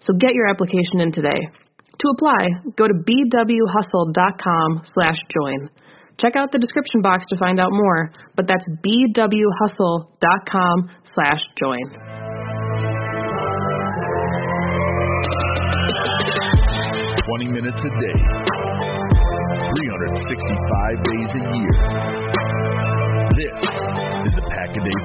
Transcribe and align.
so 0.00 0.12
get 0.14 0.34
your 0.34 0.48
application 0.48 1.00
in 1.00 1.12
today. 1.12 1.48
To 1.98 2.08
apply, 2.14 2.46
go 2.76 2.86
to 2.86 2.94
bwhustle.com 2.94 4.82
slash 4.94 5.18
join. 5.34 5.68
Check 6.18 6.36
out 6.36 6.52
the 6.52 6.58
description 6.58 7.00
box 7.02 7.24
to 7.30 7.36
find 7.38 7.58
out 7.60 7.70
more, 7.70 8.12
but 8.34 8.46
that's 8.46 8.64
bwhustle.com 8.82 10.90
slash 11.14 11.40
join. 11.58 11.90
Twenty 17.26 17.48
minutes 17.52 17.78
a 17.78 17.90
day, 18.00 18.18
365 19.76 21.04
days 21.04 21.30
a 21.34 21.38
year. 21.54 21.72
This 23.38 23.54
is 24.26 24.34
the 24.34 24.42
Pack 24.50 24.74
a 24.74 24.80
Day 24.82 24.98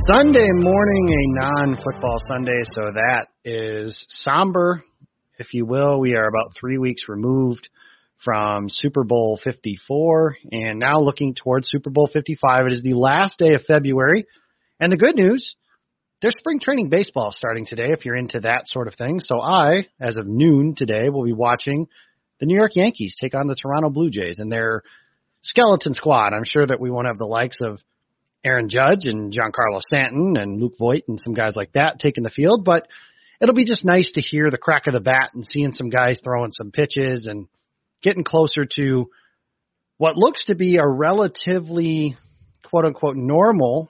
Sunday 0.01 0.49
morning, 0.51 1.09
a 1.09 1.39
non 1.39 1.75
football 1.75 2.17
Sunday, 2.27 2.63
so 2.73 2.81
that 2.93 3.27
is 3.45 4.05
somber, 4.09 4.83
if 5.37 5.53
you 5.53 5.65
will. 5.65 5.99
We 5.99 6.15
are 6.15 6.27
about 6.27 6.55
three 6.59 6.77
weeks 6.77 7.03
removed 7.07 7.69
from 8.23 8.69
Super 8.69 9.03
Bowl 9.03 9.39
54 9.43 10.37
and 10.51 10.79
now 10.79 10.99
looking 10.99 11.35
towards 11.35 11.69
Super 11.69 11.89
Bowl 11.89 12.09
55. 12.11 12.65
It 12.67 12.73
is 12.73 12.81
the 12.81 12.95
last 12.95 13.37
day 13.37 13.53
of 13.53 13.61
February. 13.67 14.25
And 14.79 14.91
the 14.91 14.97
good 14.97 15.15
news, 15.15 15.55
there's 16.21 16.35
spring 16.39 16.59
training 16.59 16.89
baseball 16.89 17.31
starting 17.31 17.65
today 17.65 17.91
if 17.91 18.03
you're 18.03 18.15
into 18.15 18.39
that 18.41 18.63
sort 18.65 18.87
of 18.87 18.95
thing. 18.95 19.19
So 19.19 19.39
I, 19.39 19.87
as 20.01 20.15
of 20.15 20.25
noon 20.25 20.73
today, 20.75 21.09
will 21.09 21.25
be 21.25 21.33
watching 21.33 21.87
the 22.39 22.47
New 22.47 22.55
York 22.55 22.71
Yankees 22.75 23.15
take 23.21 23.35
on 23.35 23.47
the 23.47 23.55
Toronto 23.55 23.89
Blue 23.89 24.09
Jays 24.09 24.39
and 24.39 24.51
their 24.51 24.81
skeleton 25.43 25.93
squad. 25.93 26.33
I'm 26.33 26.45
sure 26.45 26.65
that 26.65 26.79
we 26.79 26.89
won't 26.89 27.07
have 27.07 27.19
the 27.19 27.25
likes 27.25 27.59
of 27.61 27.79
Aaron 28.43 28.69
Judge 28.69 29.05
and 29.05 29.31
Giancarlo 29.31 29.81
Stanton 29.81 30.35
and 30.37 30.61
Luke 30.61 30.73
Voit 30.77 31.03
and 31.07 31.19
some 31.23 31.33
guys 31.33 31.55
like 31.55 31.73
that 31.73 31.99
taking 31.99 32.23
the 32.23 32.29
field, 32.29 32.65
but 32.65 32.87
it'll 33.41 33.55
be 33.55 33.65
just 33.65 33.85
nice 33.85 34.11
to 34.13 34.21
hear 34.21 34.51
the 34.51 34.57
crack 34.57 34.87
of 34.87 34.93
the 34.93 34.99
bat 34.99 35.31
and 35.33 35.45
seeing 35.45 35.71
some 35.71 35.89
guys 35.89 36.19
throwing 36.23 36.51
some 36.51 36.71
pitches 36.71 37.27
and 37.27 37.47
getting 38.01 38.23
closer 38.23 38.65
to 38.75 39.09
what 39.97 40.17
looks 40.17 40.45
to 40.45 40.55
be 40.55 40.77
a 40.77 40.87
relatively 40.87 42.17
quote 42.69 42.85
unquote 42.85 43.15
normal 43.15 43.89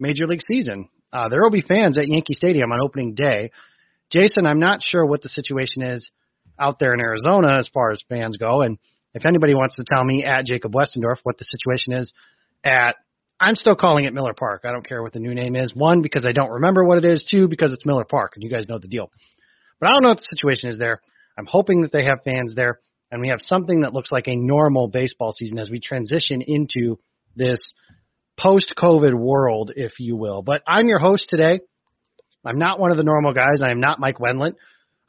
major 0.00 0.26
league 0.26 0.42
season. 0.46 0.88
Uh, 1.12 1.28
there 1.28 1.42
will 1.42 1.50
be 1.50 1.62
fans 1.62 1.98
at 1.98 2.08
Yankee 2.08 2.32
Stadium 2.32 2.72
on 2.72 2.80
opening 2.82 3.14
day. 3.14 3.50
Jason, 4.10 4.46
I'm 4.46 4.58
not 4.58 4.82
sure 4.82 5.04
what 5.06 5.22
the 5.22 5.28
situation 5.28 5.82
is 5.82 6.10
out 6.58 6.78
there 6.78 6.94
in 6.94 7.00
Arizona 7.00 7.58
as 7.58 7.68
far 7.68 7.92
as 7.92 8.02
fans 8.08 8.36
go. 8.36 8.62
And 8.62 8.78
if 9.14 9.26
anybody 9.26 9.54
wants 9.54 9.76
to 9.76 9.84
tell 9.84 10.04
me 10.04 10.24
at 10.24 10.46
Jacob 10.46 10.72
Westendorf 10.72 11.18
what 11.22 11.38
the 11.38 11.44
situation 11.44 11.92
is 11.92 12.12
at 12.64 12.96
I'm 13.42 13.56
still 13.56 13.74
calling 13.74 14.04
it 14.04 14.14
Miller 14.14 14.34
Park. 14.34 14.62
I 14.64 14.70
don't 14.70 14.86
care 14.86 15.02
what 15.02 15.12
the 15.12 15.18
new 15.18 15.34
name 15.34 15.56
is. 15.56 15.74
One, 15.74 16.00
because 16.00 16.24
I 16.24 16.30
don't 16.30 16.50
remember 16.50 16.84
what 16.84 16.98
it 16.98 17.04
is. 17.04 17.26
Two, 17.28 17.48
because 17.48 17.72
it's 17.72 17.84
Miller 17.84 18.04
Park, 18.04 18.34
and 18.36 18.42
you 18.44 18.48
guys 18.48 18.68
know 18.68 18.78
the 18.78 18.86
deal. 18.86 19.10
But 19.80 19.88
I 19.88 19.92
don't 19.92 20.02
know 20.04 20.10
what 20.10 20.18
the 20.18 20.36
situation 20.36 20.70
is 20.70 20.78
there. 20.78 21.00
I'm 21.36 21.46
hoping 21.46 21.80
that 21.80 21.90
they 21.90 22.04
have 22.04 22.20
fans 22.24 22.54
there, 22.54 22.78
and 23.10 23.20
we 23.20 23.30
have 23.30 23.40
something 23.40 23.80
that 23.80 23.92
looks 23.92 24.12
like 24.12 24.28
a 24.28 24.36
normal 24.36 24.86
baseball 24.86 25.32
season 25.32 25.58
as 25.58 25.70
we 25.70 25.80
transition 25.80 26.40
into 26.40 27.00
this 27.34 27.74
post-COVID 28.38 29.12
world, 29.12 29.72
if 29.74 29.98
you 29.98 30.14
will. 30.14 30.42
But 30.42 30.62
I'm 30.64 30.86
your 30.86 31.00
host 31.00 31.28
today. 31.28 31.60
I'm 32.44 32.58
not 32.58 32.78
one 32.78 32.92
of 32.92 32.96
the 32.96 33.02
normal 33.02 33.32
guys. 33.32 33.60
I 33.60 33.72
am 33.72 33.80
not 33.80 33.98
Mike 33.98 34.20
Wendland. 34.20 34.54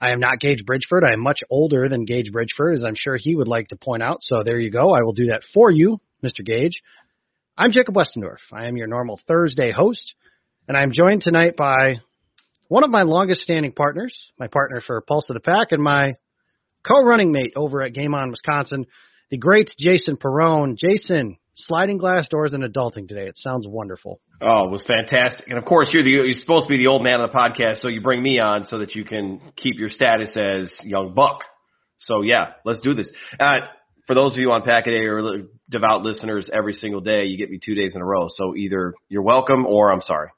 I 0.01 0.09
am 0.09 0.19
not 0.19 0.39
Gage 0.39 0.63
Bridgeford. 0.65 1.07
I 1.07 1.13
am 1.13 1.19
much 1.19 1.41
older 1.51 1.87
than 1.87 2.05
Gage 2.05 2.31
Bridgeford, 2.31 2.73
as 2.73 2.83
I'm 2.83 2.95
sure 2.95 3.15
he 3.15 3.35
would 3.35 3.47
like 3.47 3.67
to 3.67 3.75
point 3.75 4.01
out. 4.01 4.17
So 4.21 4.41
there 4.43 4.59
you 4.59 4.71
go. 4.71 4.91
I 4.91 5.03
will 5.03 5.13
do 5.13 5.27
that 5.27 5.43
for 5.53 5.69
you, 5.69 5.99
Mr. 6.23 6.43
Gage. 6.43 6.81
I'm 7.55 7.71
Jacob 7.71 7.93
Westendorf. 7.93 8.39
I 8.51 8.65
am 8.67 8.77
your 8.77 8.87
normal 8.87 9.19
Thursday 9.27 9.71
host, 9.71 10.15
and 10.67 10.75
I'm 10.75 10.91
joined 10.91 11.21
tonight 11.21 11.53
by 11.55 11.97
one 12.67 12.83
of 12.83 12.89
my 12.89 13.03
longest 13.03 13.41
standing 13.41 13.73
partners, 13.73 14.31
my 14.39 14.47
partner 14.47 14.81
for 14.81 14.99
Pulse 15.01 15.29
of 15.29 15.35
the 15.35 15.39
Pack, 15.39 15.67
and 15.71 15.83
my 15.83 16.15
co-running 16.83 17.31
mate 17.31 17.53
over 17.55 17.83
at 17.83 17.93
Game 17.93 18.15
On 18.15 18.31
Wisconsin, 18.31 18.87
the 19.29 19.37
great 19.37 19.69
Jason 19.77 20.17
Perrone. 20.17 20.77
Jason, 20.77 21.37
sliding 21.53 21.99
glass 21.99 22.27
doors 22.27 22.53
and 22.53 22.63
adulting 22.63 23.07
today. 23.07 23.27
It 23.27 23.37
sounds 23.37 23.67
wonderful. 23.67 24.19
Oh, 24.41 24.65
it 24.65 24.71
was 24.71 24.83
fantastic. 24.87 25.47
And 25.47 25.59
of 25.59 25.65
course, 25.65 25.89
you're 25.93 26.03
the 26.03 26.09
you're 26.09 26.31
supposed 26.31 26.65
to 26.65 26.73
be 26.73 26.77
the 26.77 26.87
old 26.87 27.03
man 27.03 27.21
of 27.21 27.31
the 27.31 27.37
podcast, 27.37 27.81
so 27.81 27.87
you 27.87 28.01
bring 28.01 28.23
me 28.23 28.39
on 28.39 28.65
so 28.65 28.79
that 28.79 28.95
you 28.95 29.05
can 29.05 29.39
keep 29.57 29.75
your 29.77 29.89
status 29.89 30.35
as 30.35 30.73
young 30.81 31.13
buck. 31.13 31.41
So 31.99 32.23
yeah, 32.23 32.53
let's 32.65 32.79
do 32.79 32.95
this. 32.95 33.11
Uh, 33.39 33.59
for 34.05 34.15
those 34.15 34.33
of 34.33 34.37
you 34.37 34.51
on 34.51 34.63
Packet 34.63 34.93
A 34.93 35.05
or 35.05 35.43
devout 35.69 36.03
listeners, 36.03 36.49
every 36.53 36.73
single 36.73 37.01
day 37.01 37.25
you 37.25 37.37
get 37.37 37.49
me 37.49 37.59
two 37.63 37.75
days 37.75 37.93
in 37.95 38.01
a 38.01 38.05
row. 38.05 38.27
So 38.29 38.55
either 38.55 38.93
you're 39.09 39.23
welcome 39.23 39.65
or 39.65 39.91
I'm 39.91 40.01
sorry. 40.01 40.29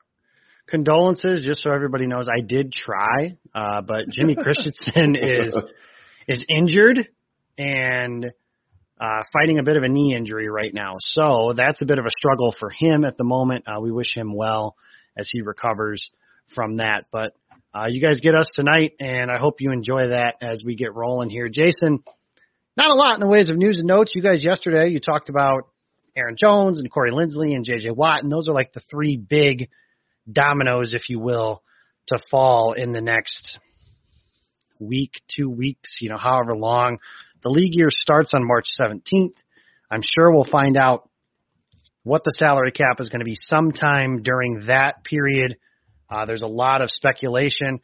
Condolences, 0.67 1.45
just 1.45 1.61
so 1.61 1.71
everybody 1.71 2.07
knows, 2.07 2.27
I 2.27 2.41
did 2.41 2.71
try, 2.71 3.37
uh, 3.53 3.81
but 3.81 4.09
Jimmy 4.09 4.35
Christensen 4.39 5.15
is 5.15 5.55
is 6.27 6.43
injured 6.49 7.07
and 7.57 8.31
uh, 8.99 9.23
fighting 9.31 9.59
a 9.59 9.63
bit 9.63 9.77
of 9.77 9.83
a 9.83 9.89
knee 9.89 10.15
injury 10.15 10.49
right 10.49 10.73
now. 10.73 10.95
So 10.99 11.53
that's 11.55 11.81
a 11.81 11.85
bit 11.85 11.99
of 11.99 12.05
a 12.05 12.11
struggle 12.17 12.55
for 12.59 12.69
him 12.69 13.05
at 13.05 13.17
the 13.17 13.23
moment. 13.23 13.65
Uh, 13.67 13.79
we 13.79 13.91
wish 13.91 14.15
him 14.15 14.35
well 14.35 14.75
as 15.17 15.29
he 15.31 15.41
recovers 15.41 16.09
from 16.53 16.77
that. 16.77 17.05
But 17.11 17.33
uh, 17.73 17.87
you 17.89 18.01
guys 18.01 18.21
get 18.21 18.35
us 18.35 18.47
tonight, 18.55 18.93
and 18.99 19.29
I 19.29 19.37
hope 19.37 19.59
you 19.59 19.71
enjoy 19.71 20.07
that 20.09 20.35
as 20.41 20.63
we 20.65 20.75
get 20.75 20.95
rolling 20.95 21.29
here. 21.29 21.49
Jason, 21.49 22.03
not 22.77 22.91
a 22.91 22.95
lot 22.95 23.13
in 23.15 23.19
the 23.19 23.27
ways 23.27 23.49
of 23.49 23.57
news 23.57 23.77
and 23.77 23.87
notes. 23.87 24.13
You 24.15 24.21
guys 24.21 24.43
yesterday 24.43 24.89
you 24.89 24.99
talked 24.99 25.29
about 25.29 25.67
Aaron 26.15 26.35
Jones 26.37 26.79
and 26.79 26.91
Corey 26.91 27.11
Linsley 27.11 27.55
and 27.55 27.65
J.J. 27.65 27.91
Watt, 27.91 28.23
and 28.23 28.31
those 28.31 28.47
are 28.47 28.53
like 28.53 28.73
the 28.73 28.81
three 28.89 29.17
big 29.17 29.69
dominoes, 30.31 30.93
if 30.93 31.09
you 31.09 31.19
will, 31.19 31.61
to 32.07 32.19
fall 32.29 32.73
in 32.73 32.91
the 32.91 33.01
next 33.01 33.59
week, 34.79 35.11
two 35.35 35.49
weeks, 35.49 35.97
you 36.01 36.09
know, 36.09 36.17
however 36.17 36.55
long. 36.55 36.99
The 37.43 37.49
league 37.49 37.75
year 37.75 37.89
starts 37.89 38.31
on 38.33 38.45
March 38.45 38.65
17th. 38.79 39.33
I'm 39.91 40.01
sure 40.01 40.31
we'll 40.31 40.45
find 40.49 40.77
out 40.77 41.09
what 42.03 42.23
the 42.23 42.33
salary 42.35 42.71
cap 42.71 42.99
is 42.99 43.09
going 43.09 43.19
to 43.19 43.25
be 43.25 43.37
sometime 43.39 44.21
during 44.21 44.63
that 44.67 45.03
period. 45.03 45.57
Uh, 46.09 46.25
there's 46.25 46.43
a 46.43 46.47
lot 46.47 46.81
of 46.81 46.89
speculation. 46.91 47.79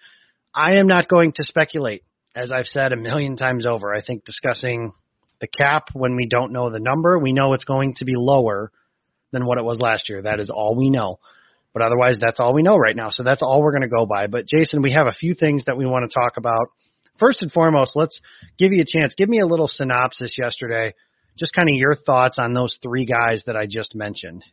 I 0.53 0.75
am 0.75 0.88
not 0.88 1.07
going 1.07 1.31
to 1.33 1.43
speculate, 1.43 2.03
as 2.36 2.51
I've 2.51 2.66
said 2.66 2.94
a 2.94 2.98
million 2.98 3.36
times 3.36 3.66
over. 3.66 3.94
I 3.94 4.01
think 4.01 4.25
discussing 4.25 4.94
the 5.39 5.48
cap 5.48 5.89
when 5.94 6.16
we 6.16 6.28
don't 6.28 6.54
know 6.54 6.69
the 6.69 6.80
number, 6.80 7.18
we 7.19 7.33
know 7.33 7.54
it's 7.54 7.63
going 7.63 7.95
to 7.95 8.06
be 8.06 8.13
lower 8.16 8.72
than 9.31 9.45
what 9.45 9.57
it 9.57 9.63
was 9.63 9.80
last 9.80 10.10
year. 10.10 10.22
That 10.22 10.39
is 10.39 10.50
all 10.50 10.75
we 10.75 10.89
know. 10.89 11.19
But 11.74 11.83
otherwise, 11.83 12.18
that's 12.19 12.39
all 12.39 12.54
we 12.54 12.63
know 12.63 12.78
right 12.78 12.95
now. 12.95 13.10
So 13.10 13.24
that's 13.24 13.42
all 13.42 13.62
we're 13.62 13.72
going 13.72 13.81
to 13.81 13.88
go 13.88 14.06
by. 14.06 14.28
But 14.28 14.45
Jason, 14.45 14.81
we 14.81 14.92
have 14.92 15.07
a 15.07 15.13
few 15.13 15.33
things 15.33 15.66
that 15.66 15.78
we 15.78 15.86
want 15.86 16.10
to 16.10 16.13
talk 16.13 16.38
about. 16.38 16.69
First 17.18 17.42
and 17.42 17.51
foremost, 17.51 17.95
let's 17.95 18.19
give 18.57 18.74
you 18.74 18.81
a 18.81 18.86
chance. 18.86 19.13
Give 19.16 19.30
me 19.30 19.39
a 19.39 19.45
little 19.45 19.68
synopsis 19.68 20.36
yesterday, 20.38 20.94
just 21.38 21.54
kind 21.54 21.69
of 21.69 21.75
your 21.75 21.95
thoughts 21.95 22.38
on 22.39 22.54
those 22.54 22.77
three 22.81 23.06
guys 23.06 23.44
that 23.45 23.56
I 23.56 23.68
just 23.69 23.95
mentioned. 23.95 24.44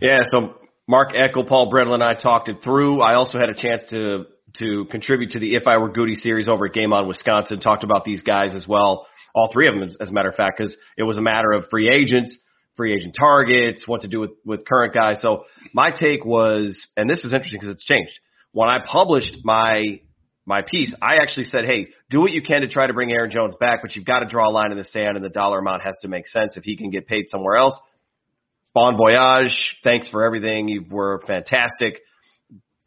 Yeah, 0.00 0.20
so 0.30 0.54
Mark 0.86 1.12
Eckel, 1.12 1.46
Paul 1.46 1.70
Brennan, 1.70 1.94
and 1.94 2.02
I 2.02 2.14
talked 2.14 2.48
it 2.48 2.62
through. 2.64 3.02
I 3.02 3.14
also 3.14 3.38
had 3.38 3.50
a 3.50 3.54
chance 3.54 3.82
to 3.90 4.24
to 4.58 4.86
contribute 4.90 5.32
to 5.32 5.38
the 5.38 5.54
If 5.54 5.66
I 5.66 5.76
Were 5.76 5.90
Goody 5.90 6.14
series 6.14 6.48
over 6.48 6.66
at 6.66 6.72
Game 6.72 6.92
On 6.92 7.06
Wisconsin. 7.06 7.60
Talked 7.60 7.84
about 7.84 8.04
these 8.04 8.22
guys 8.22 8.54
as 8.54 8.66
well, 8.66 9.06
all 9.34 9.50
three 9.52 9.68
of 9.68 9.74
them, 9.74 9.90
as 10.00 10.08
a 10.08 10.12
matter 10.12 10.28
of 10.28 10.34
fact, 10.34 10.58
because 10.58 10.76
it 10.96 11.02
was 11.02 11.18
a 11.18 11.22
matter 11.22 11.52
of 11.52 11.66
free 11.70 11.88
agents, 11.88 12.36
free 12.76 12.94
agent 12.94 13.14
targets, 13.18 13.86
what 13.86 14.00
to 14.02 14.08
do 14.08 14.20
with 14.20 14.30
with 14.44 14.64
current 14.66 14.94
guys. 14.94 15.20
So 15.20 15.44
my 15.74 15.90
take 15.90 16.24
was, 16.24 16.80
and 16.96 17.08
this 17.08 17.18
is 17.24 17.32
interesting 17.32 17.60
because 17.60 17.74
it's 17.74 17.84
changed. 17.84 18.18
When 18.52 18.68
I 18.68 18.78
published 18.84 19.36
my 19.44 20.00
my 20.46 20.62
piece, 20.62 20.94
I 21.02 21.16
actually 21.16 21.44
said, 21.44 21.66
hey, 21.66 21.88
do 22.08 22.20
what 22.20 22.30
you 22.30 22.40
can 22.40 22.62
to 22.62 22.68
try 22.68 22.86
to 22.86 22.94
bring 22.94 23.12
Aaron 23.12 23.30
Jones 23.30 23.54
back, 23.60 23.80
but 23.82 23.94
you've 23.94 24.06
got 24.06 24.20
to 24.20 24.26
draw 24.26 24.48
a 24.48 24.52
line 24.52 24.72
in 24.72 24.78
the 24.78 24.84
sand, 24.84 25.16
and 25.16 25.24
the 25.24 25.28
dollar 25.28 25.58
amount 25.58 25.82
has 25.82 25.94
to 26.00 26.08
make 26.08 26.26
sense 26.26 26.56
if 26.56 26.64
he 26.64 26.76
can 26.76 26.90
get 26.90 27.06
paid 27.06 27.26
somewhere 27.28 27.56
else. 27.56 27.78
Bon 28.74 28.96
voyage. 28.96 29.76
Thanks 29.84 30.08
for 30.08 30.24
everything. 30.24 30.68
You 30.68 30.84
were 30.88 31.20
fantastic. 31.26 32.00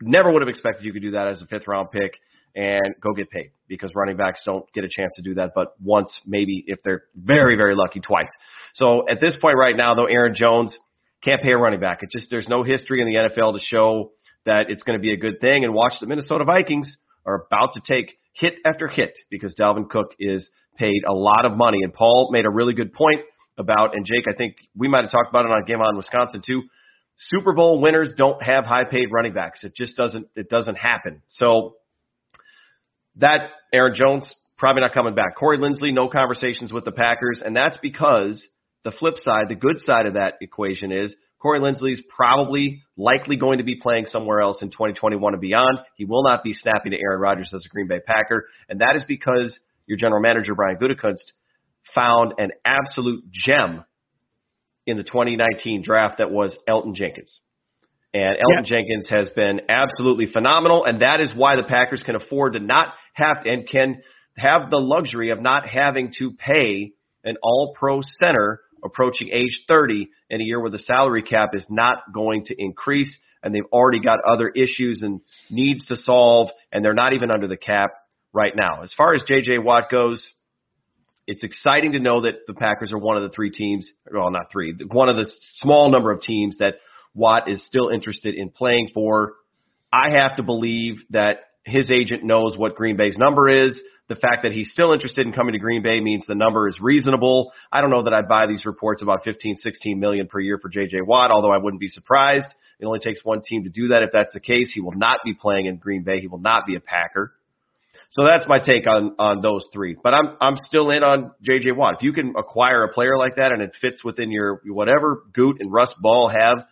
Never 0.01 0.31
would 0.31 0.42
have 0.42 0.50
expected 0.50 0.86
you 0.86 0.94
could 0.94 1.01
do 1.01 1.12
that 1.12 1.27
as 1.27 1.42
a 1.42 1.45
fifth 1.45 1.68
round 1.68 1.92
pick 1.92 2.13
and 2.56 2.95
go 3.01 3.13
get 3.13 3.30
paid 3.30 3.51
because 3.68 3.92
running 3.95 4.18
backs 4.18 4.42
don't 4.45 4.65
get 4.74 4.83
a 4.83 4.89
chance 4.89 5.13
to 5.15 5.21
do 5.21 5.36
that, 5.36 5.51
but 5.56 5.74
once, 5.81 6.19
maybe 6.25 6.63
if 6.68 6.80
they're 6.83 7.03
very, 7.15 7.56
very 7.56 7.75
lucky, 7.75 8.00
twice. 8.00 8.30
So 8.74 9.06
at 9.09 9.21
this 9.21 9.38
point 9.42 9.57
right 9.57 9.75
now, 9.75 9.95
though, 9.95 10.06
Aaron 10.06 10.36
Jones 10.36 10.77
can't 11.24 11.42
pay 11.42 11.51
a 11.51 11.57
running 11.57 11.80
back. 11.80 12.00
It 12.01 12.09
just, 12.12 12.30
there's 12.30 12.48
no 12.48 12.63
history 12.63 13.01
in 13.01 13.07
the 13.07 13.30
NFL 13.30 13.57
to 13.57 13.63
show 13.63 14.12
that 14.45 14.65
it's 14.69 14.83
going 14.83 14.98
to 14.98 15.01
be 15.01 15.13
a 15.13 15.18
good 15.18 15.39
thing. 15.39 15.63
And 15.63 15.74
watch 15.74 15.94
the 16.01 16.07
Minnesota 16.07 16.44
Vikings 16.44 16.92
are 17.25 17.45
about 17.45 17.74
to 17.74 17.81
take 17.86 18.18
hit 18.33 18.56
after 18.65 18.88
hit 18.88 19.13
because 19.30 19.56
Dalvin 19.59 19.89
Cook 19.89 20.13
is 20.19 20.50
paid 20.77 21.03
a 21.07 21.13
lot 21.13 21.45
of 21.45 21.56
money. 21.56 21.80
And 21.83 21.94
Paul 21.94 22.30
made 22.31 22.45
a 22.45 22.50
really 22.50 22.74
good 22.74 22.94
point 22.94 23.21
about, 23.57 23.95
and 23.95 24.06
Jake, 24.06 24.25
I 24.27 24.36
think 24.36 24.56
we 24.75 24.88
might 24.88 25.03
have 25.03 25.12
talked 25.12 25.30
about 25.30 25.45
it 25.45 25.51
on 25.51 25.63
Game 25.65 25.80
On 25.80 25.95
Wisconsin 25.95 26.42
too. 26.45 26.63
Super 27.15 27.53
Bowl 27.53 27.81
winners 27.81 28.13
don't 28.17 28.41
have 28.41 28.65
high 28.65 28.85
paid 28.85 29.11
running 29.11 29.33
backs. 29.33 29.63
It 29.63 29.75
just 29.75 29.95
doesn't, 29.95 30.27
it 30.35 30.49
doesn't 30.49 30.75
happen. 30.75 31.21
So 31.29 31.75
that 33.17 33.49
Aaron 33.73 33.93
Jones 33.95 34.33
probably 34.57 34.81
not 34.81 34.93
coming 34.93 35.15
back. 35.15 35.35
Corey 35.37 35.57
Linsley, 35.57 35.93
no 35.93 36.07
conversations 36.07 36.71
with 36.71 36.85
the 36.85 36.91
Packers. 36.91 37.41
And 37.43 37.55
that's 37.55 37.77
because 37.81 38.47
the 38.83 38.91
flip 38.91 39.15
side, 39.17 39.45
the 39.49 39.55
good 39.55 39.77
side 39.83 40.05
of 40.05 40.13
that 40.13 40.35
equation 40.41 40.91
is 40.91 41.13
Corey 41.41 41.59
Linsley's 41.59 42.03
probably 42.15 42.83
likely 42.95 43.35
going 43.35 43.57
to 43.57 43.63
be 43.63 43.75
playing 43.75 44.05
somewhere 44.05 44.41
else 44.41 44.61
in 44.61 44.69
2021 44.69 45.33
and 45.33 45.41
beyond. 45.41 45.79
He 45.95 46.05
will 46.05 46.23
not 46.23 46.43
be 46.43 46.53
snapping 46.53 46.91
to 46.91 46.99
Aaron 46.99 47.19
Rodgers 47.19 47.51
as 47.53 47.65
a 47.65 47.69
Green 47.69 47.87
Bay 47.87 47.99
Packer, 48.05 48.45
and 48.69 48.81
that 48.81 48.95
is 48.95 49.03
because 49.07 49.59
your 49.87 49.97
general 49.97 50.21
manager 50.21 50.53
Brian 50.53 50.77
Gutekunst 50.77 51.31
found 51.95 52.35
an 52.37 52.51
absolute 52.63 53.23
gem 53.31 53.83
in 54.85 54.97
the 54.97 55.03
2019 55.03 55.83
draft 55.83 56.17
that 56.17 56.31
was 56.31 56.55
Elgton 56.67 56.95
Jenkins. 56.95 57.39
And 58.13 58.35
Elgton 58.35 58.65
yeah. 58.65 58.77
Jenkins 58.77 59.09
has 59.09 59.29
been 59.29 59.61
absolutely 59.69 60.27
phenomenal, 60.27 60.83
and 60.85 61.01
that 61.01 61.21
is 61.21 61.33
why 61.35 61.55
the 61.55 61.63
Packers 61.63 62.03
can 62.03 62.15
afford 62.15 62.53
to 62.53 62.59
not 62.59 62.87
have 63.13 63.43
to, 63.43 63.49
and 63.49 63.67
can 63.67 64.01
have 64.37 64.69
the 64.69 64.77
luxury 64.77 65.29
of 65.29 65.41
not 65.41 65.67
having 65.67 66.13
to 66.19 66.31
pay 66.31 66.91
an 67.23 67.37
all 67.43 67.73
pro 67.77 68.01
center 68.01 68.61
approaching 68.83 69.29
age 69.31 69.63
30 69.67 70.09
in 70.29 70.41
a 70.41 70.43
year 70.43 70.59
where 70.59 70.71
the 70.71 70.79
salary 70.79 71.21
cap 71.21 71.51
is 71.53 71.65
not 71.69 71.99
going 72.13 72.45
to 72.45 72.55
increase 72.57 73.19
and 73.43 73.53
they've 73.53 73.63
already 73.71 74.00
got 74.00 74.19
other 74.23 74.50
issues 74.50 75.01
and 75.01 75.21
needs 75.50 75.85
to 75.88 75.95
solve 75.95 76.50
and 76.71 76.83
they're 76.83 76.93
not 76.93 77.13
even 77.13 77.31
under 77.31 77.47
the 77.47 77.57
cap 77.57 77.91
right 78.33 78.55
now. 78.55 78.81
As 78.81 78.93
far 78.93 79.13
as 79.13 79.21
JJ 79.21 79.63
Watt 79.63 79.89
goes, 79.89 80.27
it's 81.31 81.43
exciting 81.43 81.93
to 81.93 82.00
know 82.00 82.21
that 82.21 82.45
the 82.45 82.53
Packers 82.53 82.91
are 82.91 82.97
one 82.97 83.15
of 83.15 83.23
the 83.23 83.29
three 83.29 83.51
teams, 83.51 83.89
well, 84.13 84.29
not 84.31 84.51
three, 84.51 84.75
one 84.91 85.07
of 85.07 85.15
the 85.15 85.25
small 85.53 85.89
number 85.89 86.11
of 86.11 86.19
teams 86.19 86.57
that 86.59 86.75
Watt 87.13 87.50
is 87.50 87.65
still 87.65 87.88
interested 87.88 88.35
in 88.35 88.50
playing 88.50 88.89
for. 88.93 89.35
I 89.93 90.13
have 90.17 90.35
to 90.35 90.43
believe 90.43 90.95
that 91.11 91.38
his 91.63 91.89
agent 91.89 92.25
knows 92.25 92.57
what 92.57 92.75
Green 92.75 92.97
Bay's 92.97 93.17
number 93.17 93.47
is. 93.47 93.81
The 94.09 94.15
fact 94.15 94.43
that 94.43 94.51
he's 94.51 94.73
still 94.73 94.91
interested 94.91 95.25
in 95.25 95.31
coming 95.31 95.53
to 95.53 95.59
Green 95.59 95.81
Bay 95.81 96.01
means 96.01 96.25
the 96.27 96.35
number 96.35 96.67
is 96.67 96.81
reasonable. 96.81 97.53
I 97.71 97.79
don't 97.79 97.91
know 97.91 98.03
that 98.03 98.13
I'd 98.13 98.27
buy 98.27 98.47
these 98.47 98.65
reports 98.65 99.01
about 99.01 99.23
15, 99.23 99.55
16 99.55 100.00
million 100.00 100.27
per 100.27 100.41
year 100.41 100.59
for 100.61 100.69
JJ 100.69 101.07
Watt, 101.07 101.31
although 101.31 101.51
I 101.51 101.59
wouldn't 101.59 101.79
be 101.79 101.88
surprised. 101.88 102.47
It 102.77 102.85
only 102.85 103.00
takes 103.00 103.23
one 103.23 103.41
team 103.41 103.63
to 103.63 103.69
do 103.69 103.88
that. 103.89 104.03
If 104.03 104.09
that's 104.11 104.33
the 104.33 104.41
case, 104.41 104.71
he 104.73 104.81
will 104.81 104.97
not 104.97 105.19
be 105.23 105.33
playing 105.33 105.67
in 105.67 105.77
Green 105.77 106.03
Bay. 106.03 106.19
He 106.19 106.27
will 106.27 106.41
not 106.41 106.65
be 106.67 106.75
a 106.75 106.81
Packer. 106.81 107.31
So 108.12 108.25
that's 108.25 108.44
my 108.46 108.60
take 108.60 108.88
on 108.88 109.15
on 109.20 109.41
those 109.41 109.68
three. 109.72 109.96
But 110.01 110.13
I'm 110.13 110.36
I'm 110.41 110.58
still 110.65 110.89
in 110.89 111.01
on 111.01 111.32
JJ 111.48 111.75
Watt. 111.75 111.96
If 111.96 112.03
you 112.03 112.12
can 112.12 112.34
acquire 112.38 112.84
a 112.84 112.94
player 112.94 113.18
like 113.18 113.38
that 113.38 113.53
and 113.53 113.62
it 113.62 113.75
fits 113.82 114.03
within 114.03 114.32
your 114.32 114.62
whatever 114.65 115.24
Goot 115.34 115.58
and 115.62 115.72
Russ 115.72 115.94
Ball 116.01 116.30
have 116.30 116.65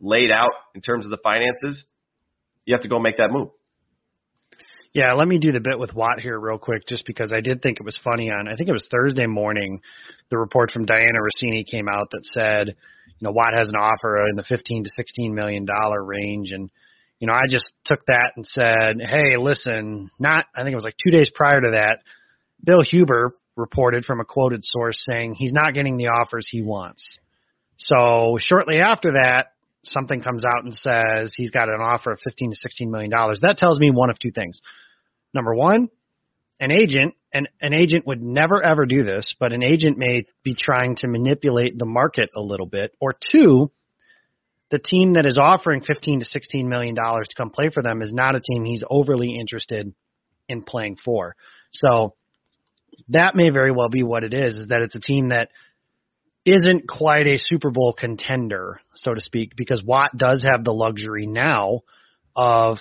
laid 0.00 0.30
out 0.30 0.52
in 0.74 0.80
terms 0.80 1.04
of 1.04 1.10
the 1.10 1.18
finances, 1.22 1.84
you 2.64 2.74
have 2.74 2.82
to 2.82 2.88
go 2.88 3.00
make 3.00 3.16
that 3.16 3.32
move. 3.32 3.48
Yeah, 4.92 5.14
let 5.14 5.26
me 5.26 5.40
do 5.40 5.50
the 5.50 5.60
bit 5.60 5.80
with 5.80 5.92
Watt 5.92 6.20
here 6.20 6.38
real 6.38 6.58
quick, 6.58 6.86
just 6.86 7.04
because 7.04 7.32
I 7.32 7.40
did 7.40 7.60
think 7.60 7.80
it 7.80 7.84
was 7.84 7.98
funny. 8.04 8.30
On 8.30 8.46
I 8.46 8.54
think 8.54 8.68
it 8.68 8.72
was 8.72 8.88
Thursday 8.88 9.26
morning, 9.26 9.80
the 10.30 10.38
report 10.38 10.70
from 10.70 10.86
Dianna 10.86 11.18
Russini 11.18 11.66
came 11.68 11.88
out 11.88 12.10
that 12.12 12.24
said, 12.32 12.68
you 12.68 12.74
know, 13.20 13.32
Watt 13.32 13.54
has 13.56 13.68
an 13.68 13.74
offer 13.74 14.28
in 14.30 14.36
the 14.36 14.44
15 14.48 14.84
to 14.84 14.90
16 14.90 15.34
million 15.34 15.64
dollar 15.64 16.04
range, 16.04 16.52
and 16.52 16.70
you 17.24 17.28
know, 17.28 17.32
I 17.32 17.46
just 17.48 17.72
took 17.86 18.04
that 18.04 18.32
and 18.36 18.46
said, 18.46 19.00
hey, 19.00 19.38
listen, 19.38 20.10
not 20.18 20.44
I 20.54 20.62
think 20.62 20.72
it 20.72 20.76
was 20.76 20.84
like 20.84 20.98
two 21.02 21.10
days 21.10 21.30
prior 21.34 21.58
to 21.58 21.70
that, 21.70 22.00
Bill 22.62 22.82
Huber 22.82 23.34
reported 23.56 24.04
from 24.04 24.20
a 24.20 24.26
quoted 24.26 24.60
source 24.62 25.02
saying 25.08 25.34
he's 25.34 25.54
not 25.54 25.72
getting 25.72 25.96
the 25.96 26.08
offers 26.08 26.46
he 26.50 26.60
wants. 26.60 27.18
So 27.78 28.36
shortly 28.38 28.78
after 28.78 29.12
that, 29.12 29.52
something 29.84 30.20
comes 30.20 30.44
out 30.44 30.64
and 30.64 30.74
says 30.74 31.32
he's 31.34 31.50
got 31.50 31.70
an 31.70 31.80
offer 31.80 32.12
of 32.12 32.20
15 32.22 32.50
to 32.50 32.56
16 32.56 32.90
million 32.90 33.10
dollars. 33.10 33.40
That 33.40 33.56
tells 33.56 33.80
me 33.80 33.90
one 33.90 34.10
of 34.10 34.18
two 34.18 34.30
things. 34.30 34.60
Number 35.32 35.54
one, 35.54 35.88
an 36.60 36.72
agent, 36.72 37.14
and 37.32 37.48
an 37.62 37.72
agent 37.72 38.06
would 38.06 38.20
never 38.20 38.62
ever 38.62 38.84
do 38.84 39.02
this, 39.02 39.34
but 39.40 39.54
an 39.54 39.62
agent 39.62 39.96
may 39.96 40.26
be 40.42 40.54
trying 40.54 40.96
to 40.96 41.08
manipulate 41.08 41.78
the 41.78 41.86
market 41.86 42.28
a 42.36 42.42
little 42.42 42.66
bit. 42.66 42.92
Or 43.00 43.14
two, 43.32 43.72
the 44.70 44.78
team 44.78 45.14
that 45.14 45.26
is 45.26 45.38
offering 45.38 45.82
15 45.82 46.20
to 46.20 46.24
16 46.24 46.68
million 46.68 46.94
dollars 46.94 47.28
to 47.28 47.36
come 47.36 47.50
play 47.50 47.70
for 47.70 47.82
them 47.82 48.02
is 48.02 48.12
not 48.12 48.34
a 48.34 48.40
team 48.40 48.64
he's 48.64 48.84
overly 48.88 49.36
interested 49.38 49.92
in 50.48 50.62
playing 50.62 50.96
for. 51.04 51.36
So 51.72 52.14
that 53.08 53.34
may 53.34 53.50
very 53.50 53.72
well 53.72 53.88
be 53.88 54.02
what 54.02 54.24
it 54.24 54.34
is, 54.34 54.56
is 54.56 54.68
that 54.68 54.82
it's 54.82 54.94
a 54.94 55.00
team 55.00 55.28
that 55.28 55.50
isn't 56.44 56.88
quite 56.88 57.26
a 57.26 57.38
Super 57.38 57.70
Bowl 57.70 57.94
contender, 57.98 58.80
so 58.94 59.14
to 59.14 59.20
speak, 59.20 59.56
because 59.56 59.82
Watt 59.82 60.10
does 60.16 60.46
have 60.50 60.64
the 60.64 60.72
luxury 60.72 61.26
now 61.26 61.80
of 62.36 62.78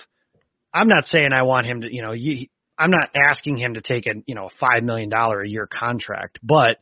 I'm 0.74 0.88
not 0.88 1.06
saying 1.06 1.30
I 1.32 1.44
want 1.44 1.68
him 1.68 1.82
to, 1.82 1.94
you 1.94 2.02
know, 2.02 2.12
you, 2.14 2.48
I'm 2.78 2.92
not 2.92 3.10
asking 3.16 3.58
him 3.58 3.76
to 3.76 3.82
take 3.82 4.08
a, 4.08 4.16
you 4.26 4.36
know, 4.36 4.48
a 4.48 4.60
5 4.60 4.84
million 4.84 5.10
dollar 5.10 5.42
a 5.42 5.48
year 5.48 5.68
contract, 5.68 6.40
but 6.42 6.80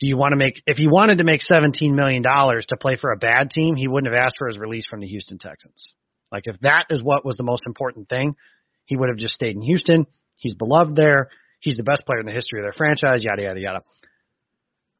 do 0.00 0.06
you 0.06 0.16
want 0.16 0.32
to 0.32 0.36
make 0.36 0.62
if 0.66 0.76
he 0.76 0.86
wanted 0.86 1.18
to 1.18 1.24
make 1.24 1.42
17 1.42 1.94
million 1.94 2.22
dollars 2.22 2.66
to 2.66 2.76
play 2.76 2.96
for 2.96 3.10
a 3.10 3.16
bad 3.16 3.50
team, 3.50 3.74
he 3.74 3.88
wouldn't 3.88 4.12
have 4.12 4.22
asked 4.22 4.36
for 4.38 4.48
his 4.48 4.58
release 4.58 4.86
from 4.86 5.00
the 5.00 5.08
Houston 5.08 5.38
Texans. 5.38 5.92
Like 6.30 6.44
if 6.46 6.58
that 6.60 6.86
is 6.90 7.02
what 7.02 7.24
was 7.24 7.36
the 7.36 7.42
most 7.42 7.64
important 7.66 8.08
thing, 8.08 8.36
he 8.84 8.96
would 8.96 9.08
have 9.08 9.18
just 9.18 9.34
stayed 9.34 9.56
in 9.56 9.62
Houston. 9.62 10.06
He's 10.36 10.54
beloved 10.54 10.94
there. 10.94 11.30
He's 11.60 11.76
the 11.76 11.82
best 11.82 12.06
player 12.06 12.20
in 12.20 12.26
the 12.26 12.32
history 12.32 12.60
of 12.60 12.64
their 12.64 12.72
franchise, 12.72 13.24
yada 13.24 13.42
yada 13.42 13.60
yada. 13.60 13.82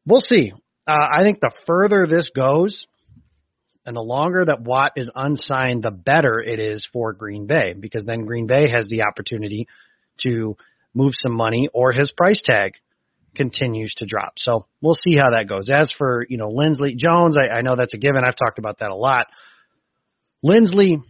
We'll 0.07 0.21
see. 0.21 0.53
Uh, 0.87 1.09
I 1.13 1.23
think 1.23 1.39
the 1.41 1.53
further 1.67 2.07
this 2.07 2.31
goes, 2.35 2.87
and 3.85 3.95
the 3.95 4.01
longer 4.01 4.45
that 4.45 4.63
Watt 4.63 4.93
is 4.97 5.11
unsigned, 5.15 5.83
the 5.83 5.91
better 5.91 6.41
it 6.41 6.59
is 6.59 6.89
for 6.93 7.13
Green 7.13 7.47
Bay 7.47 7.75
because 7.79 8.05
then 8.05 8.25
Green 8.25 8.47
Bay 8.47 8.69
has 8.69 8.89
the 8.89 9.03
opportunity 9.03 9.69
to 10.23 10.57
move 10.95 11.13
some 11.23 11.33
money 11.33 11.69
or 11.73 11.93
his 11.93 12.11
price 12.11 12.43
tag 12.43 12.73
continues 13.35 13.95
to 13.99 14.07
drop. 14.07 14.35
So 14.37 14.67
we'll 14.81 14.95
see 14.95 15.17
how 15.17 15.31
that 15.31 15.49
goes. 15.49 15.69
As 15.71 15.93
for, 15.97 16.27
you 16.29 16.39
know, 16.39 16.49
Linsley 16.49 16.97
Jones, 16.97 17.37
I, 17.37 17.59
I 17.59 17.61
know 17.63 17.77
that's 17.77 17.95
a 17.95 17.99
given. 17.99 18.25
I've 18.25 18.37
talked 18.37 18.59
about 18.59 18.81
that 18.81 18.91
a 18.91 18.95
lot. 18.95 19.27
Linsley, 20.45 21.03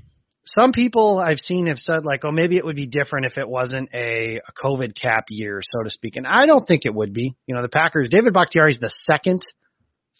some 0.44 0.72
people 0.72 1.18
I've 1.18 1.38
seen 1.38 1.66
have 1.66 1.78
said 1.78 2.04
like, 2.04 2.24
oh, 2.24 2.32
maybe 2.32 2.56
it 2.56 2.64
would 2.64 2.76
be 2.76 2.86
different 2.86 3.26
if 3.26 3.38
it 3.38 3.48
wasn't 3.48 3.90
a, 3.94 4.36
a 4.38 4.52
COVID 4.62 4.98
cap 5.00 5.26
year, 5.28 5.60
so 5.62 5.82
to 5.82 5.90
speak. 5.90 6.16
And 6.16 6.26
I 6.26 6.46
don't 6.46 6.66
think 6.66 6.82
it 6.84 6.94
would 6.94 7.12
be. 7.12 7.34
You 7.46 7.54
know, 7.54 7.62
the 7.62 7.68
Packers, 7.68 8.08
David 8.10 8.32
Bakhtiari 8.32 8.72
is 8.72 8.80
the 8.80 8.92
second, 9.06 9.42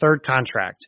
third 0.00 0.24
contract 0.24 0.86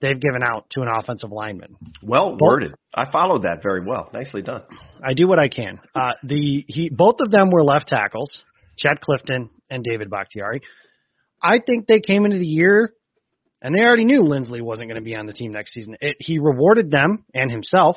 they've 0.00 0.20
given 0.20 0.42
out 0.42 0.66
to 0.70 0.82
an 0.82 0.88
offensive 0.88 1.32
lineman. 1.32 1.76
Well 2.02 2.36
worded. 2.38 2.74
I 2.94 3.10
followed 3.10 3.42
that 3.42 3.62
very 3.62 3.84
well. 3.84 4.10
Nicely 4.12 4.42
done. 4.42 4.62
I 5.02 5.14
do 5.14 5.26
what 5.26 5.38
I 5.38 5.48
can. 5.48 5.80
Uh, 5.94 6.10
the 6.22 6.64
he 6.68 6.90
both 6.90 7.16
of 7.20 7.30
them 7.30 7.50
were 7.50 7.62
left 7.62 7.88
tackles, 7.88 8.42
Chad 8.76 9.00
Clifton 9.00 9.50
and 9.70 9.84
David 9.84 10.10
Bakhtiari. 10.10 10.60
I 11.42 11.60
think 11.64 11.86
they 11.86 12.00
came 12.00 12.24
into 12.24 12.38
the 12.38 12.46
year 12.46 12.92
and 13.64 13.74
they 13.74 13.80
already 13.80 14.04
knew 14.04 14.20
Linsley 14.20 14.60
wasn't 14.60 14.88
going 14.88 15.00
to 15.00 15.04
be 15.04 15.16
on 15.16 15.26
the 15.26 15.32
team 15.32 15.52
next 15.52 15.72
season. 15.72 15.96
It, 16.00 16.16
he 16.20 16.38
rewarded 16.38 16.90
them 16.90 17.24
and 17.32 17.50
himself 17.50 17.96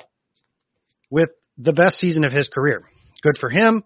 with 1.09 1.29
the 1.57 1.73
best 1.73 1.95
season 1.95 2.25
of 2.25 2.31
his 2.31 2.47
career. 2.47 2.83
Good 3.21 3.37
for 3.37 3.49
him. 3.49 3.83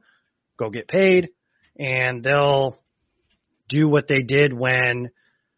Go 0.58 0.70
get 0.70 0.88
paid, 0.88 1.30
and 1.80 2.24
they'll 2.24 2.78
do 3.68 3.88
what 3.88 4.08
they 4.08 4.22
did 4.22 4.54
when 4.54 5.10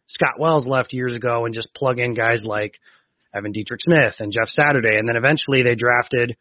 Scott 0.06 0.38
Wells 0.38 0.66
left 0.66 0.94
years 0.94 1.14
ago 1.14 1.44
and 1.44 1.54
just 1.54 1.74
plug 1.74 1.98
in 1.98 2.14
guys 2.14 2.42
like 2.44 2.78
Evan 3.34 3.52
Dietrich 3.52 3.80
Smith 3.82 4.14
and 4.18 4.32
Jeff 4.32 4.48
Saturday. 4.48 4.96
And 4.96 5.08
then 5.08 5.16
eventually 5.16 5.62
they 5.62 5.74
drafted 5.74 6.36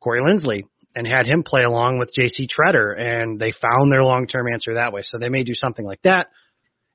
Corey 0.00 0.20
Linsley 0.20 0.64
and 0.94 1.06
had 1.06 1.26
him 1.26 1.42
play 1.44 1.62
along 1.62 1.98
with 1.98 2.12
JC 2.16 2.46
Tretter 2.48 2.98
and 2.98 3.38
they 3.38 3.52
found 3.52 3.92
their 3.92 4.02
long 4.02 4.26
term 4.26 4.46
answer 4.52 4.74
that 4.74 4.92
way. 4.92 5.02
So 5.04 5.18
they 5.18 5.28
may 5.28 5.44
do 5.44 5.54
something 5.54 5.84
like 5.84 6.02
that. 6.02 6.28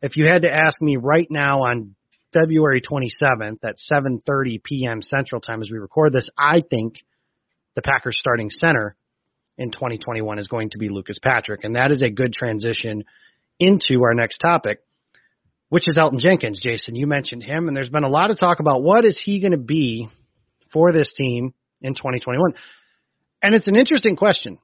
If 0.01 0.17
you 0.17 0.25
had 0.25 0.41
to 0.41 0.53
ask 0.53 0.81
me 0.81 0.97
right 0.97 1.27
now 1.29 1.61
on 1.61 1.95
February 2.33 2.81
27th 2.81 3.59
at 3.63 3.75
7:30 3.91 4.63
p.m. 4.63 5.01
Central 5.01 5.39
Time 5.39 5.61
as 5.61 5.71
we 5.71 5.77
record 5.77 6.11
this, 6.11 6.29
I 6.37 6.61
think 6.69 6.95
the 7.75 7.81
Packers 7.81 8.17
starting 8.19 8.49
center 8.49 8.95
in 9.57 9.71
2021 9.71 10.39
is 10.39 10.47
going 10.47 10.69
to 10.71 10.77
be 10.77 10.89
Lucas 10.89 11.17
Patrick 11.21 11.63
and 11.63 11.75
that 11.75 11.91
is 11.91 12.01
a 12.01 12.09
good 12.09 12.33
transition 12.33 13.05
into 13.59 14.03
our 14.03 14.13
next 14.13 14.37
topic 14.39 14.79
which 15.69 15.87
is 15.87 15.97
Elgton 15.97 16.19
Jenkins. 16.19 16.59
Jason, 16.61 16.95
you 16.95 17.07
mentioned 17.07 17.43
him, 17.43 17.67
and 17.67 17.75
there's 17.75 17.89
been 17.89 18.03
a 18.03 18.09
lot 18.09 18.31
of 18.31 18.39
talk 18.39 18.59
about 18.59 18.83
what 18.83 19.05
is 19.05 19.21
he 19.23 19.39
going 19.39 19.51
to 19.51 19.57
be 19.57 20.07
for 20.71 20.91
this 20.91 21.13
team 21.13 21.53
in 21.81 21.95
2021. 21.95 22.53
And 23.45 23.53
it's 23.53 23.67
an 23.67 23.75
interesting 23.75 24.15
question. 24.15 24.57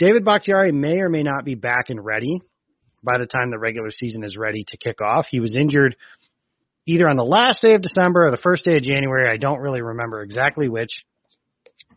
David 0.00 0.24
Bakhtiari 0.24 0.72
may 0.72 0.98
or 0.98 1.08
may 1.08 1.22
not 1.22 1.44
be 1.44 1.54
back 1.54 1.90
and 1.90 2.04
ready 2.04 2.40
by 3.00 3.18
the 3.18 3.26
time 3.26 3.52
the 3.52 3.58
regular 3.58 3.92
season 3.92 4.24
is 4.24 4.36
ready 4.36 4.64
to 4.66 4.76
kick 4.76 5.00
off. 5.00 5.26
He 5.30 5.38
was 5.38 5.54
injured 5.54 5.94
either 6.86 7.08
on 7.08 7.16
the 7.16 7.24
last 7.24 7.62
day 7.62 7.74
of 7.74 7.82
December 7.82 8.26
or 8.26 8.32
the 8.32 8.36
first 8.36 8.64
day 8.64 8.78
of 8.78 8.82
January. 8.82 9.30
I 9.30 9.36
don't 9.36 9.60
really 9.60 9.80
remember 9.80 10.22
exactly 10.22 10.68
which. 10.68 11.04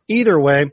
Either 0.08 0.40
way, 0.40 0.66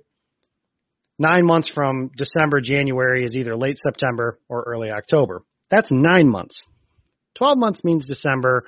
nine 1.19 1.47
months 1.47 1.71
from 1.75 2.11
December, 2.15 2.61
January 2.61 3.25
is 3.25 3.35
either 3.35 3.57
late 3.57 3.79
September 3.83 4.39
or 4.51 4.63
early 4.65 4.91
October. 4.91 5.43
That's 5.71 5.91
nine 5.91 6.29
months. 6.29 6.63
12 7.39 7.57
months 7.57 7.83
means 7.83 8.07
December. 8.07 8.65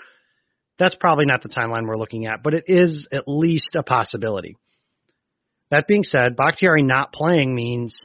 That's 0.78 0.94
probably 0.94 1.26
not 1.26 1.42
the 1.42 1.50
timeline 1.50 1.86
we're 1.86 1.98
looking 1.98 2.24
at, 2.24 2.42
but 2.42 2.54
it 2.54 2.64
is 2.66 3.06
at 3.12 3.24
least 3.26 3.74
a 3.74 3.82
possibility. 3.82 4.56
That 5.70 5.86
being 5.86 6.02
said, 6.02 6.36
Bakhtiari 6.36 6.82
not 6.82 7.12
playing 7.12 7.54
means 7.54 8.00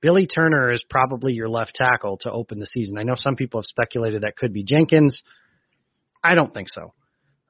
Billy 0.00 0.26
Turner 0.26 0.70
is 0.70 0.84
probably 0.88 1.32
your 1.32 1.48
left 1.48 1.74
tackle 1.74 2.18
to 2.22 2.30
open 2.30 2.60
the 2.60 2.66
season. 2.66 2.98
I 2.98 3.02
know 3.02 3.14
some 3.16 3.36
people 3.36 3.60
have 3.60 3.66
speculated 3.66 4.22
that 4.22 4.36
could 4.36 4.52
be 4.52 4.62
Jenkins. 4.62 5.22
I 6.22 6.34
don't 6.34 6.52
think 6.54 6.68
so. 6.68 6.92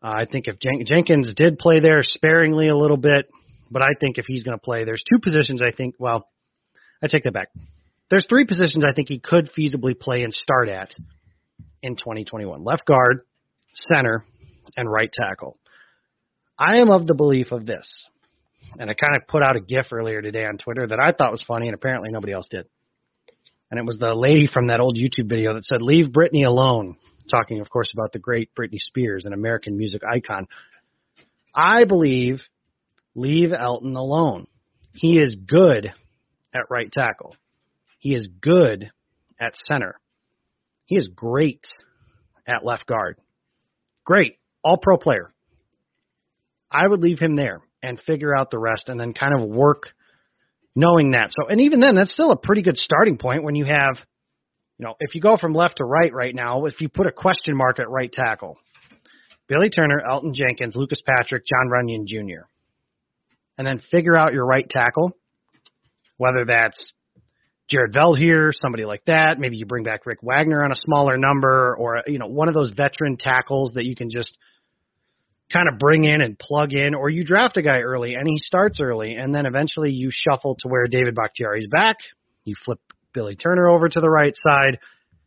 Uh, 0.02 0.12
I 0.18 0.26
think 0.30 0.48
if 0.48 0.58
Jen- 0.58 0.84
Jenkins 0.86 1.34
did 1.34 1.58
play 1.58 1.80
there 1.80 2.02
sparingly 2.02 2.68
a 2.68 2.76
little 2.76 2.96
bit, 2.96 3.28
but 3.70 3.82
I 3.82 3.94
think 4.00 4.18
if 4.18 4.26
he's 4.26 4.44
going 4.44 4.56
to 4.56 4.62
play, 4.62 4.84
there's 4.84 5.02
two 5.02 5.18
positions 5.18 5.62
I 5.62 5.72
think, 5.72 5.96
well, 5.98 6.28
I 7.02 7.06
take 7.06 7.24
that 7.24 7.32
back. 7.32 7.48
There's 8.10 8.26
three 8.28 8.44
positions 8.44 8.84
I 8.88 8.94
think 8.94 9.08
he 9.08 9.18
could 9.18 9.50
feasibly 9.50 9.98
play 9.98 10.22
and 10.22 10.32
start 10.32 10.68
at 10.68 10.94
in 11.82 11.96
2021 11.96 12.62
left 12.62 12.86
guard, 12.86 13.22
center, 13.74 14.24
and 14.76 14.90
right 14.90 15.10
tackle. 15.12 15.58
I 16.58 16.78
am 16.78 16.90
of 16.90 17.06
the 17.06 17.14
belief 17.14 17.50
of 17.50 17.66
this, 17.66 18.06
and 18.78 18.90
I 18.90 18.94
kind 18.94 19.16
of 19.16 19.26
put 19.28 19.42
out 19.42 19.56
a 19.56 19.60
GIF 19.60 19.86
earlier 19.92 20.20
today 20.22 20.44
on 20.44 20.58
Twitter 20.58 20.86
that 20.86 21.00
I 21.00 21.12
thought 21.12 21.32
was 21.32 21.44
funny, 21.46 21.66
and 21.66 21.74
apparently 21.74 22.10
nobody 22.10 22.32
else 22.32 22.46
did. 22.50 22.66
And 23.70 23.78
it 23.78 23.86
was 23.86 23.98
the 23.98 24.14
lady 24.14 24.46
from 24.46 24.68
that 24.68 24.80
old 24.80 24.96
YouTube 24.96 25.28
video 25.28 25.54
that 25.54 25.64
said, 25.64 25.82
Leave 25.82 26.12
Britney 26.12 26.46
alone, 26.46 26.96
talking, 27.30 27.60
of 27.60 27.70
course, 27.70 27.90
about 27.92 28.12
the 28.12 28.18
great 28.18 28.50
Britney 28.58 28.78
Spears, 28.78 29.24
an 29.26 29.32
American 29.32 29.76
music 29.76 30.02
icon. 30.04 30.46
I 31.54 31.84
believe 31.84 32.40
leave 33.14 33.50
Elgton 33.50 33.96
alone. 33.96 34.46
He 34.92 35.18
is 35.18 35.36
good 35.36 35.92
at 36.52 36.70
right 36.70 36.90
tackle. 36.90 37.36
He 37.98 38.14
is 38.14 38.28
good 38.40 38.90
at 39.40 39.56
center. 39.56 39.98
He 40.86 40.96
is 40.96 41.08
great 41.08 41.64
at 42.46 42.64
left 42.64 42.86
guard. 42.86 43.18
Great. 44.04 44.38
All 44.62 44.76
pro 44.76 44.98
player. 44.98 45.32
I 46.70 46.86
would 46.86 47.00
leave 47.00 47.18
him 47.18 47.36
there 47.36 47.62
and 47.84 48.00
figure 48.00 48.36
out 48.36 48.50
the 48.50 48.58
rest 48.58 48.88
and 48.88 48.98
then 48.98 49.12
kind 49.12 49.34
of 49.38 49.46
work 49.46 49.90
knowing 50.74 51.12
that. 51.12 51.30
So, 51.30 51.48
and 51.48 51.60
even 51.60 51.80
then, 51.80 51.94
that's 51.94 52.12
still 52.12 52.32
a 52.32 52.36
pretty 52.36 52.62
good 52.62 52.76
starting 52.76 53.18
point 53.18 53.44
when 53.44 53.54
you 53.54 53.64
have, 53.66 53.98
you 54.78 54.86
know, 54.86 54.94
if 55.00 55.14
you 55.14 55.20
go 55.20 55.36
from 55.36 55.54
left 55.54 55.76
to 55.76 55.84
right 55.84 56.12
right 56.12 56.34
now, 56.34 56.64
if 56.64 56.80
you 56.80 56.88
put 56.88 57.06
a 57.06 57.12
question 57.12 57.56
mark 57.56 57.78
at 57.78 57.88
right 57.88 58.10
tackle, 58.10 58.58
Billy 59.48 59.68
Turner, 59.68 60.00
Elgton 60.04 60.34
Jenkins, 60.34 60.74
Lucas 60.74 61.02
Patrick, 61.06 61.44
John 61.46 61.68
Runyan 61.70 62.06
Jr., 62.06 62.46
and 63.58 63.66
then 63.66 63.80
figure 63.90 64.16
out 64.16 64.32
your 64.32 64.46
right 64.46 64.68
tackle, 64.68 65.12
whether 66.16 66.46
that's 66.46 66.92
Jared 67.68 67.92
Veldheer, 67.92 68.50
somebody 68.52 68.84
like 68.84 69.04
that. 69.06 69.38
Maybe 69.38 69.56
you 69.56 69.66
bring 69.66 69.84
back 69.84 70.06
Rick 70.06 70.20
Wagner 70.22 70.64
on 70.64 70.72
a 70.72 70.76
smaller 70.76 71.16
number, 71.16 71.76
or 71.78 72.02
you 72.06 72.18
know 72.18 72.26
one 72.26 72.48
of 72.48 72.54
those 72.54 72.72
veteran 72.72 73.16
tackles 73.18 73.74
that 73.74 73.84
you 73.84 73.94
can 73.94 74.10
just 74.10 74.36
kind 75.52 75.68
of 75.68 75.78
bring 75.78 76.04
in 76.04 76.20
and 76.20 76.38
plug 76.38 76.72
in, 76.72 76.94
or 76.94 77.08
you 77.10 77.24
draft 77.24 77.56
a 77.56 77.62
guy 77.62 77.80
early 77.80 78.14
and 78.14 78.26
he 78.26 78.38
starts 78.38 78.80
early, 78.80 79.14
and 79.14 79.34
then 79.34 79.46
eventually 79.46 79.90
you 79.90 80.10
shuffle 80.10 80.56
to 80.60 80.68
where 80.68 80.86
David 80.86 81.14
Bakhtiari 81.14 81.60
is 81.60 81.68
back. 81.68 81.96
You 82.44 82.54
flip 82.64 82.80
Billy 83.12 83.36
Turner 83.36 83.68
over 83.68 83.88
to 83.88 84.00
the 84.00 84.10
right 84.10 84.34
side, 84.34 84.78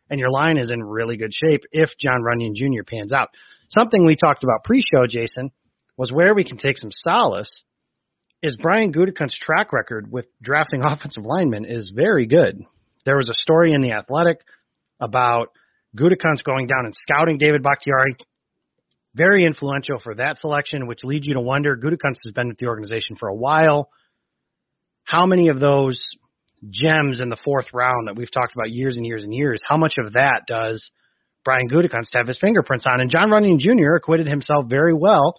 and 0.10 0.20
your 0.20 0.30
line 0.30 0.58
is 0.58 0.72
in 0.72 0.84
really 0.84 1.18
good 1.18 1.34
shape 1.34 1.62
if 1.72 1.90
John 2.00 2.22
Runyan 2.22 2.54
Jr. 2.56 2.84
pans 2.86 3.14
out. 3.14 3.30
Something 3.70 4.06
we 4.06 4.16
talked 4.16 4.44
about 4.44 4.64
pre-show, 4.64 5.08
Jason, 5.08 5.52
was 5.98 6.12
where 6.12 6.34
we 6.34 6.44
can 6.44 6.58
take 6.58 6.78
some 6.78 6.92
solace 6.92 7.64
is 8.42 8.56
Brian 8.62 8.94
Gutekunst's 8.94 9.40
track 9.40 9.74
record 9.74 10.12
with 10.12 10.28
drafting 10.42 10.82
offensive 10.86 11.26
linemen 11.26 11.66
is 11.66 11.92
very 11.94 12.28
good. 12.28 12.62
There 13.06 13.18
was 13.18 13.30
a 13.30 13.34
story 13.34 13.72
in 13.72 13.82
the 13.82 13.94
Athletic 13.94 14.40
about 15.00 15.50
Gutekunst 15.98 16.44
going 16.44 16.68
down 16.68 16.86
and 16.86 16.94
scouting 16.94 17.38
David 17.38 17.64
Bakhtiari. 17.64 18.16
Very 19.18 19.46
influential 19.46 20.00
for 20.00 20.16
that 20.16 20.38
selection, 20.38 20.88
which 20.88 21.04
leads 21.04 21.28
you 21.28 21.34
to 21.34 21.42
wonder 21.42 21.76
Gutekunst 21.76 22.20
has 22.26 22.34
been 22.34 22.50
with 22.50 22.58
the 22.58 22.68
organization 22.68 23.16
for 23.16 23.28
a 23.30 23.36
while. 23.36 23.90
How 25.04 25.26
many 25.26 25.48
of 25.48 25.60
those 25.60 26.02
gems 26.70 27.20
in 27.20 27.30
the 27.30 27.38
fourth 27.44 27.68
round 27.74 28.08
that 28.08 28.16
we've 28.16 28.32
talked 28.32 28.54
about 28.54 28.70
years 28.70 28.98
and 28.98 29.06
years 29.06 29.24
and 29.24 29.34
years, 29.34 29.60
how 29.68 29.78
much 29.78 29.96
of 29.98 30.14
that 30.14 30.44
does 30.48 30.92
Brian 31.44 31.68
Gutekunst 31.70 32.14
have 32.14 32.28
his 32.28 32.40
fingerprints 32.40 32.86
on? 32.88 33.02
And 33.02 33.10
John 33.10 33.30
Runyan 33.30 33.60
Jr. 33.60 33.96
acquitted 33.96 34.28
himself 34.28 34.66
very 34.70 34.94
well 34.94 35.34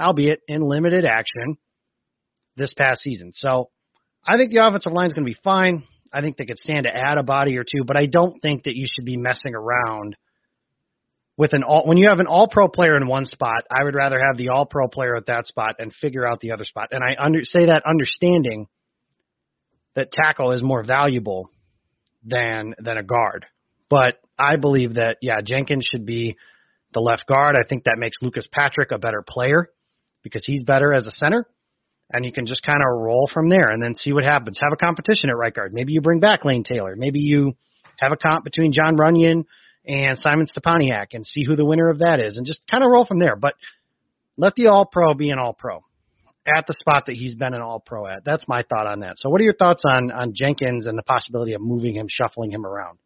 albeit 0.00 0.40
in 0.48 0.60
limited 0.62 1.04
action 1.04 1.56
this 2.56 2.74
past 2.74 3.00
season. 3.00 3.32
So 3.34 3.70
I 4.26 4.36
think 4.36 4.50
the 4.50 4.64
offensive 4.64 4.92
line 4.92 5.06
is 5.06 5.12
going 5.12 5.26
to 5.26 5.32
be 5.32 5.40
fine. 5.42 5.84
I 6.12 6.20
think 6.20 6.36
they 6.36 6.46
could 6.46 6.58
stand 6.58 6.84
to 6.84 6.96
add 6.96 7.18
a 7.18 7.22
body 7.22 7.56
or 7.58 7.64
two, 7.64 7.84
but 7.86 7.96
I 7.96 8.06
don't 8.06 8.40
think 8.40 8.64
that 8.64 8.74
you 8.74 8.86
should 8.86 9.04
be 9.04 9.16
messing 9.16 9.54
around 9.54 10.16
with 11.38 11.52
an 11.52 11.62
all 11.62 11.86
when 11.86 11.96
you 11.96 12.08
have 12.08 12.18
an 12.18 12.26
all 12.26 12.48
pro 12.50 12.68
player 12.68 12.96
in 12.96 13.06
one 13.06 13.24
spot, 13.24 13.62
I 13.70 13.84
would 13.84 13.94
rather 13.94 14.18
have 14.18 14.36
the 14.36 14.48
all 14.48 14.66
pro 14.66 14.88
player 14.88 15.14
at 15.14 15.26
that 15.26 15.46
spot 15.46 15.76
and 15.78 15.94
figure 15.94 16.26
out 16.26 16.40
the 16.40 16.50
other 16.50 16.64
spot. 16.64 16.88
And 16.90 17.02
I 17.02 17.16
under, 17.16 17.44
say 17.44 17.66
that 17.66 17.84
understanding 17.86 18.66
that 19.94 20.10
tackle 20.10 20.50
is 20.50 20.62
more 20.62 20.82
valuable 20.82 21.48
than 22.24 22.74
than 22.78 22.98
a 22.98 23.04
guard. 23.04 23.46
But 23.88 24.16
I 24.36 24.56
believe 24.56 24.94
that 24.94 25.18
yeah, 25.22 25.40
Jenkins 25.42 25.88
should 25.88 26.04
be 26.04 26.36
the 26.92 27.00
left 27.00 27.26
guard. 27.26 27.54
I 27.56 27.66
think 27.66 27.84
that 27.84 27.98
makes 27.98 28.16
Lucas 28.20 28.48
Patrick 28.50 28.90
a 28.90 28.98
better 28.98 29.24
player 29.26 29.70
because 30.24 30.42
he's 30.44 30.64
better 30.64 30.92
as 30.92 31.06
a 31.06 31.12
center. 31.12 31.46
And 32.10 32.24
you 32.24 32.32
can 32.32 32.46
just 32.46 32.64
kind 32.64 32.80
of 32.80 33.00
roll 33.00 33.28
from 33.32 33.48
there 33.48 33.68
and 33.68 33.84
then 33.84 33.94
see 33.94 34.12
what 34.12 34.24
happens. 34.24 34.58
Have 34.60 34.72
a 34.72 34.76
competition 34.76 35.30
at 35.30 35.36
right 35.36 35.54
guard. 35.54 35.72
Maybe 35.72 35.92
you 35.92 36.00
bring 36.00 36.20
back 36.20 36.44
Lane 36.44 36.64
Taylor. 36.64 36.96
Maybe 36.96 37.20
you 37.20 37.52
have 37.98 38.12
a 38.12 38.16
comp 38.16 38.44
between 38.44 38.72
Jon 38.72 38.96
Runyan 38.96 39.44
and 39.88 40.18
Simon 40.18 40.46
Stepaniak 40.46 41.08
and 41.14 41.26
see 41.26 41.44
who 41.44 41.56
the 41.56 41.64
winner 41.64 41.88
of 41.88 42.00
that 42.00 42.20
is 42.20 42.36
and 42.36 42.46
just 42.46 42.60
kind 42.70 42.84
of 42.84 42.90
roll 42.90 43.06
from 43.06 43.18
there. 43.18 43.34
But 43.34 43.54
let 44.36 44.54
the 44.54 44.66
all 44.66 44.84
pro 44.86 45.14
be 45.14 45.30
an 45.30 45.38
all 45.38 45.54
pro 45.54 45.82
at 46.46 46.66
the 46.66 46.74
spot 46.74 47.06
that 47.06 47.14
he's 47.14 47.34
been 47.34 47.54
an 47.54 47.62
all 47.62 47.80
pro 47.80 48.06
at. 48.06 48.24
That's 48.24 48.46
my 48.46 48.62
thought 48.62 48.86
on 48.86 49.00
that. 49.00 49.14
So 49.16 49.30
what 49.30 49.40
are 49.40 49.44
your 49.44 49.54
thoughts 49.54 49.82
on, 49.88 50.12
on 50.12 50.32
Jenkins 50.34 50.86
and 50.86 50.96
the 50.96 51.02
possibility 51.02 51.54
of 51.54 51.62
moving 51.62 51.96
him, 51.96 52.06
shuffling 52.08 52.50
him 52.50 52.64
around? 52.64 52.98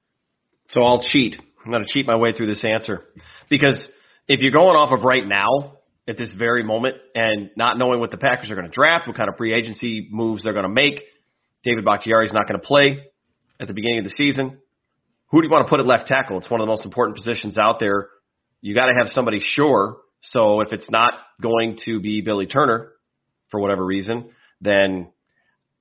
So 0.68 0.82
I'll 0.82 1.02
cheat. 1.02 1.36
I'm 1.64 1.70
going 1.70 1.84
to 1.84 1.92
cheat 1.92 2.06
my 2.06 2.16
way 2.16 2.32
through 2.32 2.46
this 2.46 2.64
answer 2.64 3.04
because 3.48 3.78
if 4.26 4.40
you're 4.40 4.52
going 4.52 4.76
off 4.76 4.92
of 4.92 5.04
right 5.04 5.26
now 5.26 5.78
at 6.08 6.16
this 6.16 6.32
very 6.36 6.64
moment 6.64 6.96
and 7.14 7.50
not 7.56 7.78
knowing 7.78 8.00
what 8.00 8.10
the 8.10 8.16
Packers 8.16 8.50
are 8.50 8.56
going 8.56 8.66
to 8.66 8.72
draft, 8.72 9.06
what 9.06 9.16
kind 9.16 9.28
of 9.28 9.36
free 9.36 9.54
agency 9.54 10.08
moves 10.10 10.42
they're 10.42 10.52
going 10.52 10.64
to 10.64 10.68
make, 10.68 11.00
David 11.62 11.84
Bakhtiari 11.84 12.26
is 12.26 12.32
not 12.32 12.48
going 12.48 12.60
to 12.60 12.66
play 12.66 13.06
at 13.60 13.68
the 13.68 13.74
beginning 13.74 14.00
of 14.00 14.04
the 14.04 14.10
season. 14.10 14.58
Who 15.32 15.40
do 15.40 15.46
you 15.46 15.50
want 15.50 15.66
to 15.66 15.70
put 15.70 15.80
at 15.80 15.86
left 15.86 16.06
tackle? 16.06 16.38
It's 16.38 16.50
one 16.50 16.60
of 16.60 16.66
the 16.66 16.70
most 16.70 16.84
important 16.84 17.16
positions 17.16 17.56
out 17.58 17.80
there. 17.80 18.10
You 18.60 18.74
got 18.74 18.86
to 18.86 18.94
have 18.96 19.08
somebody 19.08 19.40
sure. 19.40 19.96
So 20.20 20.60
if 20.60 20.72
it's 20.72 20.90
not 20.90 21.14
going 21.40 21.78
to 21.86 22.00
be 22.00 22.20
Billy 22.20 22.46
Turner 22.46 22.92
for 23.50 23.58
whatever 23.58 23.84
reason, 23.84 24.30
then 24.60 25.08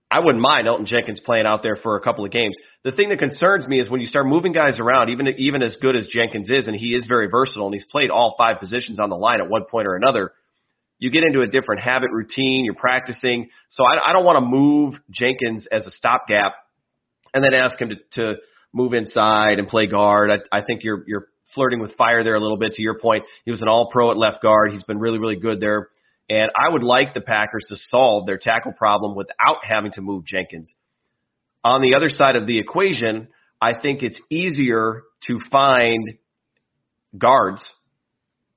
I 0.09 0.19
wouldn't 0.19 0.41
mind 0.41 0.67
Elgton 0.67 0.85
Jenkins 0.85 1.19
playing 1.19 1.45
out 1.45 1.63
there 1.63 1.75
for 1.75 1.97
a 1.97 2.01
couple 2.01 2.25
of 2.25 2.31
games. 2.31 2.55
The 2.83 2.93
thing 2.93 3.09
that 3.09 3.19
concerns 3.19 3.67
me 3.67 3.79
is 3.79 3.89
when 3.89 3.99
you 3.99 4.07
start 4.07 4.25
moving 4.25 4.53
guys 4.53 4.79
around, 4.79 5.09
even 5.09 5.27
even 5.37 5.61
as 5.61 5.77
good 5.81 5.95
as 5.95 6.07
Jenkins 6.07 6.47
is, 6.49 6.67
and 6.67 6.75
he 6.75 6.95
is 6.95 7.05
very 7.05 7.27
versatile, 7.27 7.67
and 7.67 7.73
he's 7.73 7.85
played 7.91 8.09
all 8.09 8.35
five 8.37 8.59
positions 8.59 8.99
on 8.99 9.09
the 9.09 9.15
line 9.15 9.41
at 9.41 9.49
one 9.49 9.65
point 9.69 9.85
or 9.85 9.95
another. 9.95 10.31
You 10.97 11.11
get 11.11 11.23
into 11.23 11.41
a 11.41 11.47
different 11.47 11.83
habit 11.83 12.09
routine. 12.11 12.65
You're 12.65 12.73
practicing, 12.73 13.49
so 13.69 13.83
I, 13.83 14.09
I 14.09 14.13
don't 14.13 14.25
want 14.25 14.37
to 14.37 14.45
move 14.49 14.95
Jenkins 15.09 15.67
as 15.71 15.85
a 15.85 15.91
stopgap, 15.91 16.55
and 17.33 17.43
then 17.43 17.53
ask 17.53 17.79
him 17.79 17.89
to, 17.89 17.95
to 18.13 18.35
move 18.73 18.93
inside 18.93 19.59
and 19.59 19.67
play 19.67 19.87
guard. 19.87 20.31
I, 20.31 20.59
I 20.59 20.61
think 20.63 20.83
you're 20.83 21.03
you're 21.07 21.27
flirting 21.53 21.79
with 21.79 21.95
fire 21.95 22.23
there 22.23 22.35
a 22.35 22.39
little 22.39 22.57
bit. 22.57 22.73
To 22.73 22.81
your 22.81 22.99
point, 22.99 23.23
he 23.45 23.51
was 23.51 23.61
an 23.61 23.67
All 23.67 23.89
Pro 23.91 24.11
at 24.11 24.17
left 24.17 24.41
guard. 24.41 24.71
He's 24.71 24.83
been 24.83 24.99
really 24.99 25.19
really 25.19 25.35
good 25.35 25.59
there, 25.59 25.89
and 26.29 26.51
I 26.55 26.71
would 26.71 26.83
like 26.83 27.13
the 27.13 27.21
Packers 27.21 27.65
to 27.69 27.75
solve 27.89 28.25
their 28.25 28.37
tackle 28.37 28.73
problem 28.73 29.15
without 29.15 29.57
having 29.63 29.91
to 29.93 30.01
move 30.01 30.25
Jenkins. 30.25 30.73
On 31.63 31.81
the 31.81 31.95
other 31.95 32.09
side 32.09 32.35
of 32.35 32.47
the 32.47 32.57
equation, 32.57 33.27
I 33.61 33.73
think 33.79 34.01
it's 34.01 34.19
easier 34.31 35.03
to 35.27 35.39
find 35.51 36.17
guards 37.15 37.63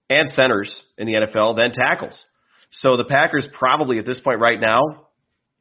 and 0.09 0.28
centers 0.30 0.73
in 0.97 1.06
the 1.06 1.14
NFL 1.14 1.56
than 1.56 1.73
tackles. 1.73 2.18
So 2.71 2.97
the 2.97 3.04
Packers 3.04 3.47
probably 3.52 3.99
at 3.99 4.06
this 4.06 4.21
point 4.21 4.40
right 4.40 4.59
now 4.59 5.06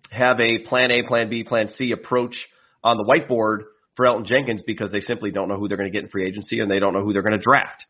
have 0.09 0.39
a 0.39 0.59
plan 0.59 0.91
A, 0.91 1.07
plan 1.07 1.29
B, 1.29 1.43
plan 1.43 1.69
C 1.75 1.91
approach 1.91 2.35
on 2.83 2.97
the 2.97 3.03
whiteboard 3.03 3.63
for 3.95 4.05
Elgton 4.05 4.25
Jenkins 4.25 4.63
because 4.65 4.91
they 4.91 4.99
simply 4.99 5.31
don't 5.31 5.47
know 5.47 5.57
who 5.57 5.67
they're 5.67 5.77
going 5.77 5.91
to 5.91 5.95
get 5.95 6.03
in 6.03 6.09
free 6.09 6.27
agency 6.27 6.59
and 6.59 6.69
they 6.69 6.79
don't 6.79 6.93
know 6.93 7.03
who 7.03 7.13
they're 7.13 7.21
going 7.21 7.37
to 7.37 7.43
draft. 7.43 7.85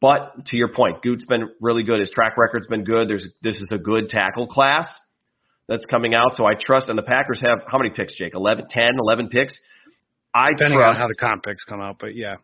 But 0.00 0.46
to 0.46 0.56
your 0.56 0.68
point, 0.68 1.02
Goot's 1.02 1.24
been 1.24 1.48
really 1.60 1.82
good. 1.82 2.00
His 2.00 2.10
track 2.10 2.36
record's 2.36 2.66
been 2.66 2.84
good. 2.84 3.08
There's 3.08 3.26
this 3.42 3.56
is 3.56 3.68
a 3.70 3.78
good 3.78 4.08
tackle 4.08 4.46
class 4.46 4.86
that's 5.68 5.84
coming 5.86 6.14
out, 6.14 6.34
so 6.34 6.44
I 6.44 6.52
trust. 6.54 6.88
And 6.88 6.98
the 6.98 7.02
Packers 7.02 7.40
have 7.40 7.60
how 7.66 7.78
many 7.78 7.90
picks, 7.90 8.14
Jake? 8.16 8.34
11, 8.34 8.66
10, 8.68 8.84
11 8.98 9.28
picks. 9.28 9.58
I 10.34 10.48
Depending 10.56 10.78
trust 10.78 10.96
on 10.96 11.00
how 11.00 11.08
the 11.08 11.14
comp 11.14 11.44
picks 11.44 11.64
come 11.64 11.80
out, 11.80 11.96
but 11.98 12.14
yeah. 12.14 12.36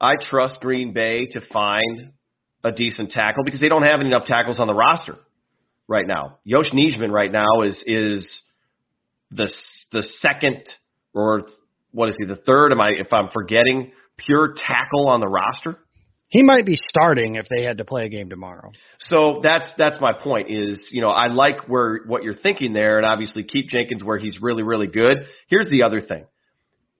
I 0.00 0.14
trust 0.20 0.60
Green 0.60 0.92
Bay 0.92 1.26
to 1.26 1.40
find 1.40 2.10
a 2.64 2.72
decent 2.72 3.12
tackle 3.12 3.44
because 3.44 3.60
they 3.60 3.68
don't 3.68 3.84
have 3.84 4.00
enough 4.00 4.26
tackles 4.26 4.58
on 4.58 4.66
the 4.66 4.74
roster 4.74 5.16
right 5.88 6.06
now. 6.06 6.38
Yosh 6.44 6.70
Nijman 6.72 7.10
right 7.10 7.30
now 7.30 7.62
is 7.62 7.82
is 7.86 8.42
the 9.30 9.52
the 9.92 10.02
second 10.02 10.64
or 11.14 11.46
what 11.96 12.10
is 12.10 12.16
he 12.18 12.26
the 12.26 12.36
third? 12.36 12.72
Am 12.72 12.80
I 12.80 12.90
if 12.90 13.10
I'm 13.10 13.30
forgetting 13.32 13.90
pure 14.18 14.54
tackle 14.54 15.08
on 15.08 15.20
the 15.20 15.26
roster? 15.26 15.78
He 16.28 16.42
might 16.42 16.66
be 16.66 16.76
starting 16.76 17.36
if 17.36 17.46
they 17.48 17.62
had 17.62 17.78
to 17.78 17.86
play 17.86 18.04
a 18.04 18.08
game 18.10 18.28
tomorrow. 18.28 18.70
So 18.98 19.40
that's 19.42 19.72
that's 19.78 19.98
my 19.98 20.12
point. 20.12 20.50
Is 20.50 20.86
you 20.92 21.00
know 21.00 21.08
I 21.08 21.28
like 21.28 21.68
where 21.68 22.00
what 22.06 22.22
you're 22.22 22.34
thinking 22.34 22.74
there, 22.74 22.98
and 22.98 23.06
obviously 23.06 23.44
keep 23.44 23.70
Jenkins 23.70 24.04
where 24.04 24.18
he's 24.18 24.38
really 24.42 24.62
really 24.62 24.88
good. 24.88 25.26
Here's 25.48 25.70
the 25.70 25.84
other 25.84 26.02
thing: 26.02 26.26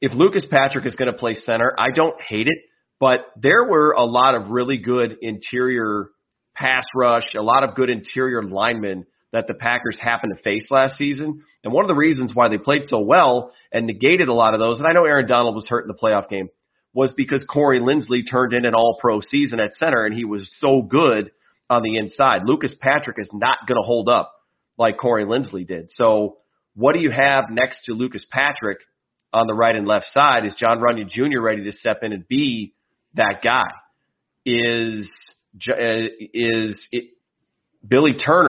if 0.00 0.12
Lucas 0.14 0.46
Patrick 0.50 0.86
is 0.86 0.96
going 0.96 1.12
to 1.12 1.18
play 1.18 1.34
center, 1.34 1.74
I 1.78 1.90
don't 1.94 2.18
hate 2.22 2.46
it, 2.46 2.58
but 2.98 3.18
there 3.36 3.64
were 3.64 3.90
a 3.90 4.04
lot 4.04 4.34
of 4.34 4.48
really 4.48 4.78
good 4.78 5.18
interior 5.20 6.08
pass 6.54 6.84
rush, 6.94 7.34
a 7.36 7.42
lot 7.42 7.64
of 7.64 7.74
good 7.74 7.90
interior 7.90 8.42
linemen 8.42 9.04
that 9.32 9.46
the 9.46 9.54
Packers 9.54 9.98
happened 10.00 10.34
to 10.36 10.42
face 10.42 10.70
last 10.70 10.96
season. 10.96 11.42
And 11.64 11.72
one 11.72 11.84
of 11.84 11.88
the 11.88 11.94
reasons 11.94 12.34
why 12.34 12.48
they 12.48 12.58
played 12.58 12.84
so 12.84 13.00
well 13.00 13.52
and 13.72 13.86
negated 13.86 14.28
a 14.28 14.34
lot 14.34 14.54
of 14.54 14.60
those, 14.60 14.78
and 14.78 14.86
I 14.86 14.92
know 14.92 15.04
Aaron 15.04 15.26
Donald 15.26 15.54
was 15.54 15.68
hurt 15.68 15.84
in 15.84 15.88
the 15.88 15.94
playoff 15.94 16.28
game, 16.28 16.48
was 16.94 17.12
because 17.16 17.44
Corey 17.44 17.80
Linsley 17.80 18.22
turned 18.28 18.54
in 18.54 18.64
an 18.64 18.74
all 18.74 18.96
pro 19.00 19.20
season 19.20 19.60
at 19.60 19.76
center 19.76 20.06
and 20.06 20.16
he 20.16 20.24
was 20.24 20.54
so 20.58 20.80
good 20.80 21.30
on 21.68 21.82
the 21.82 21.96
inside. 21.96 22.42
Lucas 22.46 22.74
Patrick 22.80 23.18
is 23.18 23.28
not 23.32 23.58
going 23.66 23.76
to 23.76 23.86
hold 23.86 24.08
up 24.08 24.32
like 24.78 24.96
Corey 24.96 25.24
Linsley 25.24 25.66
did. 25.66 25.90
So 25.90 26.38
what 26.74 26.94
do 26.94 27.00
you 27.00 27.10
have 27.10 27.50
next 27.50 27.84
to 27.84 27.92
Lucas 27.92 28.26
Patrick 28.30 28.78
on 29.32 29.46
the 29.46 29.54
right 29.54 29.74
and 29.74 29.86
left 29.86 30.06
side? 30.10 30.44
Is 30.46 30.54
John 30.58 30.78
Runyan 30.78 31.08
Jr. 31.08 31.40
ready 31.40 31.64
to 31.64 31.72
step 31.72 31.98
in 32.02 32.12
and 32.12 32.26
be 32.28 32.74
that 33.14 33.40
guy? 33.42 33.66
Is 34.44 35.10
uh, 35.70 36.08
is 36.32 36.86
it 36.92 37.10
Billy 37.86 38.14
Turner? 38.14 38.48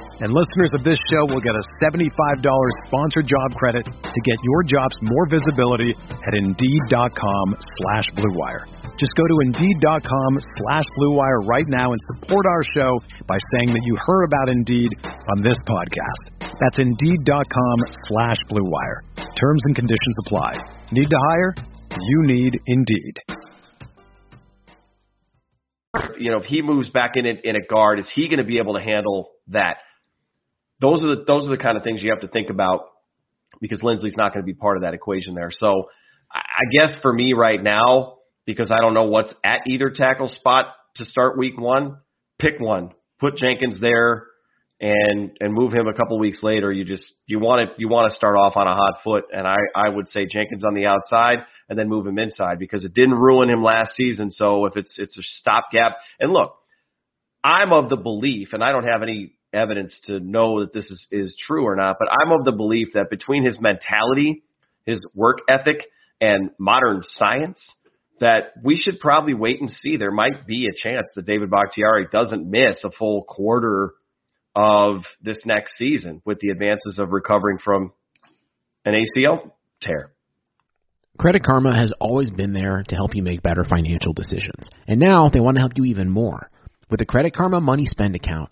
And 0.21 0.29
listeners 0.37 0.69
of 0.77 0.85
this 0.85 1.01
show 1.09 1.25
will 1.33 1.41
get 1.41 1.57
a 1.57 1.65
$75 1.81 2.45
sponsored 2.85 3.25
job 3.25 3.57
credit 3.57 3.89
to 3.89 4.19
get 4.21 4.37
your 4.45 4.61
jobs 4.61 4.93
more 5.01 5.25
visibility 5.25 5.97
at 5.97 6.33
Indeed.com 6.37 7.57
slash 7.57 8.05
BlueWire. 8.13 8.69
Just 9.01 9.17
go 9.17 9.25
to 9.25 9.35
Indeed.com 9.49 10.31
slash 10.61 10.85
BlueWire 11.01 11.41
right 11.49 11.65
now 11.67 11.89
and 11.89 11.99
support 12.13 12.45
our 12.45 12.61
show 12.77 12.91
by 13.25 13.37
saying 13.57 13.73
that 13.73 13.81
you 13.81 13.97
heard 13.97 14.25
about 14.29 14.49
Indeed 14.53 14.93
on 15.33 15.41
this 15.41 15.57
podcast. 15.65 16.53
That's 16.61 16.77
Indeed.com 16.77 17.77
slash 18.13 18.37
BlueWire. 18.45 19.01
Terms 19.17 19.61
and 19.65 19.75
conditions 19.75 20.15
apply. 20.27 20.53
Need 20.91 21.09
to 21.09 21.17
hire? 21.17 21.55
You 21.97 22.21
need 22.29 22.59
Indeed. 22.67 23.17
You 26.19 26.29
know, 26.29 26.37
if 26.37 26.45
he 26.45 26.61
moves 26.61 26.91
back 26.91 27.13
in 27.15 27.25
in 27.25 27.55
a 27.55 27.65
guard, 27.67 27.97
is 27.97 28.07
he 28.13 28.27
going 28.27 28.37
to 28.37 28.45
be 28.45 28.59
able 28.59 28.75
to 28.75 28.81
handle 28.81 29.29
that? 29.47 29.77
Those 30.81 31.03
are 31.03 31.15
the 31.15 31.23
those 31.27 31.47
are 31.47 31.55
the 31.55 31.61
kind 31.61 31.77
of 31.77 31.83
things 31.83 32.01
you 32.01 32.09
have 32.09 32.21
to 32.21 32.27
think 32.27 32.49
about 32.49 32.81
because 33.61 33.81
Linsley's 33.81 34.17
not 34.17 34.33
going 34.33 34.43
to 34.43 34.45
be 34.45 34.55
part 34.55 34.77
of 34.77 34.83
that 34.83 34.93
equation 34.93 35.35
there. 35.35 35.51
So 35.51 35.89
I 36.33 36.63
guess 36.71 36.97
for 37.01 37.13
me 37.13 37.33
right 37.33 37.61
now, 37.61 38.17
because 38.45 38.71
I 38.71 38.79
don't 38.79 38.93
know 38.93 39.03
what's 39.03 39.33
at 39.43 39.61
either 39.67 39.91
tackle 39.91 40.27
spot 40.27 40.65
to 40.95 41.05
start 41.05 41.37
week 41.37 41.59
one, 41.59 41.97
pick 42.39 42.59
one. 42.59 42.91
Put 43.19 43.37
Jenkins 43.37 43.79
there 43.79 44.25
and 44.79 45.37
and 45.39 45.53
move 45.53 45.71
him 45.73 45.87
a 45.87 45.93
couple 45.93 46.17
weeks 46.17 46.41
later, 46.41 46.71
you 46.71 46.83
just 46.83 47.13
you 47.27 47.39
want 47.39 47.69
to 47.69 47.75
you 47.77 47.87
want 47.87 48.09
to 48.09 48.15
start 48.15 48.35
off 48.35 48.57
on 48.57 48.65
a 48.67 48.73
hot 48.73 48.95
foot, 49.03 49.25
and 49.31 49.45
I 49.45 49.57
I 49.75 49.89
would 49.89 50.07
say 50.07 50.25
Jenkins 50.25 50.63
on 50.63 50.73
the 50.73 50.87
outside 50.87 51.45
and 51.69 51.77
then 51.77 51.87
move 51.87 52.07
him 52.07 52.17
inside 52.17 52.57
because 52.57 52.83
it 52.83 52.93
didn't 52.95 53.19
ruin 53.19 53.49
him 53.49 53.63
last 53.63 53.91
season. 53.91 54.31
So 54.31 54.65
if 54.65 54.75
it's 54.75 54.97
it's 54.97 55.15
a 55.17 55.21
stopgap, 55.21 55.97
and 56.19 56.33
look, 56.33 56.55
I'm 57.43 57.71
of 57.71 57.89
the 57.89 57.97
belief, 57.97 58.53
and 58.53 58.63
I 58.63 58.71
don't 58.71 58.87
have 58.87 59.03
any 59.03 59.33
evidence 59.53 59.99
to 60.05 60.19
know 60.19 60.61
that 60.61 60.73
this 60.73 60.85
is 60.85 61.07
is 61.11 61.35
true 61.47 61.65
or 61.65 61.75
not, 61.75 61.97
but 61.99 62.07
I'm 62.11 62.31
of 62.31 62.45
the 62.45 62.51
belief 62.51 62.89
that 62.93 63.09
between 63.09 63.45
his 63.45 63.59
mentality, 63.59 64.43
his 64.85 65.05
work 65.15 65.39
ethic, 65.49 65.87
and 66.19 66.51
modern 66.59 67.01
science. 67.03 67.59
That 68.19 68.53
we 68.63 68.77
should 68.77 68.99
probably 68.99 69.33
wait 69.33 69.61
and 69.61 69.69
see. 69.69 69.97
There 69.97 70.11
might 70.11 70.45
be 70.45 70.67
a 70.67 70.75
chance 70.75 71.07
that 71.15 71.25
David 71.25 71.49
Bakhtiari 71.49 72.05
doesn't 72.11 72.47
miss 72.47 72.83
a 72.83 72.91
full 72.91 73.23
quarter 73.23 73.95
of 74.55 74.97
this 75.23 75.41
next 75.43 75.75
season 75.77 76.21
with 76.23 76.39
the 76.39 76.49
advances 76.49 76.99
of 76.99 77.09
recovering 77.11 77.57
from 77.57 77.93
an 78.85 78.93
ACL 78.93 79.53
tear. 79.81 80.11
Credit 81.17 81.43
Karma 81.43 81.75
has 81.75 81.91
always 81.99 82.29
been 82.29 82.53
there 82.53 82.83
to 82.87 82.95
help 82.95 83.15
you 83.15 83.23
make 83.23 83.41
better 83.41 83.63
financial 83.63 84.13
decisions. 84.13 84.69
And 84.87 84.99
now 84.99 85.29
they 85.29 85.39
want 85.39 85.55
to 85.55 85.61
help 85.61 85.73
you 85.75 85.85
even 85.85 86.09
more. 86.09 86.49
With 86.89 86.99
the 86.99 87.05
Credit 87.05 87.33
Karma 87.35 87.59
Money 87.59 87.85
Spend 87.85 88.15
account, 88.15 88.51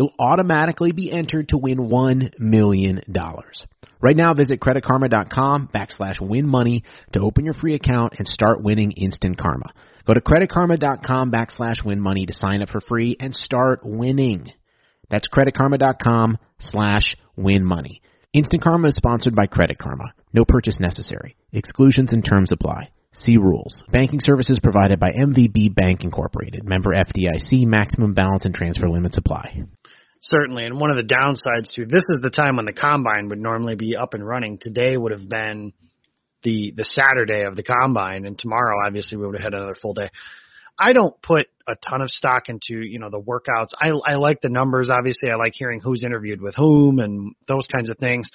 you'll 0.00 0.14
automatically 0.18 0.92
be 0.92 1.12
entered 1.12 1.50
to 1.50 1.58
win 1.58 1.76
$1 1.76 2.38
million. 2.38 3.02
Right 4.00 4.16
now, 4.16 4.32
visit 4.32 4.58
creditkarma.com 4.58 5.68
backslash 5.74 6.22
win 6.22 6.48
money 6.48 6.84
to 7.12 7.20
open 7.20 7.44
your 7.44 7.52
free 7.52 7.74
account 7.74 8.14
and 8.16 8.26
start 8.26 8.62
winning 8.62 8.92
instant 8.92 9.36
karma. 9.36 9.74
Go 10.06 10.14
to 10.14 10.22
creditkarma.com 10.22 11.30
backslash 11.30 11.84
win 11.84 12.00
money 12.00 12.24
to 12.24 12.32
sign 12.32 12.62
up 12.62 12.70
for 12.70 12.80
free 12.80 13.14
and 13.20 13.34
start 13.34 13.80
winning. 13.84 14.50
That's 15.10 15.28
creditkarma.com 15.28 16.38
slash 16.60 17.14
win 17.36 17.62
money. 17.62 18.00
Instant 18.32 18.62
Karma 18.62 18.88
is 18.88 18.96
sponsored 18.96 19.34
by 19.34 19.48
Credit 19.48 19.76
Karma. 19.76 20.14
No 20.32 20.44
purchase 20.46 20.78
necessary. 20.80 21.36
Exclusions 21.52 22.12
and 22.12 22.24
terms 22.24 22.52
apply. 22.52 22.90
See 23.12 23.36
rules. 23.36 23.82
Banking 23.90 24.20
services 24.20 24.60
provided 24.62 24.98
by 24.98 25.10
MVB 25.10 25.74
Bank 25.74 26.04
Incorporated. 26.04 26.64
Member 26.64 26.94
FDIC. 26.94 27.66
Maximum 27.66 28.14
balance 28.14 28.44
and 28.44 28.54
transfer 28.54 28.88
limits 28.88 29.18
apply. 29.18 29.64
Certainly, 30.22 30.66
and 30.66 30.78
one 30.78 30.90
of 30.90 30.96
the 30.96 31.14
downsides 31.14 31.72
too. 31.74 31.86
This 31.86 32.04
is 32.10 32.20
the 32.20 32.30
time 32.30 32.56
when 32.56 32.66
the 32.66 32.72
combine 32.72 33.28
would 33.28 33.40
normally 33.40 33.74
be 33.74 33.96
up 33.96 34.12
and 34.12 34.26
running. 34.26 34.58
Today 34.58 34.96
would 34.96 35.12
have 35.12 35.28
been 35.28 35.72
the 36.42 36.72
the 36.76 36.84
Saturday 36.84 37.42
of 37.44 37.56
the 37.56 37.62
combine, 37.62 38.26
and 38.26 38.38
tomorrow 38.38 38.86
obviously 38.86 39.16
we 39.16 39.26
would 39.26 39.36
have 39.36 39.44
had 39.44 39.54
another 39.54 39.76
full 39.80 39.94
day. 39.94 40.10
I 40.78 40.92
don't 40.92 41.20
put 41.22 41.46
a 41.66 41.74
ton 41.74 42.02
of 42.02 42.10
stock 42.10 42.48
into 42.48 42.82
you 42.82 42.98
know 42.98 43.10
the 43.10 43.20
workouts. 43.20 43.68
I 43.78 43.88
I 43.88 44.16
like 44.16 44.40
the 44.42 44.50
numbers. 44.50 44.90
Obviously, 44.90 45.30
I 45.30 45.36
like 45.36 45.54
hearing 45.54 45.80
who's 45.80 46.04
interviewed 46.04 46.42
with 46.42 46.54
whom 46.54 46.98
and 46.98 47.34
those 47.48 47.66
kinds 47.74 47.88
of 47.88 47.98
things. 47.98 48.30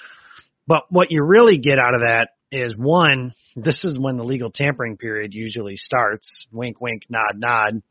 But 0.68 0.84
what 0.90 1.12
you 1.12 1.24
really 1.24 1.60
get 1.60 1.78
out 1.78 1.94
of 1.94 2.02
that 2.02 2.30
is 2.52 2.76
one, 2.76 3.34
this 3.56 3.84
is 3.84 4.00
when 4.00 4.18
the 4.18 4.24
legal 4.24 4.52
tampering 4.52 4.98
period 4.98 5.34
usually 5.34 5.78
starts. 5.78 6.48
Wink, 6.52 6.82
wink, 6.82 7.04
nod, 7.10 7.36
nod, 7.36 7.82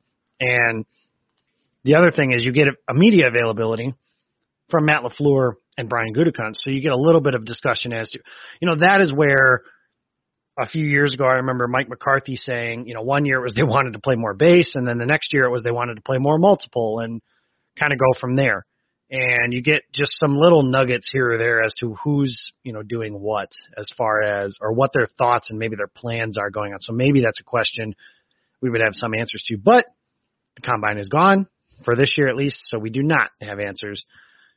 and 0.41 0.85
the 1.85 1.95
other 1.97 2.11
thing 2.11 2.33
is 2.33 2.45
you 2.45 2.53
get 2.53 2.69
a 2.89 2.95
media 2.95 3.29
availability 3.29 3.95
from 4.71 4.87
Matt 4.87 5.03
LaFleur 5.03 5.55
and 5.77 5.89
Brian 5.89 6.15
Gutekunst, 6.15 6.57
so 6.61 6.71
you 6.71 6.81
get 6.81 6.93
a 6.93 6.97
little 6.97 7.21
bit 7.21 7.35
of 7.35 7.45
discussion 7.45 7.93
as 7.93 8.11
to, 8.11 8.19
you 8.61 8.69
know, 8.69 8.77
that 8.77 9.01
is 9.01 9.13
where 9.13 9.63
a 10.59 10.67
few 10.67 10.85
years 10.85 11.13
ago 11.15 11.25
I 11.25 11.37
remember 11.37 11.67
Mike 11.69 11.89
McCarthy 11.89 12.37
saying, 12.37 12.87
you 12.87 12.95
know, 12.95 13.03
one 13.03 13.25
year 13.25 13.39
it 13.39 13.43
was 13.43 13.55
they 13.55 13.63
wanted 13.63 13.95
to 13.95 13.99
play 13.99 14.15
more 14.15 14.35
base, 14.35 14.75
and 14.75 14.87
then 14.87 14.99
the 14.99 15.07
next 15.07 15.33
year 15.33 15.45
it 15.45 15.51
was 15.51 15.63
they 15.63 15.71
wanted 15.71 15.97
to 15.97 16.03
play 16.03 16.19
more 16.19 16.39
multiple, 16.39 17.01
and 17.01 17.21
kind 17.79 17.93
of 17.93 17.99
go 17.99 18.19
from 18.19 18.37
there. 18.37 18.65
And 19.11 19.53
you 19.53 19.63
get 19.63 19.83
just 19.93 20.13
some 20.13 20.35
little 20.35 20.63
nuggets 20.63 21.11
here 21.13 21.33
or 21.33 21.39
there 21.39 21.63
as 21.63 21.75
to 21.81 21.95
who's, 22.03 22.51
you 22.63 22.73
know, 22.73 22.83
doing 22.83 23.21
what 23.21 23.51
as 23.77 23.91
far 23.97 24.23
as, 24.23 24.57
or 24.61 24.73
what 24.73 24.93
their 24.95 25.07
thoughts 25.19 25.49
and 25.51 25.59
maybe 25.59 25.77
their 25.77 25.91
plans 25.95 26.39
are 26.39 26.51
going 26.51 26.73
on. 26.73 26.81
So 26.81 26.93
maybe 26.93 27.21
that's 27.21 27.39
a 27.39 27.45
question 27.45 27.95
we 28.63 28.71
would 28.71 28.81
have 28.81 28.95
some 28.95 29.15
answers 29.15 29.45
to. 29.49 29.59
But 29.59 29.85
the 30.57 30.63
combine 30.63 30.99
is 30.99 31.09
gone 31.09 31.47
for 31.85 31.97
this 31.97 32.17
year 32.17 32.29
at 32.29 32.37
least, 32.37 32.61
so 32.65 32.79
we 32.79 32.91
do 32.91 33.03
not 33.03 33.31
have 33.41 33.61
answers 33.61 34.05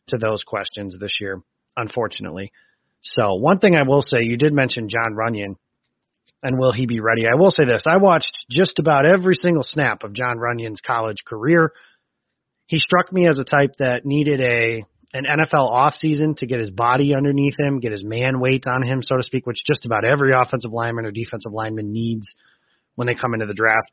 to 0.08 0.18
those 0.18 0.44
questions 0.44 0.96
this 1.00 1.16
year, 1.20 1.42
unfortunately. 1.76 2.52
So 3.02 3.36
one 3.36 3.60
thing 3.60 3.76
I 3.76 3.84
will 3.84 4.02
say, 4.02 4.24
you 4.24 4.38
did 4.38 4.54
mention 4.54 4.90
John 4.90 5.16
Runyan, 5.16 5.56
and 6.44 6.58
will 6.58 6.72
he 6.72 6.86
be 6.86 7.00
ready? 7.00 7.28
I 7.28 7.36
will 7.36 7.52
say 7.52 7.66
this: 7.66 7.84
I 7.86 7.98
watched 7.98 8.46
just 8.50 8.80
about 8.80 9.06
every 9.06 9.36
single 9.36 9.64
snap 9.64 10.04
of 10.04 10.14
John 10.14 10.38
Runyan's 10.38 10.82
college 10.82 11.24
career. 11.26 11.72
He 12.68 12.80
struck 12.80 13.12
me 13.12 13.28
as 13.28 13.40
a 13.40 13.46
type 13.46 13.76
that 13.80 14.06
needed 14.06 14.42
a 14.42 14.84
an 15.14 15.26
NFL 15.26 15.72
offseason 15.72 16.36
to 16.38 16.46
get 16.46 16.60
his 16.60 16.70
body 16.70 17.16
underneath 17.16 17.56
him, 17.58 17.80
get 17.80 17.94
his 17.94 18.04
man 18.04 18.40
weight 18.40 18.66
on 18.68 18.84
him, 18.84 19.02
so 19.02 19.16
to 19.16 19.24
speak, 19.24 19.46
which 19.46 19.64
just 19.66 19.86
about 19.86 20.04
every 20.04 20.34
offensive 20.34 20.72
lineman 20.72 21.06
or 21.06 21.12
defensive 21.12 21.54
lineman 21.54 21.94
needs 21.94 22.36
when 22.96 23.08
they 23.08 23.16
come 23.16 23.34
into 23.34 23.46
the 23.46 23.54
draft. 23.54 23.90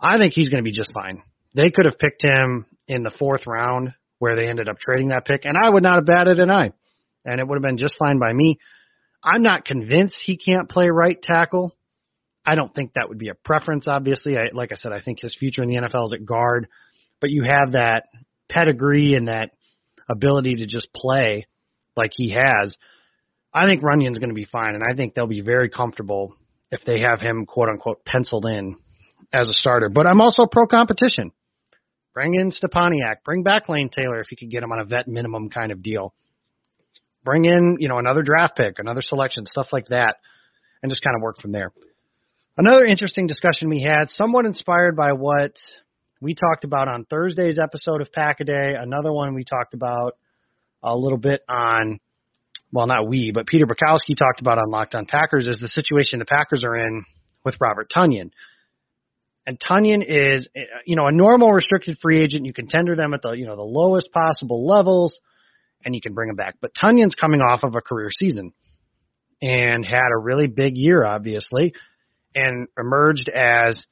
I 0.00 0.16
think 0.16 0.32
he's 0.32 0.48
going 0.48 0.62
to 0.62 0.68
be 0.68 0.76
just 0.76 0.92
fine. 0.92 1.22
They 1.54 1.70
could 1.70 1.86
have 1.86 1.98
picked 1.98 2.22
him 2.22 2.66
in 2.86 3.02
the 3.02 3.10
fourth 3.10 3.46
round 3.46 3.94
where 4.18 4.36
they 4.36 4.46
ended 4.46 4.68
up 4.68 4.78
trading 4.78 5.08
that 5.08 5.24
pick, 5.24 5.44
and 5.44 5.56
I 5.56 5.68
would 5.70 5.82
not 5.82 5.96
have 5.96 6.06
batted 6.06 6.40
an 6.40 6.50
eye. 6.50 6.72
And 7.24 7.40
it 7.40 7.46
would 7.46 7.56
have 7.56 7.62
been 7.62 7.78
just 7.78 7.98
fine 7.98 8.18
by 8.18 8.32
me. 8.32 8.58
I'm 9.22 9.42
not 9.42 9.64
convinced 9.64 10.16
he 10.24 10.36
can't 10.36 10.68
play 10.68 10.88
right 10.88 11.20
tackle. 11.20 11.74
I 12.44 12.54
don't 12.54 12.74
think 12.74 12.94
that 12.94 13.08
would 13.08 13.18
be 13.18 13.28
a 13.28 13.34
preference, 13.34 13.86
obviously. 13.86 14.36
I, 14.36 14.48
like 14.52 14.72
I 14.72 14.76
said, 14.76 14.92
I 14.92 15.02
think 15.02 15.20
his 15.20 15.36
future 15.36 15.62
in 15.62 15.68
the 15.68 15.76
NFL 15.76 16.06
is 16.06 16.12
at 16.14 16.24
guard, 16.24 16.68
but 17.20 17.30
you 17.30 17.42
have 17.42 17.72
that 17.72 18.06
pedigree 18.48 19.14
and 19.14 19.28
that 19.28 19.50
ability 20.08 20.56
to 20.56 20.66
just 20.66 20.88
play 20.94 21.46
like 21.96 22.12
he 22.14 22.30
has. 22.30 22.76
I 23.52 23.66
think 23.66 23.82
Runyan's 23.82 24.18
going 24.18 24.30
to 24.30 24.34
be 24.34 24.46
fine, 24.46 24.74
and 24.74 24.82
I 24.88 24.94
think 24.94 25.14
they'll 25.14 25.26
be 25.26 25.42
very 25.42 25.68
comfortable 25.68 26.34
if 26.70 26.80
they 26.84 27.00
have 27.00 27.20
him, 27.20 27.44
quote 27.44 27.68
unquote, 27.68 28.04
penciled 28.04 28.46
in 28.46 28.76
as 29.32 29.48
a 29.48 29.52
starter. 29.52 29.88
But 29.88 30.06
I'm 30.06 30.20
also 30.20 30.46
pro 30.46 30.66
competition. 30.66 31.32
Bring 32.18 32.34
in 32.34 32.50
Stepaniak. 32.50 33.22
Bring 33.24 33.44
back 33.44 33.68
Lane 33.68 33.90
Taylor 33.96 34.20
if 34.20 34.32
you 34.32 34.36
could 34.36 34.50
get 34.50 34.64
him 34.64 34.72
on 34.72 34.80
a 34.80 34.84
vet 34.84 35.06
minimum 35.06 35.50
kind 35.50 35.70
of 35.70 35.84
deal. 35.84 36.12
Bring 37.22 37.44
in, 37.44 37.76
you 37.78 37.88
know, 37.88 37.98
another 37.98 38.22
draft 38.22 38.56
pick, 38.56 38.80
another 38.80 39.02
selection, 39.02 39.46
stuff 39.46 39.68
like 39.70 39.86
that, 39.90 40.16
and 40.82 40.90
just 40.90 41.04
kind 41.04 41.14
of 41.14 41.22
work 41.22 41.40
from 41.40 41.52
there. 41.52 41.70
Another 42.56 42.84
interesting 42.84 43.28
discussion 43.28 43.70
we 43.70 43.82
had, 43.82 44.06
somewhat 44.08 44.46
inspired 44.46 44.96
by 44.96 45.12
what 45.12 45.52
we 46.20 46.34
talked 46.34 46.64
about 46.64 46.88
on 46.88 47.04
Thursday's 47.04 47.60
episode 47.62 48.00
of 48.00 48.10
Pack 48.10 48.40
a 48.40 48.44
Day. 48.44 48.74
Another 48.76 49.12
one 49.12 49.36
we 49.36 49.44
talked 49.44 49.74
about 49.74 50.16
a 50.82 50.96
little 50.96 51.18
bit 51.18 51.42
on, 51.48 52.00
well, 52.72 52.88
not 52.88 53.06
we, 53.08 53.30
but 53.32 53.46
Peter 53.46 53.64
Bukowski 53.64 54.16
talked 54.18 54.40
about 54.40 54.58
on 54.58 54.72
Locked 54.72 54.96
On 54.96 55.06
Packers 55.06 55.46
is 55.46 55.60
the 55.60 55.68
situation 55.68 56.18
the 56.18 56.24
Packers 56.24 56.64
are 56.64 56.74
in 56.74 57.04
with 57.44 57.54
Robert 57.60 57.88
Tonyan. 57.96 58.32
And 59.48 59.58
Tonyan 59.58 60.04
is, 60.06 60.46
eh, 60.54 60.64
you 60.84 60.94
know, 60.94 61.06
a 61.06 61.10
normal 61.10 61.50
restricted 61.50 61.96
free 62.02 62.20
agent. 62.20 62.44
You 62.44 62.52
can 62.52 62.68
tender 62.68 62.94
them 62.94 63.14
at 63.14 63.22
the, 63.22 63.30
you 63.30 63.46
know, 63.46 63.56
the 63.56 63.62
lowest 63.62 64.12
possible 64.12 64.66
levels 64.66 65.18
and 65.86 65.94
you 65.94 66.02
can 66.02 66.12
bring 66.12 66.26
them 66.26 66.36
back. 66.36 66.56
But 66.60 66.72
Tonyan's 66.78 67.14
coming 67.14 67.40
off 67.40 67.62
of 67.62 67.74
a 67.74 67.80
career 67.80 68.10
season 68.10 68.52
and 69.40 69.86
had 69.86 70.10
a 70.12 70.18
really 70.18 70.48
big 70.48 70.76
year, 70.76 71.02
obviously, 71.02 71.72
and 72.34 72.68
emerged 72.78 73.30
as 73.30 73.86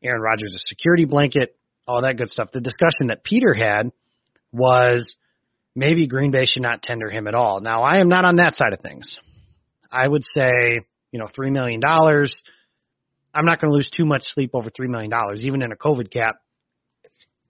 Aaron 0.00 0.20
Rodgers' 0.20 0.62
security 0.68 1.06
blanket, 1.06 1.56
all 1.88 2.02
that 2.02 2.16
good 2.16 2.28
stuff. 2.28 2.52
The 2.52 2.60
discussion 2.60 3.08
that 3.08 3.24
Peter 3.24 3.52
had 3.52 3.90
was 4.52 5.16
maybe 5.74 6.06
Green 6.06 6.30
Bay 6.30 6.44
should 6.46 6.62
not 6.62 6.84
tender 6.84 7.10
him 7.10 7.26
at 7.26 7.34
all. 7.34 7.60
Now, 7.60 7.82
I 7.82 7.98
am 7.98 8.08
not 8.08 8.24
on 8.24 8.36
that 8.36 8.54
side 8.54 8.74
of 8.74 8.80
things. 8.80 9.18
I 9.90 10.06
would 10.06 10.22
say, 10.22 10.82
you 11.10 11.18
know, 11.18 11.26
$3 11.36 11.50
million 11.50 11.80
I'm 13.32 13.44
not 13.44 13.60
going 13.60 13.70
to 13.70 13.76
lose 13.76 13.90
too 13.90 14.04
much 14.04 14.22
sleep 14.24 14.50
over 14.54 14.70
$3 14.70 14.88
million, 14.88 15.10
even 15.38 15.62
in 15.62 15.72
a 15.72 15.76
COVID 15.76 16.12
cap 16.12 16.36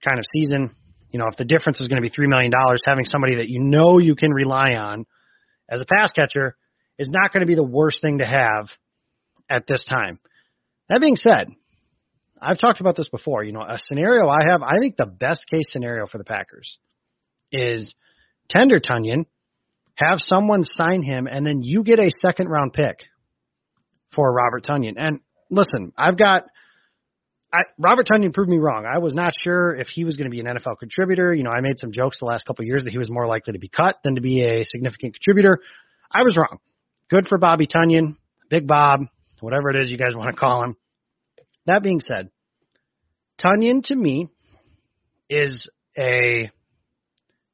kind 0.03 0.19
of 0.19 0.25
season. 0.33 0.75
You 1.11 1.19
know, 1.19 1.27
if 1.27 1.37
the 1.37 1.45
difference 1.45 1.81
is 1.81 1.87
going 1.87 2.01
to 2.01 2.07
be 2.07 2.13
$3 2.15 2.27
million, 2.27 2.51
having 2.85 3.05
somebody 3.05 3.35
that 3.35 3.49
you 3.49 3.59
know 3.59 3.99
you 3.99 4.15
can 4.15 4.31
rely 4.31 4.73
on 4.75 5.05
as 5.69 5.81
a 5.81 5.85
pass 5.85 6.11
catcher 6.11 6.55
is 6.97 7.09
not 7.09 7.33
going 7.33 7.41
to 7.41 7.47
be 7.47 7.55
the 7.55 7.63
worst 7.63 8.01
thing 8.01 8.19
to 8.19 8.25
have 8.25 8.67
at 9.49 9.65
this 9.67 9.85
time. 9.85 10.19
That 10.89 11.01
being 11.01 11.15
said, 11.15 11.49
I've 12.41 12.59
talked 12.59 12.81
about 12.81 12.95
this 12.95 13.09
before. 13.09 13.43
You 13.43 13.53
know, 13.53 13.61
a 13.61 13.79
scenario 13.83 14.27
I 14.27 14.39
have, 14.49 14.61
I 14.61 14.77
think 14.79 14.97
the 14.97 15.05
best 15.05 15.45
case 15.49 15.65
scenario 15.69 16.05
for 16.05 16.17
the 16.17 16.23
Packers 16.23 16.77
is 17.51 17.93
tender 18.49 18.79
Tonyan, 18.79 19.25
Have 19.95 20.19
someone 20.19 20.63
sign 20.75 21.01
him, 21.03 21.27
and 21.27 21.45
then 21.45 21.61
you 21.61 21.83
get 21.83 21.99
a 21.99 22.11
second 22.19 22.47
round 22.47 22.73
pick 22.73 22.99
for 24.13 24.31
Robert 24.31 24.63
Tonyan. 24.63 24.93
And 24.97 25.19
listen, 25.51 25.93
I've 25.95 26.17
got 26.17 26.45
I, 27.53 27.63
Robert 27.77 28.07
Tonyan 28.07 28.33
proved 28.33 28.49
me 28.49 28.57
wrong. 28.57 28.85
I 28.91 28.99
was 28.99 29.13
not 29.13 29.33
sure 29.43 29.75
if 29.75 29.87
he 29.87 30.05
was 30.05 30.15
going 30.15 30.29
to 30.29 30.31
be 30.31 30.39
an 30.39 30.45
NFL 30.45 30.79
contributor. 30.79 31.33
You 31.33 31.43
know, 31.43 31.51
I 31.51 31.59
made 31.59 31.77
some 31.77 31.91
jokes 31.91 32.19
the 32.19 32.25
last 32.25 32.45
couple 32.45 32.63
of 32.63 32.67
years 32.67 32.85
that 32.85 32.91
he 32.91 32.97
was 32.97 33.09
more 33.09 33.27
likely 33.27 33.53
to 33.53 33.59
be 33.59 33.67
cut 33.67 33.97
than 34.03 34.15
to 34.15 34.21
be 34.21 34.41
a 34.41 34.63
significant 34.63 35.15
contributor. 35.15 35.59
I 36.09 36.23
was 36.23 36.37
wrong. 36.37 36.59
Good 37.09 37.27
for 37.27 37.37
Bobby 37.37 37.67
Tonyan, 37.67 38.15
Big 38.49 38.67
Bob, 38.67 39.01
whatever 39.41 39.69
it 39.69 39.75
is 39.75 39.91
you 39.91 39.97
guys 39.97 40.15
want 40.15 40.33
to 40.33 40.39
call 40.39 40.63
him. 40.63 40.77
That 41.65 41.83
being 41.83 41.99
said, 41.99 42.29
Tonyan 43.43 43.83
to 43.85 43.95
me 43.95 44.29
is 45.29 45.69
a 45.97 46.51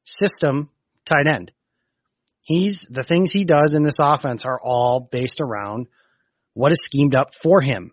system 0.05 0.69
tight 1.07 1.27
end. 1.27 1.51
He's 2.41 2.85
the 2.89 3.03
things 3.03 3.31
he 3.31 3.45
does 3.45 3.73
in 3.73 3.83
this 3.83 3.95
offense 3.99 4.43
are 4.45 4.59
all 4.61 5.07
based 5.11 5.41
around 5.41 5.87
what 6.57 6.71
is 6.71 6.79
schemed 6.81 7.13
up 7.13 7.29
for 7.43 7.61
him. 7.61 7.91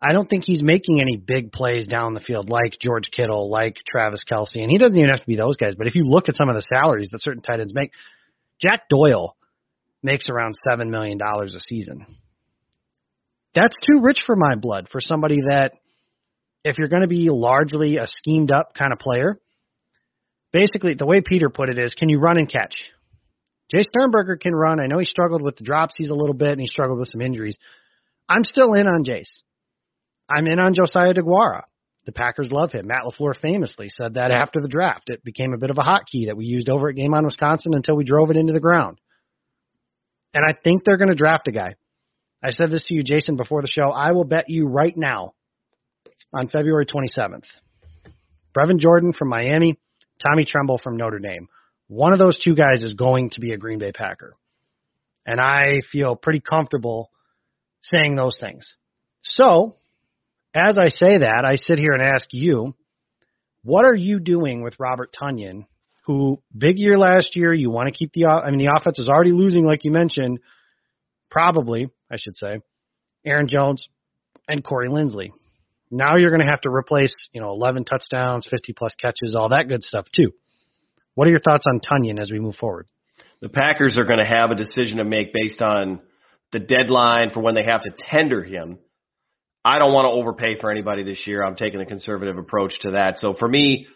I 0.00 0.12
don't 0.12 0.26
think 0.26 0.44
he's 0.44 0.62
making 0.62 1.00
any 1.00 1.16
big 1.16 1.52
plays 1.52 1.86
down 1.86 2.14
the 2.14 2.20
field 2.20 2.48
like 2.48 2.78
George 2.80 3.10
Kittle, 3.10 3.50
like 3.50 3.76
Travis 3.86 4.24
Kelce, 4.30 4.62
and 4.62 4.70
he 4.70 4.78
doesn't 4.78 4.96
even 4.96 5.10
have 5.10 5.20
to 5.20 5.26
be 5.26 5.36
those 5.36 5.56
guys. 5.56 5.74
But 5.76 5.86
if 5.86 5.94
you 5.94 6.04
look 6.04 6.28
at 6.28 6.34
some 6.34 6.48
of 6.48 6.54
the 6.54 6.62
salaries 6.62 7.10
that 7.12 7.22
certain 7.22 7.42
tight 7.42 7.60
ends 7.60 7.74
make, 7.74 7.92
Jack 8.60 8.82
Doyle 8.88 9.36
makes 10.02 10.28
around 10.30 10.54
seven 10.68 10.90
million 10.90 11.18
dollars 11.18 11.54
a 11.54 11.60
season. 11.60 12.06
That's 13.54 13.76
too 13.82 14.00
rich 14.02 14.22
for 14.26 14.34
my 14.34 14.56
blood 14.56 14.88
for 14.90 15.00
somebody 15.00 15.38
that 15.48 15.72
if 16.64 16.78
you're 16.78 16.88
going 16.88 17.02
to 17.02 17.08
be 17.08 17.28
largely 17.30 17.98
a 17.98 18.06
schemed 18.06 18.50
up 18.50 18.74
kind 18.74 18.92
of 18.92 18.98
player, 18.98 19.38
basically 20.52 20.94
the 20.94 21.06
way 21.06 21.20
Peter 21.20 21.50
put 21.50 21.68
it 21.68 21.78
is, 21.78 21.94
can 21.94 22.08
you 22.08 22.18
run 22.18 22.38
and 22.38 22.50
catch? 22.50 22.74
Jace 23.72 23.84
Sternberger 23.84 24.36
can 24.36 24.54
run. 24.54 24.80
I 24.80 24.86
know 24.86 24.98
he 24.98 25.04
struggled 25.04 25.42
with 25.42 25.56
the 25.56 25.64
dropsies 25.64 26.10
a 26.10 26.14
little 26.14 26.34
bit 26.34 26.52
and 26.52 26.60
he 26.60 26.66
struggled 26.66 26.98
with 26.98 27.08
some 27.08 27.22
injuries. 27.22 27.58
I'm 28.28 28.44
still 28.44 28.74
in 28.74 28.86
on 28.86 29.04
Jace. 29.04 29.42
I'm 30.28 30.46
in 30.46 30.58
on 30.58 30.74
Josiah 30.74 31.14
DeGuara. 31.14 31.62
The 32.06 32.12
Packers 32.12 32.52
love 32.52 32.72
him. 32.72 32.86
Matt 32.86 33.04
LaFleur 33.04 33.34
famously 33.40 33.88
said 33.88 34.14
that 34.14 34.30
after 34.30 34.60
the 34.60 34.68
draft. 34.68 35.08
It 35.08 35.24
became 35.24 35.54
a 35.54 35.58
bit 35.58 35.70
of 35.70 35.78
a 35.78 35.82
hotkey 35.82 36.26
that 36.26 36.36
we 36.36 36.44
used 36.44 36.68
over 36.68 36.90
at 36.90 36.96
Game 36.96 37.14
on 37.14 37.24
Wisconsin 37.24 37.72
until 37.74 37.96
we 37.96 38.04
drove 38.04 38.30
it 38.30 38.36
into 38.36 38.52
the 38.52 38.60
ground. 38.60 38.98
And 40.34 40.44
I 40.44 40.52
think 40.52 40.84
they're 40.84 40.98
going 40.98 41.10
to 41.10 41.14
draft 41.14 41.48
a 41.48 41.52
guy. 41.52 41.76
I 42.42 42.50
said 42.50 42.70
this 42.70 42.84
to 42.86 42.94
you, 42.94 43.02
Jason, 43.02 43.36
before 43.36 43.62
the 43.62 43.68
show. 43.68 43.90
I 43.90 44.12
will 44.12 44.24
bet 44.24 44.46
you 44.48 44.66
right 44.66 44.94
now 44.94 45.32
on 46.34 46.48
February 46.48 46.84
27th. 46.84 47.46
Brevin 48.54 48.78
Jordan 48.78 49.14
from 49.14 49.28
Miami, 49.28 49.78
Tommy 50.22 50.44
Tremble 50.44 50.78
from 50.78 50.96
Notre 50.96 51.18
Dame. 51.18 51.48
One 51.88 52.12
of 52.12 52.18
those 52.18 52.38
two 52.38 52.54
guys 52.54 52.82
is 52.82 52.94
going 52.94 53.30
to 53.30 53.40
be 53.40 53.52
a 53.52 53.58
Green 53.58 53.78
Bay 53.78 53.92
Packer. 53.92 54.34
And 55.26 55.40
I 55.40 55.80
feel 55.90 56.16
pretty 56.16 56.40
comfortable 56.40 57.10
saying 57.82 58.16
those 58.16 58.38
things. 58.40 58.74
So, 59.22 59.72
as 60.54 60.78
I 60.78 60.88
say 60.88 61.18
that, 61.18 61.44
I 61.44 61.56
sit 61.56 61.78
here 61.78 61.92
and 61.92 62.02
ask 62.02 62.28
you, 62.32 62.74
what 63.62 63.84
are 63.84 63.94
you 63.94 64.20
doing 64.20 64.62
with 64.62 64.78
Robert 64.78 65.14
Tonyan, 65.18 65.66
who 66.06 66.42
big 66.56 66.78
year 66.78 66.98
last 66.98 67.34
year, 67.34 67.52
you 67.52 67.70
want 67.70 67.88
to 67.88 67.98
keep 67.98 68.12
the 68.12 68.26
I 68.26 68.50
mean 68.50 68.58
the 68.58 68.74
offense 68.76 68.98
is 68.98 69.08
already 69.08 69.32
losing 69.32 69.64
like 69.64 69.84
you 69.84 69.90
mentioned, 69.90 70.40
probably, 71.30 71.88
I 72.10 72.16
should 72.18 72.36
say. 72.36 72.60
Aaron 73.24 73.48
Jones 73.48 73.88
and 74.46 74.62
Corey 74.62 74.88
Linsley. 74.88 75.30
Now 75.90 76.16
you're 76.16 76.30
going 76.30 76.44
to 76.44 76.50
have 76.50 76.60
to 76.62 76.70
replace, 76.70 77.14
you 77.32 77.40
know, 77.40 77.48
11 77.48 77.84
touchdowns, 77.84 78.46
50 78.50 78.74
plus 78.74 78.94
catches, 78.96 79.34
all 79.34 79.50
that 79.50 79.68
good 79.68 79.82
stuff 79.82 80.06
too. 80.14 80.32
What 81.14 81.28
are 81.28 81.30
your 81.30 81.40
thoughts 81.40 81.64
on 81.68 81.80
Tonyan 81.80 82.18
as 82.18 82.30
we 82.30 82.40
move 82.40 82.56
forward? 82.56 82.86
The 83.40 83.48
Packers 83.48 83.98
are 83.98 84.04
going 84.04 84.18
to 84.18 84.24
have 84.24 84.50
a 84.50 84.54
decision 84.54 84.98
to 84.98 85.04
make 85.04 85.32
based 85.32 85.62
on 85.62 86.00
the 86.52 86.58
deadline 86.58 87.30
for 87.32 87.40
when 87.40 87.54
they 87.54 87.64
have 87.64 87.82
to 87.82 87.90
tender 88.10 88.42
him. 88.42 88.78
I 89.64 89.78
don't 89.78 89.92
want 89.92 90.06
to 90.06 90.10
overpay 90.10 90.60
for 90.60 90.70
anybody 90.70 91.04
this 91.04 91.26
year. 91.26 91.42
I'm 91.42 91.56
taking 91.56 91.80
a 91.80 91.86
conservative 91.86 92.36
approach 92.36 92.78
to 92.80 92.92
that. 92.92 93.18
So 93.18 93.34
for 93.34 93.48
me, 93.48 93.86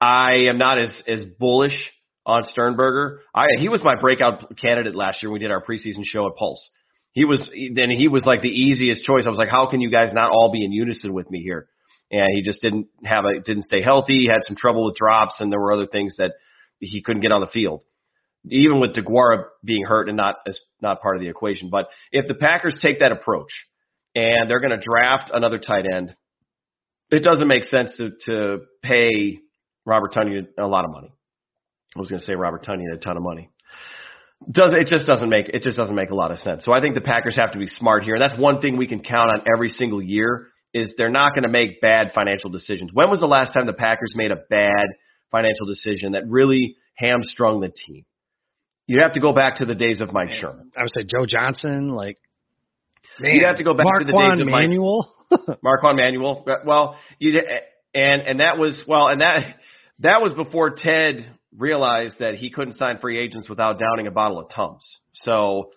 I 0.00 0.46
am 0.48 0.58
not 0.58 0.78
as 0.78 1.02
as 1.06 1.24
bullish 1.38 1.90
on 2.24 2.44
Sternberger. 2.44 3.20
I 3.34 3.46
he 3.58 3.68
was 3.68 3.82
my 3.84 3.94
breakout 4.00 4.56
candidate 4.58 4.94
last 4.94 5.22
year 5.22 5.30
when 5.30 5.40
we 5.40 5.44
did 5.46 5.52
our 5.52 5.62
preseason 5.62 6.04
show 6.04 6.26
at 6.26 6.36
Pulse. 6.36 6.68
He 7.12 7.24
was 7.24 7.48
then 7.74 7.90
he 7.90 8.08
was 8.08 8.26
like 8.26 8.42
the 8.42 8.48
easiest 8.48 9.04
choice. 9.04 9.24
I 9.26 9.30
was 9.30 9.38
like, 9.38 9.48
how 9.48 9.68
can 9.70 9.80
you 9.80 9.90
guys 9.90 10.12
not 10.12 10.30
all 10.30 10.50
be 10.52 10.64
in 10.64 10.72
unison 10.72 11.14
with 11.14 11.30
me 11.30 11.40
here? 11.42 11.68
And 12.10 12.28
he 12.34 12.42
just 12.42 12.60
didn't 12.60 12.88
have 13.04 13.24
a 13.24 13.40
didn't 13.40 13.62
stay 13.62 13.82
healthy. 13.82 14.18
He 14.22 14.28
had 14.28 14.42
some 14.42 14.56
trouble 14.56 14.84
with 14.86 14.96
drops, 14.96 15.40
and 15.40 15.50
there 15.50 15.60
were 15.60 15.72
other 15.72 15.86
things 15.86 16.16
that 16.18 16.32
he 16.80 17.02
couldn't 17.02 17.22
get 17.22 17.32
on 17.32 17.40
the 17.40 17.46
field. 17.46 17.82
Even 18.48 18.80
with 18.80 18.94
DeGuara 18.94 19.44
being 19.64 19.84
hurt 19.84 20.08
and 20.08 20.16
not 20.16 20.36
as 20.46 20.58
not 20.80 21.02
part 21.02 21.16
of 21.16 21.22
the 21.22 21.28
equation. 21.28 21.68
But 21.68 21.86
if 22.12 22.28
the 22.28 22.34
Packers 22.34 22.78
take 22.80 23.00
that 23.00 23.10
approach 23.10 23.50
and 24.14 24.48
they're 24.48 24.60
going 24.60 24.78
to 24.78 24.84
draft 24.84 25.30
another 25.34 25.58
tight 25.58 25.84
end, 25.92 26.14
it 27.10 27.24
doesn't 27.24 27.48
make 27.48 27.64
sense 27.64 27.90
to 27.96 28.10
to 28.26 28.58
pay 28.82 29.38
Robert 29.84 30.12
Tonyan 30.12 30.46
a 30.58 30.66
lot 30.66 30.84
of 30.84 30.92
money. 30.92 31.12
I 31.96 31.98
was 31.98 32.08
going 32.08 32.20
to 32.20 32.26
say 32.26 32.34
Robert 32.34 32.64
Tonyan 32.64 32.94
a 32.94 32.98
ton 32.98 33.16
of 33.16 33.22
money 33.22 33.50
does 34.50 34.74
it 34.78 34.86
just 34.88 35.06
doesn't 35.06 35.28
make 35.28 35.48
it 35.48 35.62
just 35.62 35.76
doesn't 35.76 35.94
make 35.94 36.10
a 36.10 36.14
lot 36.14 36.30
of 36.30 36.38
sense. 36.38 36.64
So 36.64 36.72
I 36.72 36.80
think 36.80 36.94
the 36.94 37.00
Packers 37.00 37.36
have 37.36 37.52
to 37.52 37.58
be 37.58 37.66
smart 37.66 38.04
here, 38.04 38.14
and 38.14 38.22
that's 38.22 38.38
one 38.38 38.60
thing 38.60 38.76
we 38.76 38.86
can 38.86 39.00
count 39.00 39.30
on 39.30 39.44
every 39.52 39.70
single 39.70 40.02
year 40.02 40.48
is 40.74 40.92
they're 40.98 41.10
not 41.10 41.30
going 41.30 41.44
to 41.44 41.48
make 41.48 41.80
bad 41.80 42.12
financial 42.14 42.50
decisions. 42.50 42.90
When 42.92 43.08
was 43.08 43.20
the 43.20 43.26
last 43.26 43.54
time 43.54 43.66
the 43.66 43.72
Packers 43.72 44.12
made 44.14 44.30
a 44.30 44.36
bad 44.36 44.86
financial 45.30 45.66
decision 45.66 46.12
that 46.12 46.28
really 46.28 46.76
hamstrung 46.94 47.60
the 47.60 47.68
team? 47.68 48.04
You'd 48.86 49.02
have 49.02 49.14
to 49.14 49.20
go 49.20 49.32
back 49.32 49.56
to 49.56 49.64
the 49.64 49.74
days 49.74 50.00
of 50.00 50.12
Mike 50.12 50.30
Sherman. 50.30 50.70
I 50.76 50.82
would 50.82 50.92
say 50.94 51.04
Joe 51.04 51.26
Johnson, 51.26 51.90
like 51.90 52.18
man, 53.18 53.34
you 53.34 53.46
have 53.46 53.56
to 53.56 53.64
go 53.64 53.74
back 53.74 53.84
Mark 53.84 54.00
to 54.00 54.04
the 54.04 54.12
days 54.12 54.40
of 54.40 54.46
Manuel. 54.46 55.12
Mike, 55.30 55.58
Marquand 55.62 55.96
Manuel. 55.96 56.44
Well, 56.64 56.96
you 57.18 57.40
and 57.94 58.22
and 58.22 58.40
that 58.40 58.58
was 58.58 58.82
well, 58.86 59.08
and 59.08 59.20
that 59.20 59.56
that 60.00 60.22
was 60.22 60.32
before 60.32 60.70
Ted 60.76 61.26
realized 61.56 62.18
that 62.18 62.34
he 62.34 62.50
couldn't 62.50 62.74
sign 62.74 62.98
free 62.98 63.18
agents 63.18 63.48
without 63.48 63.78
downing 63.78 64.06
a 64.06 64.10
bottle 64.10 64.38
of 64.38 64.50
Tums. 64.50 64.84
So, 65.14 65.70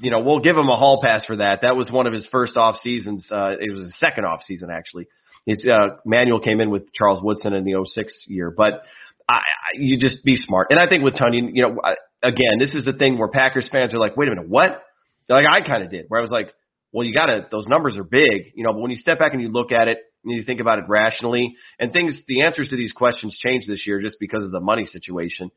you 0.00 0.10
know, 0.10 0.20
we'll 0.20 0.40
give 0.40 0.56
him 0.56 0.68
a 0.68 0.76
hall 0.76 1.00
pass 1.00 1.24
for 1.24 1.36
that. 1.36 1.60
That 1.62 1.76
was 1.76 1.90
one 1.90 2.08
of 2.08 2.12
his 2.12 2.26
first 2.26 2.56
off 2.56 2.76
seasons. 2.78 3.28
Uh, 3.30 3.52
it 3.52 3.72
was 3.72 3.84
his 3.84 3.98
second 3.98 4.24
off 4.24 4.42
season 4.42 4.68
actually. 4.70 5.06
His 5.46 5.66
uh, 5.66 5.96
Manuel 6.04 6.40
came 6.40 6.60
in 6.60 6.70
with 6.70 6.92
Charles 6.92 7.20
Woodson 7.22 7.52
in 7.52 7.64
the 7.64 7.84
06 7.84 8.26
year, 8.28 8.52
but 8.56 8.82
I, 9.28 9.40
you 9.74 9.98
just 9.98 10.24
be 10.24 10.36
smart. 10.36 10.68
And 10.70 10.78
I 10.78 10.88
think 10.88 11.02
with 11.02 11.14
Tonyan, 11.14 11.50
you 11.52 11.62
know, 11.62 11.80
again, 12.22 12.58
this 12.58 12.74
is 12.74 12.84
the 12.84 12.92
thing 12.92 13.18
where 13.18 13.28
Packers 13.28 13.68
fans 13.70 13.92
are 13.94 13.98
like, 13.98 14.16
wait 14.16 14.28
a 14.28 14.30
minute, 14.30 14.48
what? 14.48 14.82
Like 15.28 15.46
I 15.50 15.66
kind 15.66 15.82
of 15.82 15.90
did, 15.90 16.06
where 16.08 16.20
I 16.20 16.22
was 16.22 16.30
like, 16.30 16.52
well, 16.92 17.06
you 17.06 17.14
got 17.14 17.26
to, 17.26 17.46
those 17.50 17.66
numbers 17.66 17.96
are 17.96 18.04
big, 18.04 18.52
you 18.54 18.64
know, 18.64 18.72
but 18.72 18.80
when 18.80 18.90
you 18.90 18.96
step 18.96 19.18
back 19.18 19.32
and 19.32 19.40
you 19.40 19.48
look 19.48 19.72
at 19.72 19.88
it, 19.88 19.98
and 20.24 20.36
you 20.36 20.44
think 20.44 20.60
about 20.60 20.78
it 20.78 20.84
rationally, 20.88 21.56
and 21.78 21.92
things, 21.92 22.22
the 22.28 22.42
answers 22.42 22.68
to 22.68 22.76
these 22.76 22.92
questions 22.92 23.36
change 23.36 23.66
this 23.66 23.86
year 23.86 24.00
just 24.00 24.16
because 24.20 24.44
of 24.44 24.52
the 24.52 24.60
money 24.60 24.86
situation. 24.86 25.50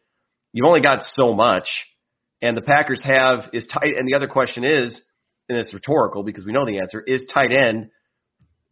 You've 0.53 0.65
only 0.65 0.81
got 0.81 1.03
so 1.15 1.33
much, 1.33 1.67
and 2.41 2.57
the 2.57 2.61
Packers 2.61 3.01
have 3.03 3.49
is 3.53 3.67
tight. 3.67 3.95
And 3.97 4.07
the 4.07 4.15
other 4.15 4.27
question 4.27 4.63
is, 4.63 4.99
and 5.47 5.57
it's 5.57 5.73
rhetorical 5.73 6.23
because 6.23 6.45
we 6.45 6.51
know 6.51 6.65
the 6.65 6.79
answer 6.79 7.03
is 7.05 7.25
tight 7.31 7.51
end 7.51 7.89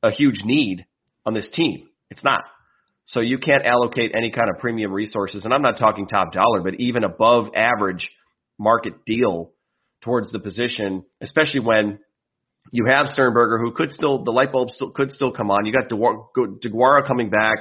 a 0.02 0.12
huge 0.12 0.42
need 0.44 0.86
on 1.26 1.34
this 1.34 1.50
team. 1.52 1.88
It's 2.10 2.24
not. 2.24 2.44
So 3.06 3.20
you 3.20 3.38
can't 3.38 3.66
allocate 3.66 4.12
any 4.16 4.32
kind 4.32 4.50
of 4.50 4.60
premium 4.60 4.92
resources, 4.92 5.44
and 5.44 5.54
I'm 5.54 5.62
not 5.62 5.78
talking 5.78 6.08
top 6.08 6.32
dollar, 6.32 6.62
but 6.62 6.76
even 6.80 7.04
above 7.04 7.48
average 7.56 8.10
market 8.58 9.06
deal 9.06 9.52
towards 10.02 10.32
the 10.32 10.40
position, 10.40 11.04
especially 11.22 11.62
when 11.62 12.00
you 12.72 12.86
have 12.86 13.08
Sternberger, 13.08 13.60
who 13.60 13.72
could 13.74 13.92
still 13.92 14.24
the 14.24 14.32
light 14.32 14.52
bulb 14.52 14.70
still, 14.70 14.92
could 14.92 15.12
still 15.12 15.32
come 15.32 15.52
on. 15.52 15.66
You 15.66 15.74
got 15.74 15.90
DeGuara 15.90 17.06
coming 17.06 17.30
back, 17.30 17.58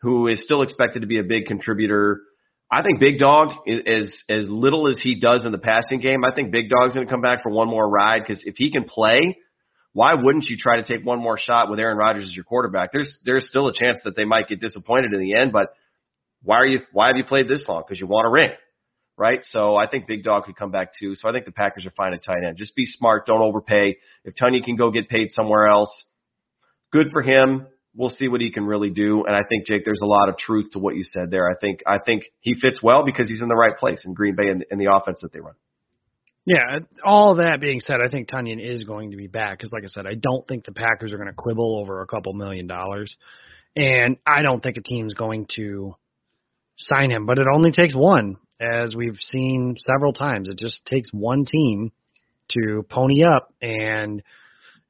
who 0.00 0.26
is 0.26 0.42
still 0.42 0.62
expected 0.62 1.00
to 1.00 1.06
be 1.06 1.18
a 1.18 1.22
big 1.22 1.46
contributor. 1.46 2.22
I 2.70 2.82
think 2.82 3.00
Big 3.00 3.18
Dog 3.18 3.48
is 3.66 4.22
as 4.28 4.46
little 4.48 4.90
as 4.90 5.00
he 5.02 5.20
does 5.20 5.46
in 5.46 5.52
the 5.52 5.58
passing 5.58 6.00
game. 6.00 6.24
I 6.24 6.34
think 6.34 6.50
Big 6.50 6.68
Dog's 6.68 6.94
going 6.94 7.06
to 7.06 7.10
come 7.10 7.22
back 7.22 7.42
for 7.42 7.50
one 7.50 7.68
more 7.68 7.88
ride 7.88 8.20
because 8.26 8.42
if 8.44 8.56
he 8.56 8.70
can 8.70 8.84
play, 8.84 9.38
why 9.98 10.14
wouldn't 10.14 10.44
you 10.44 10.56
try 10.56 10.76
to 10.80 10.84
take 10.84 11.04
one 11.04 11.18
more 11.18 11.36
shot 11.36 11.68
with 11.68 11.80
Aaron 11.80 11.98
Rodgers 11.98 12.22
as 12.22 12.36
your 12.36 12.44
quarterback? 12.44 12.90
There's 12.92 13.18
there's 13.24 13.48
still 13.48 13.66
a 13.66 13.72
chance 13.72 13.98
that 14.04 14.14
they 14.14 14.24
might 14.24 14.48
get 14.48 14.60
disappointed 14.60 15.12
in 15.12 15.20
the 15.20 15.34
end, 15.34 15.50
but 15.52 15.70
why 16.42 16.56
are 16.56 16.66
you 16.66 16.80
why 16.92 17.08
have 17.08 17.16
you 17.16 17.24
played 17.24 17.48
this 17.48 17.64
long? 17.66 17.82
Because 17.84 18.00
you 18.00 18.06
want 18.06 18.26
a 18.26 18.30
ring 18.30 18.50
right? 19.18 19.40
So 19.42 19.74
I 19.74 19.88
think 19.88 20.06
Big 20.06 20.22
Dog 20.22 20.44
could 20.44 20.56
come 20.56 20.70
back 20.70 20.92
too. 20.96 21.16
So 21.16 21.28
I 21.28 21.32
think 21.32 21.44
the 21.44 21.50
Packers 21.50 21.84
are 21.84 21.90
fine 21.90 22.14
at 22.14 22.22
tight 22.22 22.44
end. 22.46 22.56
Just 22.56 22.76
be 22.76 22.84
smart. 22.86 23.26
Don't 23.26 23.42
overpay. 23.42 23.96
If 24.24 24.34
Tonyan 24.40 24.62
can 24.64 24.76
go 24.76 24.92
get 24.92 25.08
paid 25.08 25.32
somewhere 25.32 25.66
else, 25.66 25.90
good 26.92 27.08
for 27.10 27.20
him. 27.20 27.66
We'll 27.96 28.10
see 28.10 28.28
what 28.28 28.40
he 28.40 28.52
can 28.52 28.64
really 28.64 28.90
do. 28.90 29.24
And 29.26 29.34
I 29.34 29.40
think 29.48 29.66
Jake, 29.66 29.84
there's 29.84 30.02
a 30.02 30.06
lot 30.06 30.28
of 30.28 30.38
truth 30.38 30.70
to 30.74 30.78
what 30.78 30.94
you 30.94 31.02
said 31.02 31.32
there. 31.32 31.50
I 31.50 31.54
think 31.60 31.80
I 31.84 31.98
think 31.98 32.22
he 32.38 32.54
fits 32.54 32.80
well 32.80 33.04
because 33.04 33.28
he's 33.28 33.42
in 33.42 33.48
the 33.48 33.56
right 33.56 33.76
place 33.76 34.00
in 34.06 34.14
Green 34.14 34.36
Bay 34.36 34.50
and 34.50 34.64
in 34.70 34.78
the 34.78 34.92
offense 34.94 35.18
that 35.22 35.32
they 35.32 35.40
run. 35.40 35.54
Yeah, 36.48 36.78
all 37.04 37.36
that 37.36 37.60
being 37.60 37.78
said, 37.78 37.98
I 38.02 38.08
think 38.10 38.30
Tonyan 38.30 38.58
is 38.58 38.84
going 38.84 39.10
to 39.10 39.18
be 39.18 39.26
back 39.26 39.58
because, 39.58 39.70
like 39.70 39.84
I 39.84 39.88
said, 39.88 40.06
I 40.06 40.14
don't 40.14 40.48
think 40.48 40.64
the 40.64 40.72
Packers 40.72 41.12
are 41.12 41.18
going 41.18 41.28
to 41.28 41.34
quibble 41.34 41.78
over 41.78 42.00
a 42.00 42.06
couple 42.06 42.32
million 42.32 42.66
dollars, 42.66 43.14
and 43.76 44.16
I 44.26 44.40
don't 44.40 44.62
think 44.62 44.78
a 44.78 44.82
team's 44.82 45.12
going 45.12 45.46
to 45.56 45.94
sign 46.78 47.10
him. 47.10 47.26
But 47.26 47.38
it 47.38 47.46
only 47.52 47.70
takes 47.70 47.94
one, 47.94 48.38
as 48.58 48.96
we've 48.96 49.18
seen 49.18 49.76
several 49.78 50.14
times. 50.14 50.48
It 50.48 50.56
just 50.56 50.86
takes 50.86 51.10
one 51.12 51.44
team 51.44 51.92
to 52.52 52.82
pony 52.88 53.24
up 53.24 53.52
and 53.60 54.22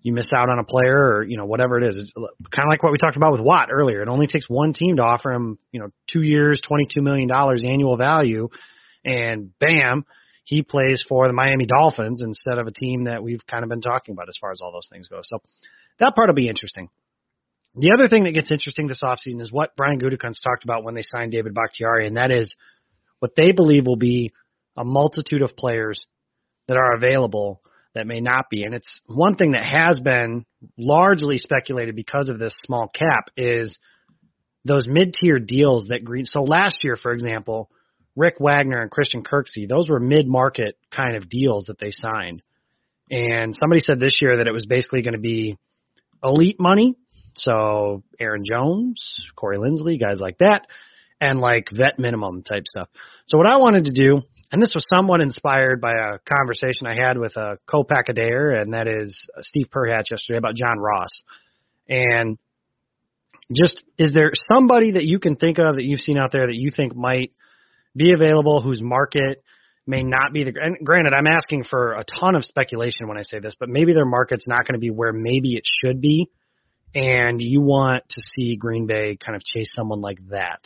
you 0.01 0.13
miss 0.13 0.33
out 0.33 0.49
on 0.49 0.61
a 0.61 0.65
player 0.65 0.97
or, 0.97 1.25
you 1.25 1.37
know, 1.37 1.45
whatever 1.45 1.77
it 1.77 1.83
is. 1.83 1.99
It's 1.99 2.13
kind 2.53 2.67
of 2.67 2.71
like 2.71 2.85
what 2.85 2.93
we 2.93 2.99
talked 2.99 3.17
about 3.17 3.33
with 3.33 3.41
Watt 3.41 3.71
earlier. 3.73 4.01
It 4.01 4.09
only 4.09 4.29
takes 4.29 4.49
one 4.49 4.75
team 4.75 4.95
to 4.97 5.03
offer 5.03 5.33
him, 5.33 5.59
you 5.73 5.81
know, 5.81 5.89
two 6.09 6.23
years, 6.23 6.61
$22 6.71 7.03
million 7.03 7.29
annual 7.33 7.97
value 7.97 8.49
and 9.05 9.51
bam, 9.59 10.05
he 10.49 10.63
plays 10.63 11.05
for 11.07 11.27
the 11.27 11.35
Miami 11.35 11.67
Dolphins 11.67 12.23
instead 12.23 12.57
of 12.59 12.67
a 12.67 12.71
team 12.71 13.05
that 13.05 13.23
we've 13.23 13.47
kind 13.47 13.65
of 13.65 13.69
been 13.69 13.83
talking 13.83 14.15
about 14.15 14.31
as 14.31 14.39
far 14.41 14.51
as 14.51 14.63
all 14.63 14.73
those 14.73 14.89
things 14.91 15.07
go. 15.07 15.21
So 15.23 15.43
that 15.99 16.17
part 16.17 16.31
will 16.31 16.35
be 16.35 16.49
interesting. 16.49 16.89
The 17.75 17.93
other 17.93 18.09
thing 18.09 18.25
that 18.25 18.33
gets 18.33 18.51
interesting 18.51 18.89
this 18.89 19.03
offseason 19.05 19.43
is 19.43 19.53
what 19.53 19.77
Brian 19.77 20.01
Gutekunst 20.01 20.43
talked 20.43 20.65
about 20.65 20.85
when 20.85 20.95
they 20.95 21.03
signed 21.03 21.33
David 21.33 21.53
Bakhtiari, 21.53 22.07
and 22.07 22.17
that 22.17 22.31
is 22.31 22.57
what 23.19 23.37
they 23.37 23.53
believe 23.53 23.85
will 23.85 23.97
be 23.97 24.33
a 24.75 24.85
multitude 24.85 25.43
of 25.43 25.55
players 25.55 26.07
that 26.67 26.79
are 26.79 26.95
available 26.97 27.61
that 27.95 28.07
may 28.07 28.21
not 28.21 28.49
be. 28.49 28.65
And 28.65 28.75
it's 28.75 29.03
one 29.07 29.37
thing 29.37 29.51
that 29.51 29.65
has 29.65 30.01
been 30.01 30.47
largely 30.79 31.37
speculated 31.37 31.95
because 31.95 32.31
of 32.31 32.39
this 32.39 32.55
small 32.65 32.89
cap 32.89 33.29
is 33.37 33.79
those 34.65 34.89
mid-tier 34.89 35.39
deals 35.41 35.89
that 35.89 36.05
Green. 36.05 36.25
So 36.25 36.41
last 36.41 36.79
year, 36.83 36.97
for 36.97 37.13
example, 37.13 37.71
Rick 38.19 38.41
Wagner 38.41 38.81
and 38.81 38.91
Christian 38.91 39.23
Kirksey, 39.23 39.69
those 39.69 39.89
were 39.89 40.01
mid-market 40.01 40.77
kind 40.95 41.17
of 41.17 41.29
deals 41.31 41.67
that 41.67 41.79
they 41.79 41.93
signed. 41.93 42.43
And 43.11 43.55
somebody 43.55 43.81
said 43.81 44.01
this 44.01 44.19
year 44.21 44.39
that 44.39 44.47
it 44.47 44.53
was 44.53 44.67
basically 44.67 45.03
going 45.03 45.15
to 45.15 45.21
be 45.21 45.57
elite 46.23 46.59
money. 46.59 46.97
So 47.35 48.03
Aaron 48.19 48.43
Jones, 48.45 49.31
Corey 49.37 49.57
Linsley, 49.57 50.01
guys 50.01 50.19
like 50.21 50.39
that, 50.39 50.67
and 51.21 51.39
like 51.39 51.69
vet 51.73 51.99
minimum 51.99 52.43
type 52.43 52.65
stuff. 52.67 52.89
So 53.27 53.39
what 53.39 53.47
I 53.47 53.57
wanted 53.57 53.85
to 53.85 53.93
do 53.93 54.23
and 54.51 54.63
this 54.63 54.73
was 54.75 54.87
somewhat 54.89 55.21
inspired 55.21 55.81
by 55.81 55.91
a 55.91 56.19
conversation 56.27 56.87
I 56.87 56.95
had 56.95 57.19
with 57.19 57.37
a 57.37 57.59
co-pack 57.67 58.07
and 58.09 58.73
that 58.73 58.89
is 58.89 59.29
Steve 59.43 59.67
Perhatch 59.71 60.11
yesterday 60.11 60.39
about 60.39 60.55
John 60.55 60.79
Ross. 60.79 61.11
And 61.87 62.39
just 63.55 63.83
is 63.99 64.15
there 64.15 64.31
somebody 64.51 64.93
that 64.93 65.05
you 65.05 65.19
can 65.19 65.37
think 65.37 65.59
of 65.59 65.77
that 65.77 65.85
you've 65.85 66.01
seen 66.01 66.19
out 66.19 66.33
there 66.33 66.47
that 66.47 66.55
you 66.55 66.71
think 66.75 66.97
might 66.97 67.33
be 67.99 68.13
available 68.13 68.63
whose 68.63 68.81
market 68.81 69.43
may 69.87 70.03
not 70.03 70.33
be 70.33 70.45
the 70.45 70.55
and 70.61 70.77
granted 70.85 71.13
I'm 71.15 71.27
asking 71.27 71.65
for 71.65 71.95
a 71.95 72.05
ton 72.05 72.35
of 72.35 72.45
speculation 72.45 73.09
when 73.09 73.19
I 73.19 73.23
say 73.23 73.41
this, 73.41 73.55
but 73.59 73.69
maybe 73.69 73.93
their 73.93 74.07
market's 74.07 74.45
not 74.47 74.67
going 74.67 74.75
to 74.75 74.79
be 74.79 74.91
where 74.91 75.13
maybe 75.13 75.55
it 75.55 75.65
should 75.83 76.01
be 76.01 76.31
and 76.95 77.41
you 77.41 77.61
want 77.61 78.05
to 78.09 78.23
see 78.35 78.57
Green 78.57 78.87
Bay 78.87 79.17
kind 79.17 79.37
of 79.37 79.45
chase 79.45 79.71
someone 79.75 80.01
like 80.01 80.19
that. 80.31 80.61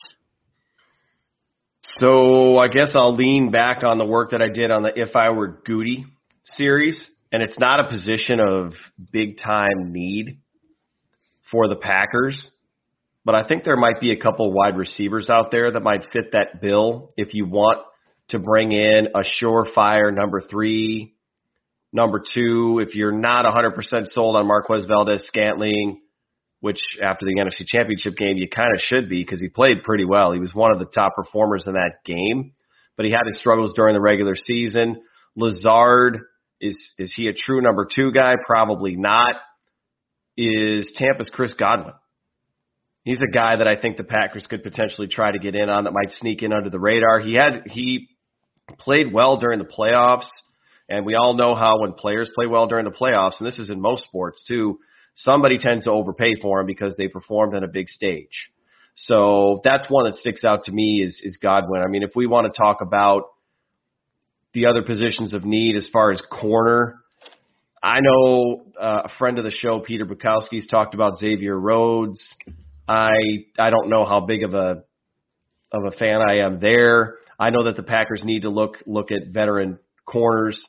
So 1.98 2.58
I 2.58 2.68
guess 2.68 2.92
I'll 2.94 3.16
lean 3.16 3.50
back 3.50 3.82
on 3.84 3.98
the 3.98 4.04
work 4.04 4.30
that 4.30 4.40
I 4.40 4.48
did 4.48 4.70
on 4.70 4.82
the 4.82 4.90
If 4.94 5.16
I 5.16 5.30
Were 5.30 5.60
Goody 5.64 6.06
series, 6.44 7.02
and 7.32 7.42
it's 7.42 7.58
not 7.58 7.80
a 7.80 7.88
position 7.88 8.38
of 8.40 8.72
big 9.12 9.38
time 9.38 9.92
need 9.92 10.38
for 11.50 11.68
the 11.68 11.76
Packers, 11.76 12.50
but 13.24 13.34
I 13.34 13.46
think 13.46 13.64
there 13.64 13.76
might 13.76 14.00
be 14.00 14.12
a 14.12 14.20
couple 14.20 14.52
wide 14.52 14.76
receivers 14.76 15.30
out 15.30 15.50
there 15.50 15.72
that 15.72 15.82
might 15.82 16.10
fit 16.12 16.32
that 16.32 16.60
bill 16.60 17.12
if 17.16 17.34
you 17.34 17.46
want 17.46 17.78
to 18.28 18.38
bring 18.38 18.72
in 18.72 19.08
a 19.14 19.22
surefire 19.40 20.14
number 20.14 20.40
three, 20.40 21.14
number 21.92 22.20
two. 22.20 22.80
If 22.84 22.94
you're 22.94 23.12
not 23.12 23.44
100% 23.44 24.06
sold 24.06 24.36
on 24.36 24.46
Marquez 24.46 24.86
Valdes 24.86 25.24
Scantling, 25.26 26.00
which 26.60 26.80
after 27.02 27.26
the 27.26 27.34
NFC 27.40 27.66
Championship 27.66 28.16
game, 28.16 28.36
you 28.36 28.48
kind 28.48 28.74
of 28.74 28.80
should 28.80 29.08
be 29.08 29.22
because 29.22 29.40
he 29.40 29.48
played 29.48 29.82
pretty 29.84 30.04
well. 30.04 30.32
He 30.32 30.40
was 30.40 30.54
one 30.54 30.72
of 30.72 30.78
the 30.78 30.86
top 30.86 31.14
performers 31.14 31.64
in 31.66 31.74
that 31.74 32.04
game, 32.04 32.52
but 32.96 33.04
he 33.06 33.12
had 33.12 33.26
his 33.26 33.38
struggles 33.38 33.72
during 33.74 33.94
the 33.94 34.00
regular 34.00 34.34
season. 34.34 35.02
Lazard 35.36 36.20
is 36.60 36.76
is 36.98 37.12
he 37.16 37.28
a 37.28 37.32
true 37.32 37.60
number 37.60 37.86
two 37.92 38.12
guy? 38.12 38.34
Probably 38.46 38.96
not. 38.96 39.36
Is 40.36 40.92
Tampa's 40.96 41.28
Chris 41.32 41.54
Godwin? 41.54 41.94
He's 43.04 43.20
a 43.20 43.32
guy 43.32 43.56
that 43.56 43.66
I 43.66 43.80
think 43.80 43.96
the 43.96 44.04
Packers 44.04 44.46
could 44.48 44.62
potentially 44.62 45.08
try 45.08 45.32
to 45.32 45.38
get 45.38 45.54
in 45.54 45.68
on 45.68 45.84
that 45.84 45.92
might 45.92 46.12
sneak 46.12 46.42
in 46.42 46.52
under 46.52 46.70
the 46.70 46.78
radar. 46.78 47.20
He 47.20 47.34
had 47.34 47.64
he 47.66 48.08
played 48.78 49.12
well 49.12 49.38
during 49.38 49.58
the 49.58 49.64
playoffs, 49.64 50.28
and 50.88 51.04
we 51.04 51.14
all 51.14 51.34
know 51.34 51.54
how 51.54 51.80
when 51.80 51.94
players 51.94 52.30
play 52.34 52.46
well 52.46 52.66
during 52.66 52.84
the 52.84 52.92
playoffs, 52.92 53.40
and 53.40 53.46
this 53.46 53.58
is 53.58 53.70
in 53.70 53.80
most 53.80 54.04
sports 54.04 54.44
too 54.46 54.78
somebody 55.14 55.58
tends 55.58 55.84
to 55.84 55.90
overpay 55.90 56.36
for 56.40 56.60
him 56.60 56.66
because 56.66 56.94
they 56.96 57.08
performed 57.08 57.54
on 57.54 57.64
a 57.64 57.68
big 57.68 57.88
stage. 57.88 58.50
So 58.94 59.60
that's 59.64 59.86
one 59.88 60.04
that 60.04 60.16
sticks 60.16 60.44
out 60.44 60.64
to 60.64 60.72
me 60.72 61.02
is, 61.04 61.20
is 61.22 61.38
Godwin. 61.38 61.82
I 61.82 61.88
mean, 61.88 62.02
if 62.02 62.10
we 62.14 62.26
want 62.26 62.52
to 62.52 62.56
talk 62.56 62.80
about 62.80 63.24
the 64.52 64.66
other 64.66 64.82
positions 64.82 65.32
of 65.32 65.44
need 65.44 65.76
as 65.76 65.88
far 65.90 66.12
as 66.12 66.20
corner, 66.30 66.98
I 67.82 68.00
know 68.00 68.66
uh, 68.80 69.02
a 69.04 69.08
friend 69.18 69.38
of 69.38 69.44
the 69.44 69.50
show, 69.50 69.80
Peter 69.80 70.04
Bukowski's 70.04 70.68
talked 70.68 70.94
about 70.94 71.16
Xavier 71.16 71.58
Rhodes. 71.58 72.22
I 72.88 73.12
I 73.58 73.70
don't 73.70 73.88
know 73.88 74.04
how 74.04 74.20
big 74.20 74.42
of 74.42 74.54
a 74.54 74.84
of 75.72 75.84
a 75.84 75.90
fan 75.92 76.20
I 76.20 76.38
am 76.40 76.60
there. 76.60 77.16
I 77.38 77.50
know 77.50 77.64
that 77.64 77.76
the 77.76 77.82
Packers 77.82 78.20
need 78.24 78.42
to 78.42 78.50
look 78.50 78.76
look 78.86 79.10
at 79.10 79.28
veteran 79.32 79.78
corners. 80.06 80.62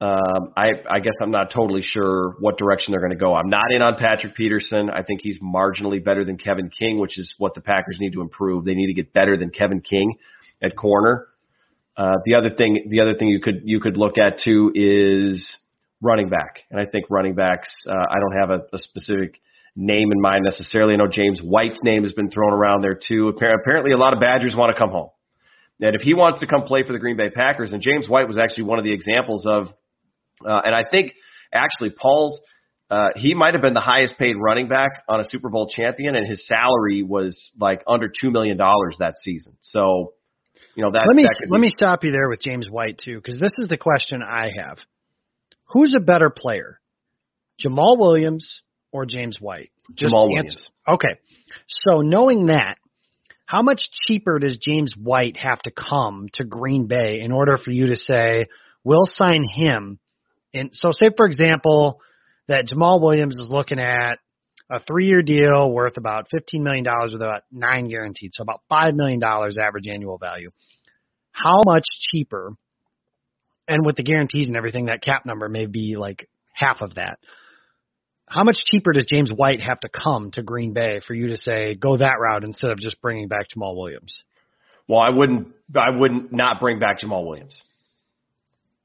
Um, 0.00 0.52
I, 0.56 0.68
I 0.88 1.00
guess 1.00 1.14
I'm 1.20 1.32
not 1.32 1.50
totally 1.52 1.82
sure 1.82 2.36
what 2.38 2.56
direction 2.56 2.92
they're 2.92 3.00
going 3.00 3.10
to 3.10 3.18
go. 3.18 3.34
I'm 3.34 3.50
not 3.50 3.72
in 3.72 3.82
on 3.82 3.96
Patrick 3.96 4.36
Peterson. 4.36 4.90
I 4.90 5.02
think 5.02 5.20
he's 5.24 5.40
marginally 5.40 6.02
better 6.02 6.24
than 6.24 6.38
Kevin 6.38 6.70
King, 6.70 7.00
which 7.00 7.18
is 7.18 7.34
what 7.38 7.54
the 7.54 7.60
Packers 7.60 7.98
need 7.98 8.12
to 8.12 8.20
improve. 8.20 8.64
They 8.64 8.74
need 8.74 8.86
to 8.86 8.94
get 8.94 9.12
better 9.12 9.36
than 9.36 9.50
Kevin 9.50 9.80
King 9.80 10.14
at 10.62 10.76
corner. 10.76 11.26
Uh, 11.96 12.14
the 12.24 12.36
other 12.36 12.50
thing, 12.50 12.86
the 12.88 13.00
other 13.00 13.14
thing 13.14 13.26
you 13.26 13.40
could 13.40 13.62
you 13.64 13.80
could 13.80 13.96
look 13.96 14.18
at 14.18 14.38
too 14.38 14.70
is 14.72 15.44
running 16.00 16.28
back, 16.28 16.60
and 16.70 16.80
I 16.80 16.86
think 16.86 17.06
running 17.10 17.34
backs. 17.34 17.68
Uh, 17.84 17.92
I 17.92 18.20
don't 18.20 18.38
have 18.38 18.50
a, 18.50 18.76
a 18.76 18.78
specific 18.78 19.40
name 19.78 20.10
in 20.10 20.20
mind 20.20 20.44
necessarily. 20.44 20.94
I 20.94 20.96
know 20.96 21.06
James 21.06 21.40
White's 21.40 21.78
name 21.84 22.02
has 22.02 22.12
been 22.12 22.30
thrown 22.30 22.52
around 22.52 22.82
there 22.82 22.98
too. 22.98 23.28
Apparently, 23.28 23.92
a 23.92 23.96
lot 23.96 24.12
of 24.12 24.20
Badgers 24.20 24.54
want 24.54 24.74
to 24.74 24.78
come 24.78 24.90
home. 24.90 25.10
And 25.80 25.94
if 25.94 26.02
he 26.02 26.14
wants 26.14 26.40
to 26.40 26.48
come 26.48 26.64
play 26.64 26.82
for 26.84 26.92
the 26.92 26.98
Green 26.98 27.16
Bay 27.16 27.30
Packers, 27.30 27.72
and 27.72 27.80
James 27.80 28.08
White 28.08 28.26
was 28.26 28.36
actually 28.36 28.64
one 28.64 28.80
of 28.80 28.84
the 28.84 28.92
examples 28.92 29.46
of 29.46 29.68
uh, 30.44 30.60
and 30.64 30.74
I 30.74 30.82
think 30.88 31.12
actually 31.52 31.90
Paul's 31.90 32.40
uh, 32.90 33.08
he 33.16 33.34
might 33.34 33.54
have 33.54 33.62
been 33.62 33.74
the 33.74 33.80
highest 33.80 34.18
paid 34.18 34.34
running 34.36 34.66
back 34.66 35.04
on 35.08 35.20
a 35.20 35.24
Super 35.24 35.50
Bowl 35.50 35.68
champion, 35.68 36.16
and 36.16 36.26
his 36.26 36.46
salary 36.46 37.02
was 37.02 37.50
like 37.60 37.82
under 37.86 38.08
two 38.08 38.30
million 38.30 38.56
dollars 38.56 38.96
that 38.98 39.14
season. 39.22 39.56
So, 39.60 40.14
you 40.74 40.82
know 40.82 40.90
that. 40.90 41.04
Let 41.06 41.14
me 41.14 41.22
that 41.22 41.46
let 41.50 41.58
be, 41.58 41.62
me 41.62 41.68
stop 41.68 42.02
you 42.02 42.10
there 42.10 42.28
with 42.28 42.40
James 42.40 42.66
White 42.68 42.98
too, 43.04 43.16
because 43.16 43.38
this 43.38 43.52
is 43.58 43.68
the 43.68 43.76
question 43.76 44.22
I 44.22 44.50
have: 44.56 44.78
Who's 45.66 45.94
a 45.94 46.00
better 46.00 46.30
player, 46.30 46.80
Jamaal 47.64 47.98
Williams 47.98 48.62
or 48.92 49.06
James 49.06 49.38
White? 49.40 49.70
Just 49.94 50.14
Jamaal 50.14 50.28
Williams. 50.28 50.70
Okay, 50.86 51.18
so 51.66 52.00
knowing 52.00 52.46
that, 52.46 52.78
how 53.46 53.62
much 53.62 53.88
cheaper 54.06 54.38
does 54.38 54.58
James 54.58 54.94
White 54.96 55.36
have 55.38 55.60
to 55.62 55.70
come 55.70 56.28
to 56.34 56.44
Green 56.44 56.86
Bay 56.86 57.20
in 57.20 57.32
order 57.32 57.56
for 57.56 57.70
you 57.70 57.86
to 57.88 57.96
say 57.96 58.46
we'll 58.84 59.06
sign 59.06 59.44
him 59.44 59.98
and 60.54 60.70
so 60.72 60.92
say 60.92 61.10
for 61.14 61.26
example 61.26 62.00
that 62.46 62.66
Jamaal 62.66 63.00
Williams 63.00 63.36
is 63.36 63.50
looking 63.50 63.78
at 63.78 64.18
a 64.70 64.80
three 64.80 65.06
year 65.06 65.22
deal 65.22 65.70
worth 65.70 65.96
about 65.96 66.28
$15 66.34 66.60
million 66.60 66.84
with 67.02 67.22
about 67.22 67.42
nine 67.50 67.88
guaranteed. 67.88 68.30
So 68.34 68.42
about 68.42 68.62
$5 68.70 68.94
million 68.94 69.22
average 69.22 69.86
annual 69.88 70.18
value. 70.18 70.50
How 71.30 71.62
much 71.64 71.84
cheaper, 72.10 72.52
and 73.66 73.84
with 73.84 73.96
the 73.96 74.02
guarantees 74.02 74.48
and 74.48 74.56
everything, 74.56 74.86
that 74.86 75.02
cap 75.02 75.24
number 75.24 75.48
may 75.48 75.66
be 75.66 75.96
like 75.96 76.28
half 76.52 76.80
of 76.80 76.96
that. 76.96 77.18
How 78.30 78.44
much 78.44 78.56
cheaper 78.70 78.92
does 78.92 79.06
James 79.06 79.30
White 79.32 79.60
have 79.60 79.80
to 79.80 79.88
come 79.88 80.30
to 80.32 80.42
Green 80.42 80.72
Bay 80.72 81.00
for 81.06 81.14
you 81.14 81.28
to 81.28 81.36
say 81.36 81.74
go 81.74 81.96
that 81.96 82.16
route 82.20 82.44
instead 82.44 82.70
of 82.70 82.78
just 82.78 83.00
bringing 83.00 83.28
back 83.28 83.46
Jamaal 83.54 83.76
Williams? 83.76 84.22
Well, 84.86 85.00
I 85.00 85.10
wouldn't. 85.10 85.48
I 85.74 85.90
wouldn't 85.90 86.32
not 86.32 86.60
bring 86.60 86.78
back 86.78 87.00
Jamaal 87.00 87.26
Williams. 87.26 87.60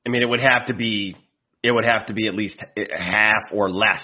I 0.05 0.09
mean, 0.09 0.22
it 0.22 0.26
would 0.26 0.41
have 0.41 0.65
to 0.67 0.74
be 0.74 1.15
it 1.63 1.72
would 1.72 1.86
have 1.86 2.07
to 2.07 2.13
be 2.13 2.28
at 2.28 2.36
least 2.36 2.61
half 2.76 3.51
or 3.53 3.70
less 3.70 4.01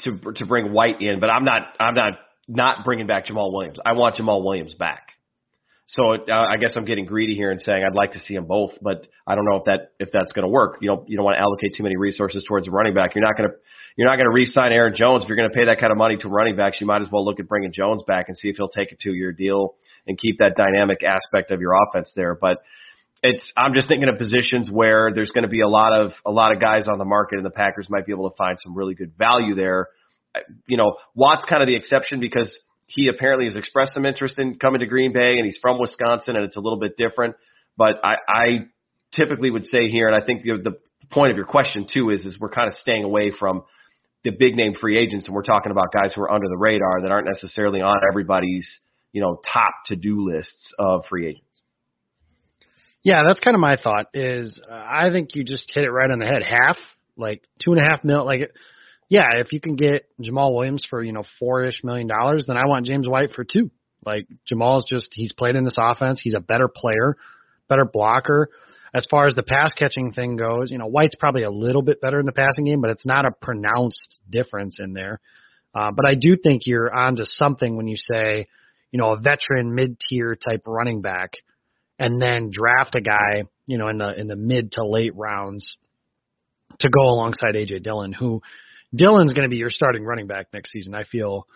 to 0.00 0.18
to 0.36 0.46
bring 0.46 0.72
White 0.72 1.00
in. 1.00 1.20
But 1.20 1.30
I'm 1.30 1.44
not 1.44 1.62
I'm 1.78 1.94
not 1.94 2.12
not 2.48 2.84
bringing 2.84 3.06
back 3.06 3.26
Jamaal 3.26 3.52
Williams. 3.52 3.78
I 3.84 3.92
want 3.92 4.16
Jamaal 4.16 4.42
Williams 4.42 4.74
back. 4.74 5.08
So 5.92 6.14
uh, 6.14 6.32
I 6.32 6.56
guess 6.56 6.74
I'm 6.76 6.84
getting 6.84 7.04
greedy 7.04 7.34
here 7.34 7.50
and 7.50 7.60
saying 7.60 7.82
I'd 7.84 7.96
like 7.96 8.12
to 8.12 8.20
see 8.20 8.34
them 8.34 8.46
both, 8.46 8.72
but 8.80 9.08
I 9.26 9.34
don't 9.34 9.44
know 9.44 9.56
if 9.56 9.64
that 9.64 9.90
if 9.98 10.10
that's 10.12 10.30
going 10.30 10.44
to 10.44 10.48
work. 10.48 10.78
You 10.80 10.88
don't 10.88 11.08
you 11.08 11.16
don't 11.16 11.24
want 11.24 11.36
to 11.36 11.40
allocate 11.40 11.74
too 11.76 11.82
many 11.82 11.96
resources 11.96 12.44
towards 12.46 12.68
a 12.68 12.70
running 12.70 12.94
back. 12.94 13.16
You're 13.16 13.24
not 13.24 13.36
going 13.36 13.50
to 13.50 13.56
you're 13.96 14.08
not 14.08 14.14
going 14.14 14.26
to 14.26 14.32
re-sign 14.32 14.72
Aaron 14.72 14.94
Jones 14.94 15.24
if 15.24 15.28
you're 15.28 15.36
going 15.36 15.50
to 15.50 15.54
pay 15.54 15.64
that 15.66 15.80
kind 15.80 15.90
of 15.90 15.98
money 15.98 16.16
to 16.18 16.28
running 16.28 16.54
backs. 16.54 16.80
You 16.80 16.86
might 16.86 17.02
as 17.02 17.08
well 17.10 17.24
look 17.24 17.40
at 17.40 17.48
bringing 17.48 17.72
Jones 17.72 18.04
back 18.06 18.26
and 18.28 18.38
see 18.38 18.48
if 18.48 18.56
he'll 18.56 18.68
take 18.68 18.92
a 18.92 18.96
two 19.02 19.14
year 19.14 19.32
deal 19.32 19.74
and 20.06 20.16
keep 20.16 20.38
that 20.38 20.54
dynamic 20.54 21.02
aspect 21.02 21.50
of 21.50 21.60
your 21.60 21.72
offense 21.74 22.12
there. 22.14 22.36
But 22.40 22.58
it's 23.24 23.52
I'm 23.56 23.74
just 23.74 23.88
thinking 23.88 24.08
of 24.08 24.16
positions 24.16 24.70
where 24.72 25.10
there's 25.12 25.32
going 25.32 25.42
to 25.42 25.50
be 25.50 25.60
a 25.60 25.68
lot 25.68 25.92
of 25.92 26.12
a 26.24 26.30
lot 26.30 26.52
of 26.52 26.60
guys 26.60 26.86
on 26.86 26.98
the 26.98 27.04
market, 27.04 27.38
and 27.38 27.44
the 27.44 27.50
Packers 27.50 27.88
might 27.90 28.06
be 28.06 28.12
able 28.12 28.30
to 28.30 28.36
find 28.36 28.56
some 28.62 28.76
really 28.76 28.94
good 28.94 29.12
value 29.18 29.56
there. 29.56 29.88
You 30.68 30.76
know, 30.76 30.94
Watt's 31.16 31.44
kind 31.48 31.62
of 31.62 31.66
the 31.66 31.74
exception 31.74 32.20
because 32.20 32.56
he 32.94 33.08
apparently 33.08 33.46
has 33.46 33.56
expressed 33.56 33.94
some 33.94 34.04
interest 34.04 34.38
in 34.38 34.58
coming 34.58 34.80
to 34.80 34.86
Green 34.86 35.12
Bay, 35.12 35.34
and 35.36 35.46
he's 35.46 35.58
from 35.60 35.78
Wisconsin, 35.78 36.36
and 36.36 36.44
it's 36.44 36.56
a 36.56 36.60
little 36.60 36.78
bit 36.78 36.96
different. 36.96 37.36
But 37.76 37.96
I, 38.04 38.14
I 38.28 38.46
typically 39.14 39.50
would 39.50 39.64
say 39.64 39.88
here, 39.88 40.08
and 40.08 40.20
I 40.20 40.24
think 40.24 40.42
the, 40.42 40.58
the 40.62 40.78
point 41.12 41.30
of 41.30 41.36
your 41.36 41.46
question 41.46 41.86
too 41.92 42.10
is, 42.10 42.24
is 42.24 42.38
we're 42.38 42.50
kind 42.50 42.68
of 42.68 42.78
staying 42.78 43.04
away 43.04 43.32
from 43.36 43.62
the 44.24 44.30
big 44.30 44.54
name 44.56 44.74
free 44.78 44.98
agents, 44.98 45.26
and 45.26 45.34
we're 45.34 45.42
talking 45.42 45.72
about 45.72 45.92
guys 45.92 46.12
who 46.14 46.22
are 46.22 46.30
under 46.30 46.48
the 46.48 46.56
radar 46.56 47.02
that 47.02 47.10
aren't 47.10 47.26
necessarily 47.26 47.80
on 47.80 48.00
everybody's 48.08 48.66
you 49.12 49.20
know 49.20 49.40
top 49.52 49.72
to 49.86 49.96
do 49.96 50.28
lists 50.28 50.72
of 50.78 51.04
free 51.08 51.28
agents. 51.28 51.44
Yeah, 53.02 53.22
that's 53.26 53.40
kind 53.40 53.54
of 53.54 53.60
my 53.60 53.76
thought. 53.82 54.06
Is 54.14 54.60
uh, 54.68 54.74
I 54.74 55.10
think 55.10 55.34
you 55.34 55.44
just 55.44 55.70
hit 55.72 55.84
it 55.84 55.90
right 55.90 56.10
on 56.10 56.18
the 56.18 56.26
head. 56.26 56.42
Half, 56.42 56.76
like 57.16 57.42
two 57.64 57.72
and 57.72 57.80
a 57.80 57.88
half 57.88 58.04
mil, 58.04 58.24
like 58.24 58.50
yeah, 59.10 59.30
if 59.34 59.52
you 59.52 59.60
can 59.60 59.74
get 59.74 60.06
Jamaal 60.22 60.54
Williams 60.54 60.86
for 60.88 61.02
you 61.02 61.12
know 61.12 61.24
four 61.38 61.64
ish 61.64 61.82
million 61.82 62.06
dollars, 62.06 62.44
then 62.46 62.56
I 62.56 62.66
want 62.66 62.86
James 62.86 63.08
White 63.08 63.32
for 63.32 63.44
two. 63.44 63.70
Like 64.06 64.28
Jamaal's 64.50 64.88
just 64.88 65.10
he's 65.12 65.32
played 65.32 65.56
in 65.56 65.64
this 65.64 65.76
offense. 65.78 66.20
He's 66.22 66.36
a 66.36 66.40
better 66.40 66.68
player, 66.68 67.16
better 67.68 67.84
blocker. 67.84 68.48
As 68.94 69.06
far 69.10 69.26
as 69.26 69.34
the 69.34 69.42
pass 69.42 69.74
catching 69.74 70.12
thing 70.12 70.36
goes, 70.36 70.70
you 70.70 70.78
know 70.78 70.86
White's 70.86 71.16
probably 71.16 71.42
a 71.42 71.50
little 71.50 71.82
bit 71.82 72.00
better 72.00 72.20
in 72.20 72.24
the 72.24 72.32
passing 72.32 72.64
game, 72.64 72.80
but 72.80 72.90
it's 72.90 73.04
not 73.04 73.26
a 73.26 73.32
pronounced 73.32 74.20
difference 74.30 74.78
in 74.80 74.92
there. 74.92 75.20
Uh, 75.74 75.90
but 75.90 76.06
I 76.06 76.14
do 76.14 76.36
think 76.36 76.62
you're 76.66 76.92
onto 76.92 77.24
something 77.24 77.76
when 77.76 77.88
you 77.88 77.96
say, 77.96 78.46
you 78.92 78.98
know, 78.98 79.10
a 79.10 79.20
veteran 79.20 79.74
mid 79.74 79.98
tier 80.08 80.36
type 80.36 80.62
running 80.66 81.02
back, 81.02 81.32
and 81.98 82.22
then 82.22 82.50
draft 82.52 82.94
a 82.94 83.00
guy, 83.00 83.42
you 83.66 83.76
know, 83.76 83.88
in 83.88 83.98
the 83.98 84.20
in 84.20 84.28
the 84.28 84.36
mid 84.36 84.72
to 84.72 84.86
late 84.86 85.16
rounds 85.16 85.76
to 86.78 86.88
go 86.88 87.08
alongside 87.08 87.56
AJ 87.56 87.82
Dillon, 87.82 88.12
who 88.12 88.40
Dillon's 88.94 89.32
going 89.32 89.48
to 89.48 89.50
be 89.50 89.58
your 89.58 89.70
starting 89.70 90.04
running 90.04 90.26
back 90.26 90.48
next 90.52 90.72
season. 90.72 90.94
I 90.94 91.04
feel 91.04 91.46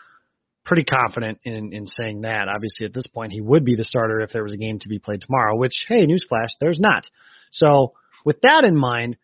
pretty 0.64 0.84
confident 0.84 1.40
in 1.44 1.72
in 1.72 1.86
saying 1.86 2.22
that. 2.22 2.48
Obviously, 2.48 2.86
at 2.86 2.94
this 2.94 3.06
point, 3.06 3.32
he 3.32 3.40
would 3.40 3.64
be 3.64 3.76
the 3.76 3.84
starter 3.84 4.20
if 4.20 4.32
there 4.32 4.42
was 4.42 4.52
a 4.52 4.58
game 4.58 4.78
to 4.80 4.88
be 4.88 4.98
played 4.98 5.20
tomorrow. 5.20 5.56
Which, 5.56 5.84
hey, 5.88 6.06
newsflash, 6.06 6.50
there's 6.60 6.80
not. 6.80 7.06
So, 7.52 7.92
with 8.24 8.40
that 8.42 8.64
in 8.64 8.76
mind, 8.76 9.16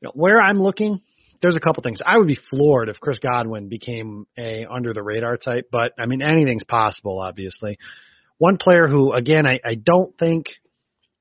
you 0.00 0.06
know, 0.06 0.12
where 0.14 0.40
I'm 0.40 0.60
looking, 0.60 1.00
there's 1.40 1.56
a 1.56 1.60
couple 1.60 1.82
things. 1.82 2.00
I 2.04 2.16
would 2.16 2.26
be 2.26 2.38
floored 2.50 2.88
if 2.88 3.00
Chris 3.00 3.18
Godwin 3.18 3.68
became 3.68 4.26
a 4.36 4.66
under 4.66 4.92
the 4.92 5.02
radar 5.02 5.36
type, 5.36 5.68
but 5.70 5.92
I 5.98 6.06
mean 6.06 6.22
anything's 6.22 6.64
possible. 6.64 7.20
Obviously, 7.20 7.78
one 8.38 8.56
player 8.56 8.88
who, 8.88 9.12
again, 9.12 9.46
I, 9.46 9.60
I 9.64 9.74
don't 9.74 10.16
think 10.18 10.46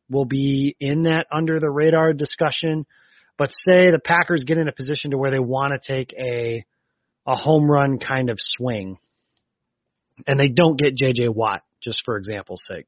will 0.10 0.26
be 0.26 0.76
in 0.80 1.04
that 1.04 1.28
under 1.32 1.60
the 1.60 1.70
radar 1.70 2.14
discussion 2.14 2.86
but 3.38 3.50
say 3.68 3.92
the 3.92 4.02
Packers 4.04 4.44
get 4.46 4.58
in 4.58 4.68
a 4.68 4.74
position 4.74 5.12
to 5.12 5.18
where 5.18 5.32
they 5.32 5.40
want 5.40 5.74
to 5.74 5.80
take 5.80 6.14
a 6.18 6.66
a 7.26 7.36
home 7.36 7.70
run 7.70 8.00
kind 8.00 8.30
of 8.30 8.38
swing, 8.40 8.98
and 10.26 10.40
they 10.40 10.48
don't 10.48 10.80
get 10.80 10.96
J.J. 10.96 11.28
Watt, 11.30 11.64
just 11.82 12.02
for 12.06 12.18
example's 12.18 12.62
sake. 12.66 12.88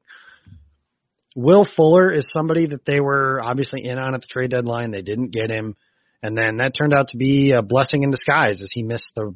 Will 1.36 1.68
Fuller 1.76 2.12
is 2.12 2.26
somebody 2.32 2.66
that 2.68 2.84
they 2.86 3.00
were 3.00 3.40
obviously 3.42 3.84
in 3.84 3.98
on 3.98 4.14
at 4.14 4.22
the 4.22 4.26
trade 4.28 4.50
deadline. 4.50 4.90
They 4.90 5.02
didn't 5.02 5.32
get 5.32 5.50
him, 5.50 5.76
and 6.22 6.36
then 6.36 6.56
that 6.56 6.74
turned 6.76 6.94
out 6.94 7.08
to 7.08 7.16
be 7.16 7.52
a 7.52 7.62
blessing 7.62 8.02
in 8.02 8.10
disguise 8.10 8.62
as 8.62 8.70
he 8.72 8.82
missed 8.82 9.12
the 9.14 9.34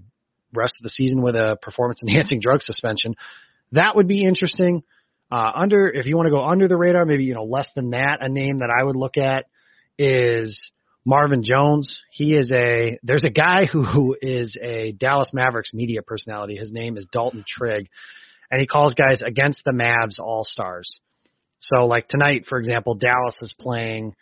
rest 0.52 0.74
of 0.78 0.82
the 0.82 0.88
season 0.90 1.22
with 1.22 1.36
a 1.36 1.58
performance-enhancing 1.60 2.40
drug 2.40 2.62
suspension. 2.62 3.14
That 3.72 3.96
would 3.96 4.08
be 4.08 4.24
interesting. 4.24 4.82
Uh, 5.30 5.50
under, 5.54 5.88
if 5.88 6.06
you 6.06 6.16
want 6.16 6.26
to 6.26 6.30
go 6.30 6.44
under 6.44 6.68
the 6.68 6.76
radar, 6.76 7.04
maybe 7.04 7.24
you 7.24 7.34
know 7.34 7.44
less 7.44 7.68
than 7.74 7.90
that. 7.90 8.18
A 8.20 8.28
name 8.28 8.58
that 8.58 8.74
I 8.76 8.82
would 8.82 8.96
look 8.96 9.16
at 9.16 9.46
is 9.98 10.70
Marvin 11.04 11.42
Jones. 11.42 12.02
He 12.10 12.34
is 12.34 12.50
a 12.50 12.98
there's 13.02 13.24
a 13.24 13.30
guy 13.30 13.66
who, 13.66 13.82
who 13.82 14.16
is 14.20 14.56
a 14.60 14.92
Dallas 14.92 15.30
Mavericks 15.32 15.72
media 15.74 16.02
personality. 16.02 16.56
His 16.56 16.72
name 16.72 16.96
is 16.96 17.06
Dalton 17.10 17.44
Trigg, 17.46 17.88
and 18.50 18.60
he 18.60 18.66
calls 18.66 18.94
guys 18.94 19.22
against 19.22 19.62
the 19.64 19.72
Mavs 19.72 20.18
all 20.18 20.44
stars. 20.44 21.00
So 21.60 21.86
like 21.86 22.08
tonight, 22.08 22.44
for 22.48 22.58
example, 22.58 22.94
Dallas 22.94 23.38
is 23.40 23.54
playing 23.58 24.14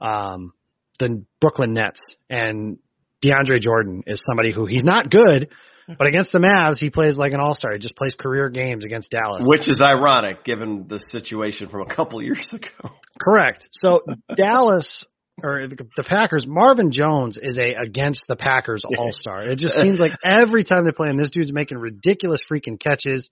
um, 0.00 0.52
the 0.98 1.24
Brooklyn 1.40 1.74
Nets, 1.74 2.00
and 2.28 2.78
DeAndre 3.24 3.60
Jordan 3.60 4.02
is 4.06 4.22
somebody 4.26 4.52
who 4.52 4.66
he's 4.66 4.84
not 4.84 5.10
good, 5.10 5.48
but 5.86 6.06
against 6.08 6.32
the 6.32 6.38
Mavs, 6.38 6.78
he 6.78 6.90
plays 6.90 7.16
like 7.16 7.32
an 7.32 7.40
all 7.40 7.54
star. 7.54 7.72
He 7.72 7.78
just 7.78 7.96
plays 7.96 8.16
career 8.18 8.48
games 8.48 8.84
against 8.84 9.10
Dallas. 9.10 9.44
Which 9.46 9.68
is 9.68 9.80
ironic 9.80 10.44
given 10.44 10.86
the 10.88 11.02
situation 11.10 11.68
from 11.68 11.88
a 11.88 11.94
couple 11.94 12.20
years 12.22 12.46
ago. 12.52 12.90
Correct. 13.20 13.66
So 13.72 14.02
Dallas 14.36 15.04
or 15.42 15.66
the, 15.68 15.76
the 15.96 16.04
Packers, 16.04 16.46
Marvin 16.46 16.90
Jones 16.90 17.36
is 17.40 17.58
a 17.58 17.74
against 17.74 18.24
the 18.28 18.36
Packers 18.36 18.84
all 18.98 19.12
star. 19.12 19.42
It 19.42 19.58
just 19.58 19.74
seems 19.74 20.00
like 20.00 20.12
every 20.24 20.64
time 20.64 20.84
they 20.84 20.92
play 20.92 21.08
him, 21.08 21.18
this 21.18 21.30
dude's 21.30 21.52
making 21.52 21.78
ridiculous 21.78 22.40
freaking 22.50 22.80
catches 22.80 23.28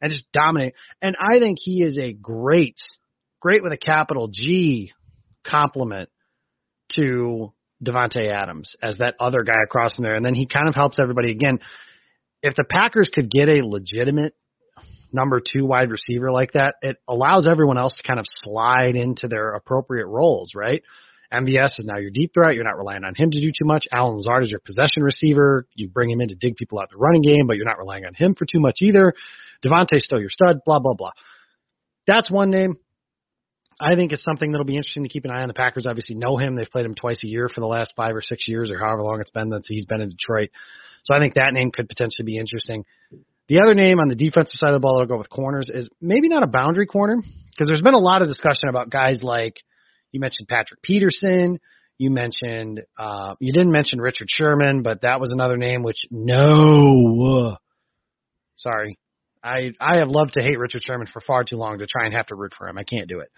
and 0.00 0.10
just 0.10 0.30
dominate. 0.32 0.74
And 1.02 1.16
I 1.20 1.40
think 1.40 1.58
he 1.60 1.82
is 1.82 1.98
a 1.98 2.12
great, 2.12 2.76
great 3.40 3.62
with 3.62 3.72
a 3.72 3.78
capital 3.78 4.28
G 4.32 4.92
compliment 5.44 6.08
to 6.92 7.52
Davante 7.84 8.28
Adams 8.28 8.76
as 8.82 8.98
that 8.98 9.16
other 9.18 9.42
guy 9.42 9.62
across 9.64 9.96
from 9.96 10.04
there. 10.04 10.14
And 10.14 10.24
then 10.24 10.34
he 10.34 10.46
kind 10.46 10.68
of 10.68 10.74
helps 10.74 10.98
everybody 10.98 11.30
again. 11.32 11.60
If 12.42 12.54
the 12.54 12.64
Packers 12.64 13.10
could 13.12 13.30
get 13.30 13.48
a 13.48 13.66
legitimate 13.66 14.34
number 15.12 15.40
two 15.40 15.66
wide 15.66 15.90
receiver 15.90 16.30
like 16.30 16.52
that, 16.52 16.74
it 16.82 16.96
allows 17.08 17.48
everyone 17.48 17.78
else 17.78 17.96
to 17.96 18.06
kind 18.06 18.20
of 18.20 18.26
slide 18.28 18.94
into 18.94 19.28
their 19.28 19.50
appropriate 19.50 20.06
roles, 20.06 20.52
right? 20.54 20.82
MVS 21.32 21.78
is 21.78 21.84
now 21.86 21.98
your 21.98 22.10
deep 22.10 22.32
threat. 22.34 22.54
You're 22.54 22.64
not 22.64 22.76
relying 22.76 23.04
on 23.04 23.14
him 23.14 23.30
to 23.30 23.40
do 23.40 23.48
too 23.48 23.64
much. 23.64 23.86
Allen 23.92 24.16
Lazard 24.16 24.42
is 24.44 24.50
your 24.50 24.60
possession 24.60 25.02
receiver. 25.02 25.66
You 25.74 25.88
bring 25.88 26.10
him 26.10 26.20
in 26.20 26.28
to 26.28 26.34
dig 26.34 26.56
people 26.56 26.80
out 26.80 26.90
the 26.90 26.96
running 26.96 27.22
game, 27.22 27.46
but 27.46 27.56
you're 27.56 27.66
not 27.66 27.78
relying 27.78 28.04
on 28.04 28.14
him 28.14 28.34
for 28.34 28.46
too 28.46 28.58
much 28.58 28.78
either. 28.82 29.14
Davante's 29.64 30.04
still 30.04 30.20
your 30.20 30.30
stud, 30.30 30.58
blah, 30.66 30.80
blah, 30.80 30.94
blah. 30.94 31.12
That's 32.06 32.30
one 32.30 32.50
name. 32.50 32.76
I 33.80 33.94
think 33.94 34.12
it's 34.12 34.24
something 34.24 34.50
that'll 34.50 34.66
be 34.66 34.76
interesting 34.76 35.04
to 35.04 35.08
keep 35.08 35.24
an 35.24 35.30
eye 35.30 35.42
on. 35.42 35.48
The 35.48 35.54
Packers 35.54 35.86
obviously 35.86 36.16
know 36.16 36.36
him. 36.36 36.56
They've 36.56 36.68
played 36.68 36.84
him 36.84 36.94
twice 36.94 37.22
a 37.24 37.28
year 37.28 37.48
for 37.48 37.60
the 37.60 37.66
last 37.66 37.94
five 37.96 38.14
or 38.14 38.20
six 38.20 38.48
years 38.48 38.70
or 38.70 38.78
however 38.78 39.02
long 39.02 39.20
it's 39.20 39.30
been 39.30 39.50
that 39.50 39.62
he's 39.66 39.86
been 39.86 40.00
in 40.00 40.10
Detroit. 40.10 40.50
So 41.04 41.14
I 41.14 41.18
think 41.18 41.34
that 41.34 41.54
name 41.54 41.70
could 41.70 41.88
potentially 41.88 42.26
be 42.26 42.36
interesting. 42.36 42.84
The 43.48 43.60
other 43.60 43.74
name 43.74 43.98
on 44.00 44.08
the 44.08 44.16
defensive 44.16 44.58
side 44.58 44.70
of 44.70 44.74
the 44.74 44.80
ball 44.80 44.98
that'll 44.98 45.14
go 45.14 45.18
with 45.18 45.30
corners 45.30 45.70
is 45.72 45.88
maybe 46.00 46.28
not 46.28 46.42
a 46.42 46.46
boundary 46.46 46.86
corner 46.86 47.16
because 47.16 47.66
there's 47.68 47.82
been 47.82 47.94
a 47.94 47.98
lot 47.98 48.20
of 48.20 48.28
discussion 48.28 48.68
about 48.68 48.90
guys 48.90 49.22
like– 49.22 49.54
you 50.12 50.20
mentioned 50.20 50.48
Patrick 50.48 50.82
Peterson. 50.82 51.58
You 51.98 52.10
mentioned 52.10 52.80
uh, 52.98 53.34
you 53.40 53.52
didn't 53.52 53.72
mention 53.72 54.00
Richard 54.00 54.28
Sherman, 54.30 54.82
but 54.82 55.02
that 55.02 55.20
was 55.20 55.30
another 55.30 55.56
name 55.56 55.82
which 55.82 56.06
no. 56.10 57.56
Sorry, 58.56 58.98
I 59.42 59.72
I 59.78 59.98
have 59.98 60.08
loved 60.08 60.34
to 60.34 60.42
hate 60.42 60.58
Richard 60.58 60.82
Sherman 60.82 61.06
for 61.06 61.20
far 61.20 61.44
too 61.44 61.56
long 61.56 61.78
to 61.78 61.86
try 61.86 62.06
and 62.06 62.14
have 62.14 62.26
to 62.28 62.34
root 62.34 62.52
for 62.56 62.68
him. 62.68 62.78
I 62.78 62.84
can't 62.84 63.08
do 63.08 63.20
it. 63.20 63.28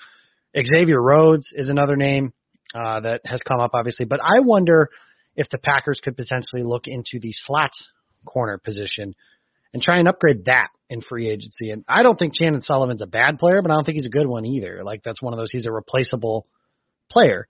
Xavier 0.66 1.00
Rhodes 1.00 1.50
is 1.54 1.70
another 1.70 1.96
name 1.96 2.32
uh, 2.74 3.00
that 3.00 3.22
has 3.24 3.40
come 3.40 3.60
up, 3.60 3.70
obviously, 3.74 4.06
but 4.06 4.20
I 4.22 4.40
wonder 4.40 4.90
if 5.34 5.48
the 5.48 5.58
Packers 5.58 6.00
could 6.02 6.16
potentially 6.16 6.62
look 6.62 6.86
into 6.86 7.18
the 7.20 7.32
slot 7.32 7.70
corner 8.26 8.58
position 8.58 9.14
and 9.72 9.82
try 9.82 9.98
and 9.98 10.08
upgrade 10.08 10.44
that 10.44 10.68
in 10.90 11.00
free 11.00 11.28
agency. 11.28 11.70
And 11.70 11.84
I 11.88 12.02
don't 12.02 12.18
think 12.18 12.34
Chandon 12.34 12.62
Sullivan's 12.62 13.00
a 13.00 13.06
bad 13.06 13.38
player, 13.38 13.62
but 13.62 13.70
I 13.70 13.74
don't 13.74 13.84
think 13.84 13.96
he's 13.96 14.06
a 14.06 14.10
good 14.10 14.26
one 14.26 14.44
either. 14.44 14.82
Like 14.84 15.02
that's 15.02 15.22
one 15.22 15.32
of 15.32 15.38
those 15.38 15.50
he's 15.50 15.66
a 15.66 15.72
replaceable 15.72 16.46
player. 17.12 17.46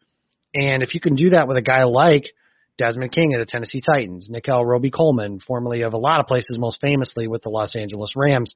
And 0.55 0.83
if 0.83 0.95
you 0.95 1.01
can 1.01 1.15
do 1.15 1.31
that 1.31 1.49
with 1.49 1.57
a 1.57 1.63
guy 1.63 1.85
like 1.85 2.33
Desmond 2.77 3.13
King 3.13 3.35
of 3.35 3.41
the 3.41 3.47
Tennessee 3.47 3.81
Titans, 3.81 4.29
Nickell 4.29 4.65
Robey-Coleman, 4.65 5.41
formerly 5.41 5.83
of 5.83 5.93
a 5.93 5.99
lot 5.99 6.21
of 6.21 6.27
places, 6.27 6.59
most 6.59 6.81
famously 6.81 7.29
with 7.29 7.43
the 7.43 7.49
Los 7.49 7.77
Angeles 7.77 8.13
Rams, 8.17 8.55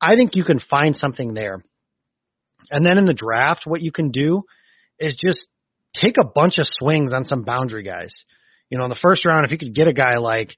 I 0.00 0.14
think 0.14 0.36
you 0.36 0.44
can 0.44 0.60
find 0.60 0.94
something 0.94 1.34
there. 1.34 1.62
And 2.70 2.84
then 2.84 2.98
in 2.98 3.06
the 3.06 3.14
draft, 3.14 3.62
what 3.64 3.80
you 3.80 3.90
can 3.90 4.10
do 4.10 4.42
is 4.98 5.16
just 5.16 5.46
take 5.94 6.16
a 6.18 6.26
bunch 6.26 6.58
of 6.58 6.66
swings 6.68 7.12
on 7.12 7.24
some 7.24 7.44
boundary 7.44 7.82
guys. 7.82 8.12
You 8.70 8.78
know, 8.78 8.84
in 8.84 8.90
the 8.90 8.98
first 9.00 9.24
round, 9.24 9.46
if 9.46 9.52
you 9.52 9.58
could 9.58 9.74
get 9.74 9.88
a 9.88 9.92
guy 9.92 10.18
like 10.18 10.54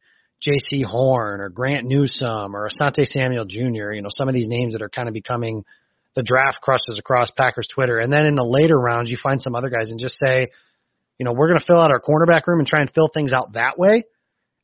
Jaycee 0.47 0.85
Horn 0.85 1.41
or 1.41 1.49
Grant 1.49 1.87
Newsome 1.87 2.57
or 2.57 2.69
Asante 2.69 3.07
Samuel 3.07 3.45
Jr., 3.45 3.93
you 3.93 4.03
know, 4.03 4.11
some 4.15 4.29
of 4.29 4.35
these 4.35 4.49
names 4.49 4.73
that 4.73 4.83
are 4.83 4.91
kind 4.91 5.09
of 5.09 5.15
becoming– 5.15 5.65
the 6.17 6.23
draft 6.23 6.61
crushes 6.61 6.99
across 6.99 7.31
Packers 7.31 7.69
Twitter. 7.73 7.99
And 7.99 8.13
then 8.13 8.27
in 8.27 8.35
the 8.35 8.45
later 8.45 8.79
rounds, 8.79 9.11
you 9.11 9.17
find 9.23 9.41
some 9.41 9.55
other 9.55 9.71
guys 9.71 9.91
and 9.91 10.01
just 10.01 10.19
say, 10.19 10.49
you 11.19 11.25
know, 11.25 11.33
we're 11.33 11.49
going 11.49 11.61
to 11.61 11.65
fill 11.65 11.81
out 11.81 11.93
our 11.93 12.01
cornerback 12.01 12.47
room 12.47 12.59
and 12.59 12.67
try 12.67 12.81
and 12.81 12.91
fill 12.93 13.09
things 13.13 13.33
out 13.33 13.53
that 13.53 13.79
way. 13.79 14.05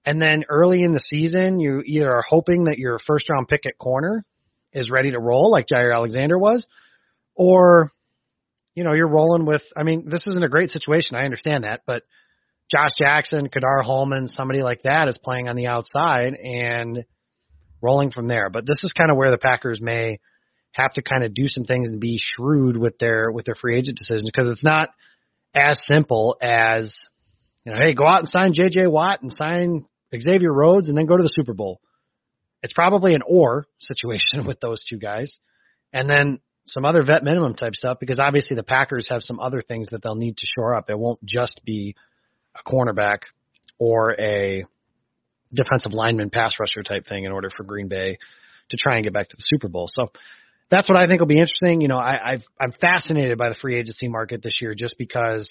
And 0.04 0.20
then 0.20 0.44
early 0.48 0.82
in 0.82 0.92
the 0.92 1.00
season, 1.00 1.60
you 1.60 1.82
either 1.84 2.10
are 2.10 2.24
hoping 2.28 2.64
that 2.64 2.78
your 2.78 2.98
first 3.06 3.28
round 3.30 3.48
pick 3.48 3.66
at 3.66 3.78
corner 3.78 4.24
is 4.72 4.90
ready 4.90 5.12
to 5.12 5.20
roll 5.20 5.50
like 5.50 5.66
Jaire 5.66 5.94
Alexander 5.94 6.38
was, 6.38 6.66
or, 7.34 7.92
you 8.74 8.84
know, 8.84 8.92
you're 8.92 9.08
rolling 9.08 9.46
with, 9.46 9.62
I 9.76 9.82
mean, 9.82 10.08
this 10.08 10.26
isn't 10.26 10.44
a 10.44 10.48
great 10.48 10.70
situation. 10.70 11.16
I 11.16 11.24
understand 11.24 11.64
that, 11.64 11.82
but 11.86 12.02
Josh 12.70 12.90
Jackson, 12.98 13.48
Ka'dar 13.48 13.82
Hollman, 13.82 14.28
somebody 14.28 14.62
like 14.62 14.82
that 14.82 15.08
is 15.08 15.18
playing 15.22 15.48
on 15.48 15.56
the 15.56 15.66
outside 15.66 16.34
and 16.34 17.04
rolling 17.80 18.10
from 18.10 18.26
there. 18.28 18.50
But 18.50 18.66
this 18.66 18.82
is 18.82 18.92
kind 18.92 19.10
of 19.10 19.16
where 19.16 19.30
the 19.30 19.38
Packers 19.38 19.80
may– 19.80 20.18
have 20.76 20.92
to 20.94 21.02
kind 21.02 21.24
of 21.24 21.34
do 21.34 21.48
some 21.48 21.64
things 21.64 21.88
and 21.88 22.00
be 22.00 22.18
shrewd 22.20 22.76
with 22.76 22.98
their 22.98 23.30
with 23.32 23.46
their 23.46 23.54
free 23.54 23.76
agent 23.76 23.98
decisions 23.98 24.30
because 24.30 24.50
it's 24.50 24.64
not 24.64 24.90
as 25.54 25.84
simple 25.86 26.36
as 26.40 26.94
you 27.64 27.72
know, 27.72 27.78
hey, 27.78 27.94
go 27.94 28.06
out 28.06 28.20
and 28.20 28.28
sign 28.28 28.52
J.J. 28.52 28.86
Watt 28.86 29.22
and 29.22 29.32
sign 29.32 29.86
Xavier 30.14 30.52
Rhodes 30.52 30.88
and 30.88 30.96
then 30.96 31.06
go 31.06 31.16
to 31.16 31.22
the 31.22 31.32
Super 31.34 31.52
Bowl. 31.52 31.80
It's 32.62 32.72
probably 32.72 33.14
an 33.14 33.22
or 33.26 33.66
situation 33.80 34.44
with 34.46 34.60
those 34.60 34.84
two 34.88 34.98
guys. 34.98 35.38
And 35.92 36.08
then 36.08 36.40
some 36.66 36.84
other 36.84 37.02
vet 37.04 37.24
minimum 37.24 37.54
type 37.54 37.74
stuff 37.74 37.98
because 38.00 38.18
obviously 38.18 38.56
the 38.56 38.62
Packers 38.62 39.08
have 39.08 39.22
some 39.22 39.40
other 39.40 39.62
things 39.62 39.88
that 39.90 40.02
they'll 40.02 40.14
need 40.14 40.36
to 40.36 40.46
shore 40.46 40.74
up. 40.74 40.90
It 40.90 40.98
won't 40.98 41.24
just 41.24 41.60
be 41.64 41.94
a 42.54 42.68
cornerback 42.68 43.18
or 43.78 44.14
a 44.18 44.64
defensive 45.52 45.92
lineman 45.92 46.30
pass 46.30 46.54
rusher 46.58 46.82
type 46.82 47.04
thing 47.08 47.24
in 47.24 47.32
order 47.32 47.50
for 47.50 47.64
Green 47.64 47.88
Bay 47.88 48.18
to 48.70 48.76
try 48.76 48.96
and 48.96 49.04
get 49.04 49.12
back 49.12 49.28
to 49.28 49.36
the 49.36 49.44
Super 49.44 49.68
Bowl. 49.68 49.86
So 49.88 50.08
that's 50.70 50.88
what 50.88 50.98
I 50.98 51.06
think 51.06 51.20
will 51.20 51.26
be 51.26 51.38
interesting. 51.38 51.80
You 51.80 51.88
know, 51.88 51.98
I, 51.98 52.32
I've, 52.32 52.44
I'm 52.60 52.72
fascinated 52.72 53.38
by 53.38 53.48
the 53.48 53.54
free 53.54 53.76
agency 53.78 54.08
market 54.08 54.42
this 54.42 54.60
year 54.60 54.74
just 54.74 54.96
because 54.98 55.48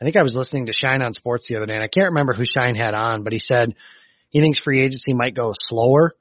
I 0.00 0.04
think 0.04 0.16
I 0.16 0.22
was 0.22 0.34
listening 0.34 0.66
to 0.66 0.72
Shine 0.72 1.02
on 1.02 1.12
Sports 1.12 1.46
the 1.48 1.56
other 1.56 1.66
day 1.66 1.74
and 1.74 1.82
I 1.82 1.88
can't 1.88 2.10
remember 2.10 2.34
who 2.34 2.44
Shine 2.44 2.74
had 2.74 2.94
on, 2.94 3.22
but 3.22 3.32
he 3.32 3.38
said 3.38 3.74
he 4.30 4.40
thinks 4.40 4.58
free 4.58 4.82
agency 4.82 5.14
might 5.14 5.36
go 5.36 5.52
slower 5.68 6.14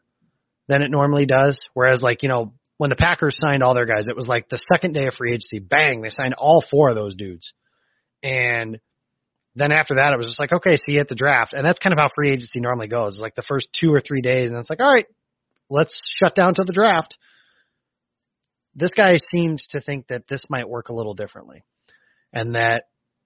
than 0.67 0.81
it 0.81 0.91
normally 0.91 1.25
does. 1.25 1.59
Whereas 1.73 2.01
like, 2.01 2.23
you 2.23 2.29
know, 2.29 2.53
when 2.77 2.89
the 2.89 2.95
Packers 2.95 3.35
signed 3.39 3.63
all 3.63 3.73
their 3.73 3.85
guys, 3.85 4.05
it 4.07 4.15
was 4.15 4.27
like 4.27 4.49
the 4.49 4.63
second 4.73 4.93
day 4.93 5.07
of 5.07 5.15
free 5.15 5.31
agency, 5.31 5.59
bang, 5.59 6.01
they 6.01 6.09
signed 6.09 6.33
all 6.33 6.63
four 6.69 6.89
of 6.89 6.95
those 6.95 7.15
dudes. 7.15 7.53
And 8.21 8.79
then 9.55 9.71
after 9.71 9.95
that, 9.95 10.13
it 10.13 10.17
was 10.17 10.27
just 10.27 10.39
like, 10.39 10.51
okay, 10.51 10.77
see 10.77 10.93
you 10.93 10.99
at 10.99 11.07
the 11.07 11.15
draft. 11.15 11.53
And 11.53 11.65
that's 11.65 11.79
kind 11.79 11.93
of 11.93 11.99
how 11.99 12.09
free 12.15 12.31
agency 12.31 12.59
normally 12.59 12.87
goes. 12.87 13.13
It's 13.13 13.21
like 13.21 13.35
the 13.35 13.43
first 13.47 13.67
two 13.79 13.93
or 13.93 14.01
three 14.01 14.21
days, 14.21 14.49
and 14.49 14.57
it's 14.57 14.69
like, 14.69 14.79
all 14.79 14.91
right, 14.91 15.05
let's 15.69 15.99
shut 16.17 16.35
down 16.35 16.55
to 16.55 16.63
the 16.65 16.73
draft. 16.73 17.17
This 18.75 18.93
guy 18.95 19.17
seems 19.31 19.67
to 19.71 19.81
think 19.81 20.07
that 20.07 20.27
this 20.27 20.41
might 20.49 20.67
work 20.67 20.89
a 20.89 20.93
little 20.93 21.13
differently 21.13 21.63
and 22.31 22.55
that 22.55 22.85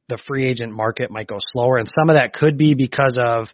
the 0.09 0.17
free 0.27 0.45
agent 0.45 0.73
market 0.73 1.11
might 1.11 1.27
go 1.27 1.37
slower. 1.39 1.77
And 1.77 1.87
some 1.87 2.09
of 2.09 2.15
that 2.15 2.33
could 2.33 2.57
be 2.57 2.73
because 2.73 3.17
of 3.21 3.47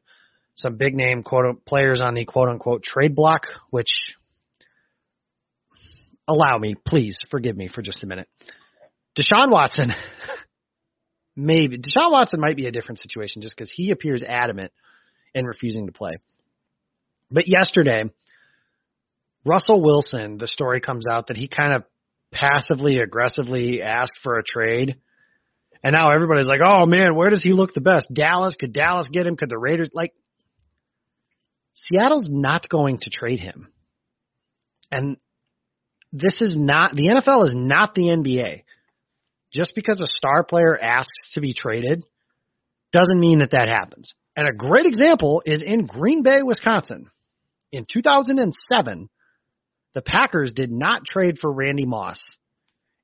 some 0.56 0.78
big 0.78 0.96
name 0.96 1.24
quote 1.24 1.66
players 1.66 2.02
on 2.02 2.14
the 2.14 2.26
quote 2.26 2.50
unquote 2.50 2.84
trade 2.84 3.16
block, 3.16 3.44
which 3.70 3.91
allow 6.28 6.58
me, 6.58 6.76
please 6.86 7.18
forgive 7.30 7.58
me 7.58 7.68
for 7.68 7.82
just 7.82 8.04
a 8.04 8.08
minute. 8.08 8.28
Deshaun 9.18 9.52
Watson, 9.52 9.91
maybe 11.36 11.78
Deshaun 11.78 12.12
Watson 12.12 12.39
might 12.39 12.56
be 12.56 12.68
a 12.68 12.72
different 12.72 13.00
situation 13.00 13.41
just 13.41 13.56
because 13.56 13.72
he 13.72 13.91
appears 13.91 14.24
adamant 14.24 14.72
in 15.34 15.46
refusing 15.46 15.88
to 15.88 15.91
play. 15.91 16.14
But 17.30 17.48
yesterday, 17.48 18.06
Russell 19.46 19.82
Wilson, 19.82 20.38
the 20.38 20.48
story 20.48 20.80
comes 20.80 21.06
out 21.10 21.28
that 21.28 21.38
he 21.38 21.48
kind 21.48 21.74
of 21.74 21.84
passively 22.32 23.00
aggressively 23.00 23.82
asked 23.82 24.20
for 24.24 24.38
a 24.38 24.44
trade. 24.44 24.98
And 25.84 25.94
now 25.94 26.12
everybody's 26.12 26.48
like, 26.48 26.62
oh 26.64 26.86
man, 26.86 27.16
where 27.16 27.30
does 27.30 27.44
he 27.44 27.52
look 27.52 27.74
the 27.74 27.82
best? 27.82 28.08
Dallas? 28.14 28.56
Could 28.58 28.74
Dallas 28.74 29.10
get 29.12 29.28
him? 29.28 29.36
Could 29.36 29.50
the 29.50 29.58
Raiders? 29.58 29.89
Like, 29.94 30.14
Seattle's 31.76 32.30
not 32.32 32.70
going 32.70 33.00
to 33.00 33.10
trade 33.10 33.39
him. 33.39 33.68
And 34.91 35.18
this 36.12 36.39
is 36.41 36.56
not, 36.58 36.96
the 36.96 37.08
NFL 37.08 37.48
is 37.48 37.56
not 37.56 37.96
the 37.96 38.04
NBA. 38.04 38.64
Just 39.52 39.74
because 39.76 40.00
a 40.00 40.08
star 40.08 40.44
player 40.44 40.78
asks 40.80 41.34
to 41.34 41.41
be 41.41 41.54
traded 41.54 42.04
doesn't 42.91 43.20
mean 43.20 43.39
that 43.39 43.52
that 43.52 43.68
happens. 43.68 44.14
And 44.36 44.48
a 44.48 44.56
great 44.56 44.86
example 44.86 45.41
is 45.46 45.62
in 45.62 45.86
Green 45.86 46.24
Bay, 46.24 46.41
Wisconsin. 46.44 47.10
In 47.72 47.86
2007, 47.91 49.10
the 49.94 50.02
Packers 50.02 50.52
did 50.54 50.72
not 50.72 51.06
trade 51.06 51.38
for 51.39 51.52
Randy 51.52 51.86
Moss. 51.86 52.24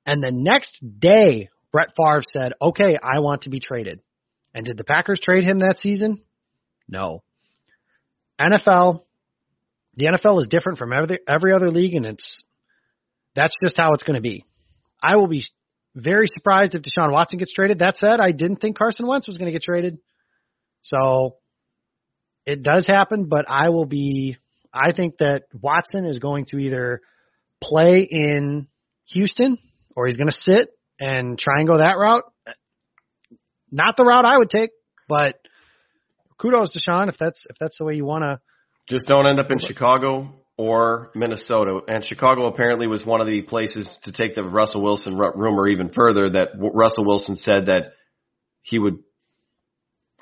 And 0.06 0.24
the 0.24 0.32
next 0.32 0.78
day, 1.00 1.50
Brett 1.72 1.90
Favre 1.96 2.24
said, 2.28 2.54
okay, 2.62 2.98
I 3.02 3.20
want 3.20 3.44
to 3.44 3.50
be 3.50 3.60
traded. 3.60 4.02
And 4.54 4.66
did 4.66 4.78
the 4.78 4.84
Packers 4.84 5.20
trade 5.20 5.44
him 5.44 5.60
that 5.60 5.78
season? 5.78 6.22
No. 6.88 7.24
NFL, 8.42 9.02
the 9.96 10.06
NFL 10.08 10.42
is 10.42 10.48
different 10.50 10.80
from 10.80 10.94
every, 10.94 11.20
every 11.28 11.54
other 11.54 11.70
league, 11.70 11.94
and 11.94 12.06
it's 12.06 12.44
that's 13.36 13.54
just 13.62 13.78
how 13.78 13.94
it's 13.94 14.04
going 14.04 14.16
to 14.16 14.22
be. 14.22 14.46
I 15.02 15.18
will 15.18 15.28
be 15.28 15.44
very 15.96 16.28
surprised 16.28 16.74
if 16.74 16.82
Deshaun 16.82 17.12
Watson 17.12 17.40
gets 17.40 17.54
traded. 17.54 17.80
That 17.80 17.96
said, 17.96 18.20
I 18.20 18.32
didn't 18.32 18.58
think 18.58 18.78
Carson 18.78 19.08
Wentz 19.08 19.28
was 19.28 19.38
going 19.38 19.48
to 19.48 19.52
get 19.52 19.64
traded. 19.64 20.00
So 20.82 21.36
it 22.46 22.64
does 22.64 22.88
happen, 22.88 23.28
but 23.30 23.46
I 23.48 23.70
will 23.70 23.86
be 23.86 24.38
I 24.74 24.92
think 24.92 25.18
that 25.20 25.44
Watson 25.54 26.06
is 26.06 26.20
going 26.20 26.46
to 26.50 26.58
either 26.58 27.02
play 27.62 28.08
in 28.10 28.68
Houston 29.08 29.58
or 29.96 30.08
he's 30.08 30.18
going 30.18 30.28
to 30.28 30.34
sit 30.34 30.70
and 31.00 31.38
try 31.38 31.60
and 31.60 31.68
go 31.68 31.78
that 31.78 31.98
route. 31.98 32.24
Not 33.72 33.98
the 33.98 34.04
route 34.04 34.26
I 34.26 34.38
would 34.38 34.50
take, 34.50 34.72
but 35.08 35.36
kudos 36.40 36.74
to 36.74 36.80
Sean 36.80 37.10
if 37.10 37.18
that's 37.20 37.46
if 37.50 37.58
that's 37.60 37.78
the 37.78 37.86
way 37.86 37.96
you 37.96 38.06
want 38.06 38.24
to. 38.24 38.40
Just 38.88 39.08
don't 39.08 39.28
end 39.28 39.40
up 39.40 39.52
in 39.52 39.60
Chicago 39.60 40.40
or 40.58 41.12
Minnesota. 41.16 41.80
And 41.88 42.04
Chicago 42.04 42.48
apparently 42.48 42.88
was 42.88 43.06
one 43.06 43.22
of 43.22 43.28
the 43.28 43.44
places 43.44 43.88
to 44.04 44.12
take 44.12 44.36
the 44.36 44.44
Russell 44.44 44.82
Wilson 44.82 45.16
rumor 45.18 45.68
even 45.68 45.90
further. 45.90 46.30
That 46.32 46.50
Russell 46.58 47.06
Wilson 47.06 47.36
said 47.36 47.68
that 47.68 47.94
he 48.64 48.80
would 48.80 48.98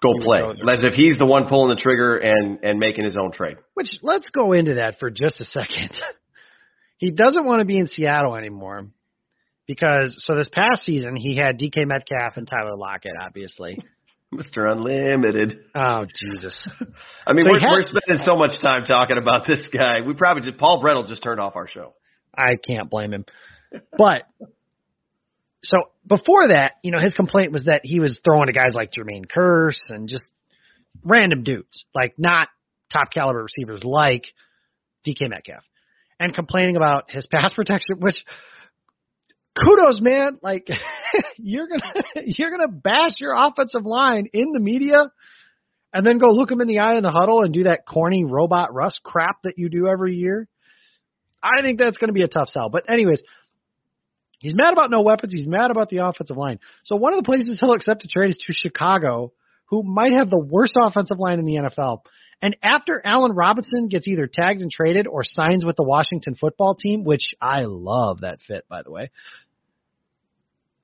go 0.01 0.13
play. 0.23 0.41
As 0.41 0.83
if 0.83 0.93
he's 0.93 1.17
the 1.17 1.25
one 1.25 1.47
pulling 1.47 1.75
the 1.75 1.81
trigger 1.81 2.17
and 2.17 2.59
and 2.63 2.79
making 2.79 3.05
his 3.05 3.17
own 3.17 3.31
trade. 3.31 3.57
Which 3.73 3.99
let's 4.01 4.29
go 4.29 4.53
into 4.53 4.75
that 4.75 4.95
for 4.99 5.09
just 5.09 5.41
a 5.41 5.45
second. 5.45 5.91
he 6.97 7.11
doesn't 7.11 7.45
want 7.45 7.59
to 7.59 7.65
be 7.65 7.77
in 7.77 7.87
Seattle 7.87 8.35
anymore 8.35 8.87
because 9.67 10.15
so 10.25 10.35
this 10.35 10.49
past 10.49 10.83
season 10.83 11.15
he 11.15 11.35
had 11.35 11.59
DK 11.59 11.85
Metcalf 11.85 12.37
and 12.37 12.47
Tyler 12.47 12.75
Lockett, 12.75 13.13
obviously. 13.19 13.77
Mr. 14.33 14.69
Unlimited. 14.69 15.59
Oh 15.73 16.05
Jesus! 16.05 16.69
I 17.27 17.31
mean, 17.31 17.45
so 17.45 17.51
we're, 17.51 17.59
had, 17.59 17.71
we're 17.71 17.81
spending 17.81 18.25
so 18.25 18.35
much 18.35 18.61
time 18.61 18.83
talking 18.83 19.17
about 19.17 19.47
this 19.47 19.69
guy. 19.73 20.01
We 20.05 20.13
probably 20.15 20.43
just 20.43 20.57
Paul 20.57 20.83
Brettel 20.83 21.07
just 21.07 21.23
turned 21.23 21.39
off 21.39 21.55
our 21.55 21.67
show. 21.67 21.93
I 22.37 22.55
can't 22.55 22.89
blame 22.89 23.13
him, 23.13 23.25
but 23.97 24.25
so 25.67 25.89
before 26.07 26.47
that, 26.47 26.75
you 26.81 26.91
know, 26.91 26.99
his 26.99 27.13
complaint 27.13 27.51
was 27.51 27.65
that 27.65 27.81
he 27.83 27.99
was 27.99 28.21
throwing 28.23 28.47
to 28.47 28.53
guys 28.53 28.73
like 28.73 28.91
Jermaine 28.93 29.25
Kearse 29.25 29.81
and 29.89 30.07
just 30.07 30.23
random 31.03 31.43
dudes, 31.43 31.85
like 31.93 32.13
not 32.17 32.47
top 32.91 33.11
caliber 33.13 33.43
receivers 33.43 33.83
like 33.83 34.27
DK 35.05 35.29
Metcalf, 35.29 35.63
and 36.21 36.33
complaining 36.33 36.77
about 36.77 37.11
his 37.11 37.27
pass 37.31 37.53
protection, 37.53 37.97
which 37.99 38.15
kudos, 39.61 39.99
man. 39.99 40.39
Like 40.41 40.69
you're 41.37 41.67
gonna 41.67 42.03
you're 42.25 42.51
gonna 42.51 42.71
bash 42.71 43.19
your 43.19 43.35
offensive 43.35 43.85
line 43.85 44.29
in 44.31 44.53
the 44.53 44.61
media, 44.61 45.11
and 45.91 46.05
then 46.07 46.17
go 46.17 46.31
look 46.31 46.49
him 46.49 46.61
in 46.61 46.69
the 46.69 46.79
eye 46.79 46.95
in 46.95 47.03
the 47.03 47.11
huddle 47.11 47.41
and 47.41 47.53
do 47.53 47.63
that 47.63 47.85
corny 47.85 48.23
robot 48.23 48.73
Russ 48.73 48.97
crap 49.03 49.41
that 49.43 49.57
you 49.57 49.67
do 49.67 49.87
every 49.87 50.15
year. 50.15 50.47
I 51.43 51.61
think 51.61 51.77
that's 51.77 51.97
going 51.97 52.07
to 52.07 52.13
be 52.13 52.23
a 52.23 52.27
tough 52.27 52.47
sell. 52.47 52.69
But 52.69 52.89
anyways, 52.89 53.21
He's 54.39 54.53
mad 54.55 54.73
about 54.73 54.91
no 54.91 55.01
weapons. 55.01 55.33
He's 55.33 55.47
mad 55.47 55.71
about 55.71 55.89
the 55.89 55.97
offensive 55.97 56.37
line. 56.37 56.59
So 56.83 56.95
one 56.95 57.13
of 57.13 57.17
the 57.17 57.25
places 57.25 57.59
he'll 57.59 57.73
accept 57.73 58.05
a 58.05 58.07
trade 58.07 58.29
is 58.29 58.37
to 58.45 58.53
Chicago, 58.53 59.33
who 59.65 59.83
might 59.83 60.13
have 60.13 60.29
the 60.29 60.39
worst 60.39 60.73
offensive 60.75 61.19
line 61.19 61.39
in 61.39 61.45
the 61.45 61.55
NFL. 61.55 62.01
And 62.41 62.55
after 62.61 63.01
Allen 63.03 63.31
Robinson 63.31 63.87
gets 63.87 64.07
either 64.07 64.29
tagged 64.31 64.61
and 64.61 64.69
traded 64.69 65.07
or 65.07 65.23
signs 65.23 65.65
with 65.65 65.75
the 65.75 65.83
Washington 65.83 66.35
football 66.35 66.75
team, 66.75 67.03
which 67.03 67.33
I 67.41 67.61
love 67.63 68.21
that 68.21 68.39
fit, 68.47 68.65
by 68.69 68.83
the 68.83 68.91
way, 68.91 69.09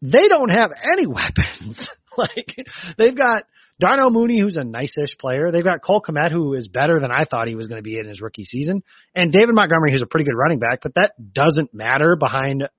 they 0.01 0.27
don't 0.27 0.49
have 0.49 0.71
any 0.91 1.05
weapons. 1.07 1.89
like 2.17 2.55
they've 2.97 3.15
got 3.15 3.43
Darnell 3.79 4.11
Mooney, 4.11 4.39
who's 4.39 4.55
a 4.55 4.63
nice-ish 4.63 5.17
player. 5.19 5.51
They've 5.51 5.63
got 5.63 5.83
Cole 5.83 6.01
Kmet, 6.01 6.31
who 6.31 6.53
is 6.53 6.67
better 6.67 6.99
than 6.99 7.11
I 7.11 7.25
thought 7.25 7.47
he 7.47 7.55
was 7.55 7.67
going 7.67 7.79
to 7.79 7.83
be 7.83 7.97
in 7.97 8.07
his 8.07 8.21
rookie 8.21 8.45
season, 8.45 8.83
and 9.15 9.31
David 9.31 9.55
Montgomery, 9.55 9.91
who's 9.91 10.01
a 10.01 10.07
pretty 10.07 10.25
good 10.25 10.37
running 10.37 10.59
back. 10.59 10.79
But 10.81 10.95
that 10.95 11.13
doesn't 11.33 11.73
matter 11.73 12.15
behind 12.15 12.69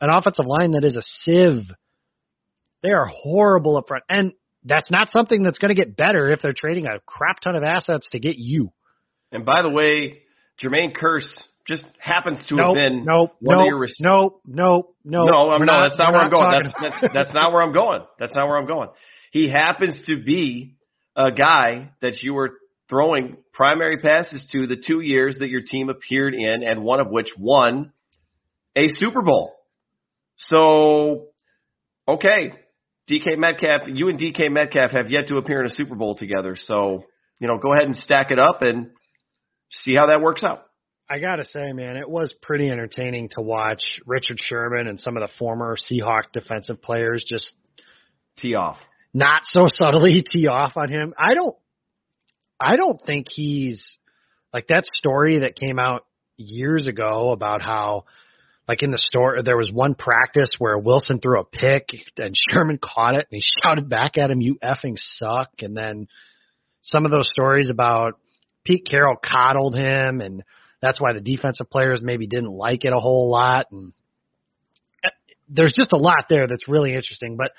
an 0.00 0.10
offensive 0.10 0.46
line 0.46 0.72
that 0.72 0.84
is 0.84 0.96
a 0.96 1.02
sieve. 1.02 1.70
They 2.82 2.90
are 2.90 3.06
horrible 3.06 3.76
up 3.76 3.88
front. 3.88 4.04
And 4.08 4.32
that's 4.64 4.90
not 4.90 5.08
something 5.08 5.42
that's 5.42 5.58
going 5.58 5.68
to 5.68 5.74
get 5.74 5.96
better 5.96 6.30
if 6.30 6.42
they're 6.42 6.54
trading 6.54 6.86
a 6.86 7.00
crap 7.06 7.40
ton 7.40 7.56
of 7.56 7.62
assets 7.62 8.08
to 8.12 8.18
get 8.18 8.36
you. 8.36 8.72
And 9.32 9.44
by 9.44 9.62
the 9.62 9.70
way, 9.70 10.22
Jermaine 10.62 10.96
Kearse 10.96 11.28
just 11.66 11.84
happens 11.98 12.44
to 12.48 12.56
nope, 12.56 12.76
have 12.76 12.92
been 12.92 13.04
nope, 13.04 13.36
one 13.40 13.56
nope, 13.56 13.62
of 13.62 13.66
your 13.66 13.78
rec- 13.78 13.90
nope, 14.00 14.40
nope, 14.46 14.94
nope. 15.04 15.28
No, 15.30 15.50
I'm 15.50 15.60
no, 15.60 15.72
not, 15.72 15.88
that's 15.88 15.98
not 15.98 16.12
where 16.12 16.22
I'm 16.22 16.30
going. 16.30 16.50
That's, 16.50 16.74
that's, 17.00 17.14
that's 17.14 17.34
not 17.34 17.52
where 17.52 17.62
I'm 17.62 17.72
going. 17.72 18.02
That's 18.18 18.34
not 18.34 18.46
where 18.46 18.58
I'm 18.58 18.66
going. 18.66 18.90
He 19.32 19.50
happens 19.50 19.98
to 20.06 20.22
be 20.22 20.76
a 21.16 21.32
guy 21.32 21.90
that 22.02 22.22
you 22.22 22.34
were 22.34 22.52
throwing 22.88 23.38
primary 23.52 23.98
passes 23.98 24.46
to 24.52 24.66
the 24.66 24.76
two 24.76 25.00
years 25.00 25.38
that 25.40 25.48
your 25.48 25.62
team 25.62 25.88
appeared 25.88 26.34
in, 26.34 26.62
and 26.62 26.82
one 26.82 27.00
of 27.00 27.08
which 27.08 27.28
won 27.38 27.92
a 28.76 28.88
Super 28.88 29.22
Bowl. 29.22 29.54
So, 30.36 31.28
okay, 32.08 32.52
DK 33.10 33.36
Metcalf, 33.36 33.82
you 33.86 34.08
and 34.08 34.18
DK 34.18 34.50
Metcalf 34.50 34.92
have 34.92 35.10
yet 35.10 35.28
to 35.28 35.36
appear 35.36 35.60
in 35.60 35.70
a 35.70 35.74
Super 35.74 35.94
Bowl 35.94 36.16
together. 36.16 36.56
So, 36.58 37.04
you 37.38 37.48
know, 37.48 37.58
go 37.58 37.72
ahead 37.72 37.84
and 37.86 37.96
stack 37.96 38.30
it 38.30 38.38
up 38.38 38.62
and 38.62 38.90
see 39.70 39.94
how 39.94 40.06
that 40.06 40.20
works 40.20 40.42
out. 40.42 40.64
I 41.08 41.18
gotta 41.18 41.44
say, 41.44 41.72
man, 41.74 41.98
it 41.98 42.08
was 42.08 42.34
pretty 42.40 42.70
entertaining 42.70 43.28
to 43.32 43.42
watch 43.42 44.00
Richard 44.06 44.38
Sherman 44.40 44.86
and 44.86 44.98
some 44.98 45.16
of 45.16 45.20
the 45.20 45.28
former 45.38 45.76
Seahawk 45.76 46.32
defensive 46.32 46.80
players 46.80 47.24
just 47.28 47.54
tee 48.38 48.54
off, 48.54 48.78
not 49.12 49.42
so 49.44 49.64
subtly 49.68 50.24
tee 50.34 50.46
off 50.46 50.72
on 50.76 50.88
him. 50.88 51.12
I 51.18 51.34
don't, 51.34 51.56
I 52.58 52.76
don't 52.76 52.98
think 53.04 53.26
he's 53.28 53.98
Like 54.54 54.68
that 54.68 54.86
story 54.94 55.40
that 55.40 55.56
came 55.56 55.78
out 55.78 56.06
years 56.38 56.86
ago 56.86 57.32
about 57.32 57.60
how 57.60 58.04
like 58.66 58.82
in 58.82 58.90
the 58.90 58.98
store 58.98 59.42
there 59.42 59.56
was 59.56 59.70
one 59.72 59.94
practice 59.94 60.56
where 60.58 60.78
Wilson 60.78 61.20
threw 61.20 61.40
a 61.40 61.44
pick 61.44 61.90
and 62.16 62.34
Sherman 62.48 62.78
caught 62.82 63.14
it 63.14 63.26
and 63.30 63.40
he 63.40 63.42
shouted 63.62 63.88
back 63.88 64.16
at 64.18 64.30
him, 64.30 64.40
"You 64.40 64.56
effing 64.62 64.96
suck!" 64.96 65.50
And 65.60 65.76
then 65.76 66.08
some 66.82 67.04
of 67.04 67.10
those 67.10 67.30
stories 67.30 67.70
about 67.70 68.14
Pete 68.64 68.86
Carroll 68.88 69.16
coddled 69.16 69.74
him 69.74 70.20
and 70.20 70.42
that's 70.80 71.00
why 71.00 71.12
the 71.14 71.20
defensive 71.20 71.70
players 71.70 72.00
maybe 72.02 72.26
didn't 72.26 72.50
like 72.50 72.84
it 72.84 72.92
a 72.92 72.98
whole 72.98 73.30
lot 73.30 73.66
and 73.70 73.92
uh, 75.02 75.08
there's 75.48 75.72
just 75.72 75.92
a 75.92 75.98
lot 75.98 76.26
there 76.28 76.46
that's 76.46 76.68
really 76.68 76.94
interesting. 76.94 77.36
But 77.36 77.52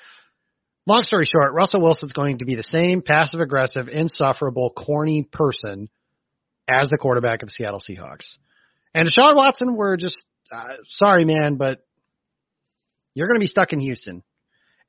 long 0.86 1.02
story 1.02 1.26
short, 1.26 1.54
Russell 1.54 1.82
Wilson's 1.82 2.12
going 2.12 2.38
to 2.38 2.44
be 2.44 2.54
the 2.54 2.62
same 2.62 3.02
passive 3.02 3.40
aggressive, 3.40 3.88
insufferable, 3.88 4.70
corny 4.70 5.28
person 5.30 5.88
as 6.68 6.88
the 6.88 6.98
quarterback 6.98 7.42
of 7.42 7.48
the 7.48 7.52
Seattle 7.52 7.80
Seahawks. 7.80 8.36
And 8.94 9.08
Deshaun 9.08 9.36
Watson, 9.36 9.76
we're 9.76 9.96
just 9.96 10.16
uh, 10.52 10.76
sorry, 10.86 11.24
man, 11.24 11.56
but 11.56 11.84
you're 13.14 13.28
going 13.28 13.38
to 13.38 13.44
be 13.44 13.48
stuck 13.48 13.72
in 13.72 13.80
Houston. 13.80 14.22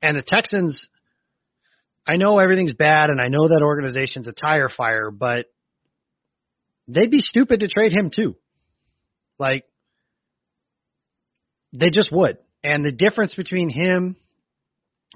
And 0.02 0.16
the 0.16 0.22
Texans, 0.22 0.88
I 2.06 2.16
know 2.16 2.38
everything's 2.38 2.74
bad, 2.74 3.10
and 3.10 3.20
I 3.20 3.28
know 3.28 3.48
that 3.48 3.62
organization's 3.62 4.28
a 4.28 4.32
tire 4.32 4.68
fire, 4.68 5.10
but 5.10 5.46
they'd 6.86 7.10
be 7.10 7.20
stupid 7.20 7.60
to 7.60 7.68
trade 7.68 7.92
him 7.92 8.10
too. 8.14 8.36
Like, 9.38 9.64
they 11.72 11.90
just 11.90 12.12
would. 12.12 12.38
And 12.64 12.84
the 12.84 12.92
difference 12.92 13.34
between 13.34 13.68
him 13.68 14.16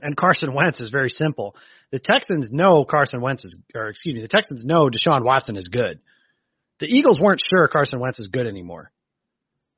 and 0.00 0.16
Carson 0.16 0.54
Wentz 0.54 0.80
is 0.80 0.90
very 0.90 1.08
simple. 1.08 1.56
The 1.90 1.98
Texans 1.98 2.50
know 2.50 2.84
Carson 2.84 3.20
Wentz 3.20 3.44
is, 3.44 3.56
or 3.74 3.88
excuse 3.88 4.14
me, 4.14 4.22
the 4.22 4.28
Texans 4.28 4.64
know 4.64 4.88
Deshaun 4.88 5.24
Watson 5.24 5.56
is 5.56 5.68
good. 5.68 6.00
The 6.80 6.86
Eagles 6.86 7.20
weren't 7.20 7.42
sure 7.44 7.68
Carson 7.68 8.00
Wentz 8.00 8.18
is 8.18 8.28
good 8.28 8.46
anymore. 8.46 8.91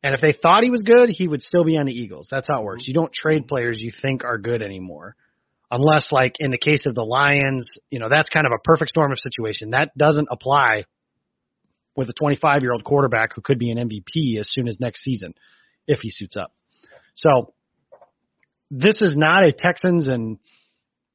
And 0.04 0.14
if 0.14 0.20
they 0.20 0.34
thought 0.34 0.62
he 0.62 0.70
was 0.70 0.82
good, 0.82 1.08
he 1.08 1.26
would 1.26 1.40
still 1.40 1.64
be 1.64 1.78
on 1.78 1.86
the 1.86 1.98
Eagles. 1.98 2.28
That's 2.30 2.46
how 2.46 2.60
it 2.60 2.64
works. 2.64 2.82
Mm-hmm. 2.82 2.90
You 2.90 2.94
don't 2.94 3.12
trade 3.12 3.38
mm-hmm. 3.38 3.48
players 3.48 3.78
you 3.80 3.90
think 4.02 4.22
are 4.22 4.36
good 4.36 4.60
anymore. 4.60 5.16
Unless, 5.70 6.12
like 6.12 6.34
in 6.38 6.50
the 6.50 6.58
case 6.58 6.84
of 6.84 6.94
the 6.94 7.02
Lions, 7.02 7.78
you 7.90 7.98
know, 7.98 8.10
that's 8.10 8.28
kind 8.28 8.46
of 8.46 8.52
a 8.54 8.62
perfect 8.62 8.90
storm 8.90 9.12
of 9.12 9.18
situation. 9.18 9.70
That 9.70 9.96
doesn't 9.96 10.28
apply 10.30 10.84
with 11.96 12.10
a 12.10 12.12
25 12.12 12.60
year 12.60 12.72
old 12.72 12.84
quarterback 12.84 13.34
who 13.34 13.40
could 13.40 13.58
be 13.58 13.70
an 13.70 13.78
MVP 13.78 14.38
as 14.38 14.46
soon 14.50 14.68
as 14.68 14.78
next 14.78 15.02
season 15.02 15.32
if 15.86 16.00
he 16.00 16.10
suits 16.10 16.36
up. 16.36 16.52
So 17.14 17.54
this 18.70 19.00
is 19.00 19.16
not 19.16 19.42
a 19.42 19.52
Texans 19.52 20.06
and 20.06 20.38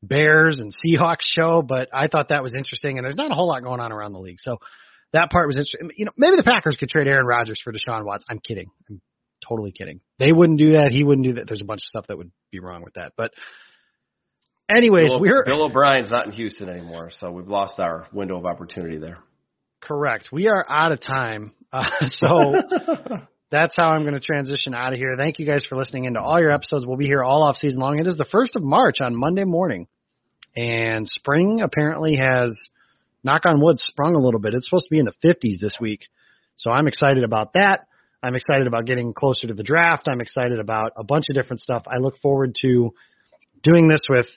Bears 0.01 0.59
and 0.59 0.73
Seahawks 0.73 1.21
show, 1.21 1.61
but 1.61 1.89
I 1.93 2.07
thought 2.07 2.29
that 2.29 2.41
was 2.41 2.53
interesting. 2.57 2.97
And 2.97 3.05
there's 3.05 3.15
not 3.15 3.29
a 3.29 3.35
whole 3.35 3.49
lot 3.49 3.61
going 3.61 3.81
on 3.81 3.91
around 3.91 4.13
the 4.13 4.19
league. 4.19 4.39
So 4.39 4.57
that 5.13 5.31
part 5.31 5.47
was 5.47 5.57
interesting. 5.57 5.91
You 5.97 6.05
know, 6.05 6.11
maybe 6.17 6.35
the 6.35 6.43
Packers 6.43 6.75
could 6.79 6.89
trade 6.89 7.07
Aaron 7.07 7.25
Rodgers 7.25 7.59
for 7.63 7.73
Deshaun 7.73 8.05
Watts. 8.05 8.23
I'm 8.29 8.39
kidding. 8.39 8.69
I'm 8.89 9.01
totally 9.47 9.71
kidding. 9.71 10.01
They 10.19 10.31
wouldn't 10.31 10.59
do 10.59 10.73
that. 10.73 10.91
He 10.91 11.03
wouldn't 11.03 11.25
do 11.25 11.33
that. 11.33 11.45
There's 11.47 11.61
a 11.61 11.65
bunch 11.65 11.79
of 11.79 11.89
stuff 11.89 12.07
that 12.07 12.17
would 12.17 12.31
be 12.51 12.59
wrong 12.59 12.83
with 12.83 12.93
that. 12.95 13.13
But 13.17 13.31
anyways, 14.69 15.11
Bill, 15.11 15.19
we're 15.19 15.45
Bill 15.45 15.63
O'Brien's 15.63 16.11
not 16.11 16.27
in 16.27 16.31
Houston 16.33 16.69
anymore, 16.69 17.09
so 17.19 17.31
we've 17.31 17.47
lost 17.47 17.79
our 17.79 18.07
window 18.13 18.37
of 18.37 18.45
opportunity 18.45 18.97
there. 18.97 19.17
correct. 19.81 20.29
We 20.31 20.47
are 20.47 20.65
out 20.69 20.91
of 20.91 20.99
time. 21.01 21.53
Uh, 21.71 21.85
so 22.07 22.55
that's 23.51 23.75
how 23.75 23.91
I'm 23.91 24.01
going 24.01 24.15
to 24.15 24.19
transition 24.19 24.73
out 24.73 24.91
of 24.91 24.97
here. 24.97 25.13
Thank 25.15 25.37
you 25.37 25.45
guys 25.45 25.67
for 25.69 25.75
listening 25.75 26.05
into 26.05 26.19
all 26.19 26.39
your 26.39 26.49
episodes. 26.49 26.83
We'll 26.83 26.97
be 26.97 27.05
here 27.05 27.23
all 27.23 27.43
off 27.43 27.57
season 27.57 27.79
long. 27.79 27.99
It 27.99 28.07
is 28.07 28.17
the 28.17 28.25
first 28.25 28.55
of 28.55 28.63
March 28.63 29.01
on 29.01 29.15
Monday 29.15 29.43
morning, 29.43 29.85
and 30.55 31.07
spring 31.07 31.61
apparently 31.61 32.15
has 32.15 32.57
knock 33.23 33.45
on 33.45 33.61
wood 33.61 33.79
sprung 33.79 34.15
a 34.15 34.19
little 34.19 34.39
bit. 34.39 34.53
It's 34.53 34.67
supposed 34.67 34.85
to 34.85 34.91
be 34.91 34.99
in 34.99 35.05
the 35.05 35.13
50s 35.23 35.59
this 35.61 35.77
week, 35.79 36.07
so 36.57 36.71
I'm 36.71 36.87
excited 36.87 37.23
about 37.23 37.53
that. 37.53 37.87
I'm 38.21 38.35
excited 38.35 38.67
about 38.67 38.85
getting 38.85 39.13
closer 39.13 39.47
to 39.47 39.53
the 39.53 39.63
draft. 39.63 40.07
I'm 40.09 40.21
excited 40.21 40.59
about 40.59 40.91
a 40.97 41.03
bunch 41.03 41.25
of 41.29 41.35
different 41.35 41.61
stuff. 41.61 41.83
I 41.87 41.97
look 41.99 42.17
forward 42.17 42.55
to 42.61 42.93
doing 43.63 43.87
this 43.87 44.01
with 44.09 44.27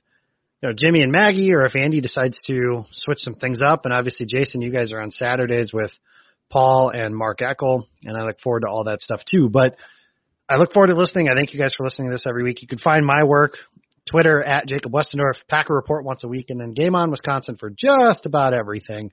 you 0.62 0.68
know 0.68 0.74
Jimmy 0.76 1.03
and 1.03 1.11
Maggie, 1.11 1.53
or 1.53 1.66
if 1.66 1.74
Andy 1.74 2.01
decides 2.01 2.41
to 2.47 2.85
switch 2.93 3.18
some 3.18 3.35
things 3.35 3.61
up. 3.61 3.85
And 3.85 3.93
obviously, 3.93 4.26
Jason, 4.26 4.62
you 4.62 4.70
guys 4.70 4.93
are 4.93 5.01
on 5.01 5.11
Saturdays 5.11 5.72
with 5.72 5.91
Paul 6.51 6.91
and 6.91 7.16
Mark 7.16 7.41
Eckel, 7.41 7.87
and 8.05 8.16
I 8.16 8.24
look 8.24 8.41
forward 8.41 8.61
to 8.61 8.68
all 8.68 8.85
that 8.85 9.01
stuff 9.01 9.20
too. 9.28 9.49
But 9.49 9.76
I 10.49 10.57
look 10.57 10.72
forward 10.72 10.89
to 10.89 10.95
listening. 10.95 11.28
I 11.28 11.35
thank 11.35 11.53
you 11.55 11.59
guys 11.59 11.74
for 11.76 11.85
listening 11.85 12.09
to 12.09 12.14
this 12.14 12.26
every 12.26 12.45
week. 12.45 12.62
You 12.62 12.68
can 12.68 12.78
find 12.78 13.05
my 13.05 13.24
work 13.24 13.55
Twitter 14.11 14.42
at 14.42 14.66
Jacob 14.66 14.92
Westendorf, 14.92 15.34
Packer 15.48 15.74
Report 15.74 16.05
once 16.05 16.24
a 16.24 16.28
week, 16.28 16.46
and 16.50 16.61
then 16.61 16.74
Game 16.74 16.94
On 16.94 17.11
Wisconsin 17.11 17.57
for 17.57 17.70
just 17.70 18.26
about 18.26 18.55
everything. 18.55 19.11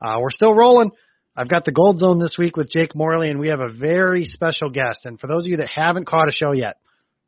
Uh, 0.00 0.18
we're 0.20 0.30
still 0.30 0.54
rolling. 0.54 0.90
I've 1.34 1.48
got 1.48 1.64
the 1.64 1.72
Gold 1.72 1.98
Zone 1.98 2.18
this 2.18 2.36
week 2.38 2.56
with 2.56 2.70
Jake 2.70 2.94
Morley, 2.94 3.30
and 3.30 3.40
we 3.40 3.48
have 3.48 3.60
a 3.60 3.72
very 3.72 4.24
special 4.24 4.68
guest. 4.68 5.06
And 5.06 5.18
for 5.18 5.26
those 5.26 5.44
of 5.44 5.48
you 5.48 5.56
that 5.58 5.68
haven't 5.68 6.06
caught 6.06 6.28
a 6.28 6.32
show 6.32 6.52
yet, 6.52 6.76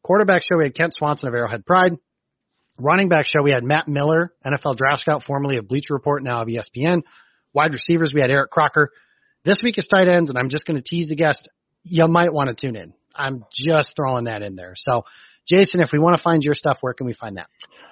quarterback 0.03 0.43
show 0.43 0.59
we 0.59 0.65
had 0.65 0.75
Kent 0.75 0.93
Swanson 0.95 1.29
of 1.29 1.35
Arrowhead 1.35 1.65
Pride. 1.65 1.93
Running 2.77 3.09
back 3.09 3.27
show 3.27 3.43
we 3.43 3.53
had 3.53 3.65
Matt 3.65 3.89
Miller, 3.89 4.33
NFL 4.45 4.77
draft 4.77 5.03
scout, 5.03 5.23
formerly 5.25 5.57
of 5.57 5.69
Bleacher 5.69 5.95
Report, 5.95 6.23
now 6.23 6.43
of 6.43 6.49
ESPN. 6.49 7.03
Wide 7.53 7.73
receivers 7.73 8.13
we 8.13 8.21
had 8.21 8.31
Eric 8.31 8.51
Crocker. 8.51 8.91
This 9.45 9.61
week 9.63 9.79
is 9.79 9.87
tight 9.87 10.09
ends, 10.09 10.29
and 10.29 10.39
I'm 10.39 10.49
just 10.49 10.67
going 10.67 10.77
to 10.77 10.83
tease 10.83 11.09
the 11.09 11.17
guest. 11.17 11.49
You 11.85 12.07
might 12.09 12.33
want 12.33 12.49
to 12.49 12.55
tune 12.55 12.77
in. 12.77 12.93
I'm 13.15 13.45
just 13.53 13.95
throwing 13.95 14.25
that 14.25 14.43
in 14.43 14.57
there. 14.57 14.75
So, 14.77 15.05
Jason, 15.49 15.81
if 15.81 15.91
we 15.93 15.99
want 15.99 16.17
to 16.17 16.23
find 16.23 16.43
your 16.43 16.55
stuff, 16.55 16.79
where 16.81 16.95
can 16.95 17.07
we 17.07 17.15
find 17.15 17.37
that? 17.37 17.49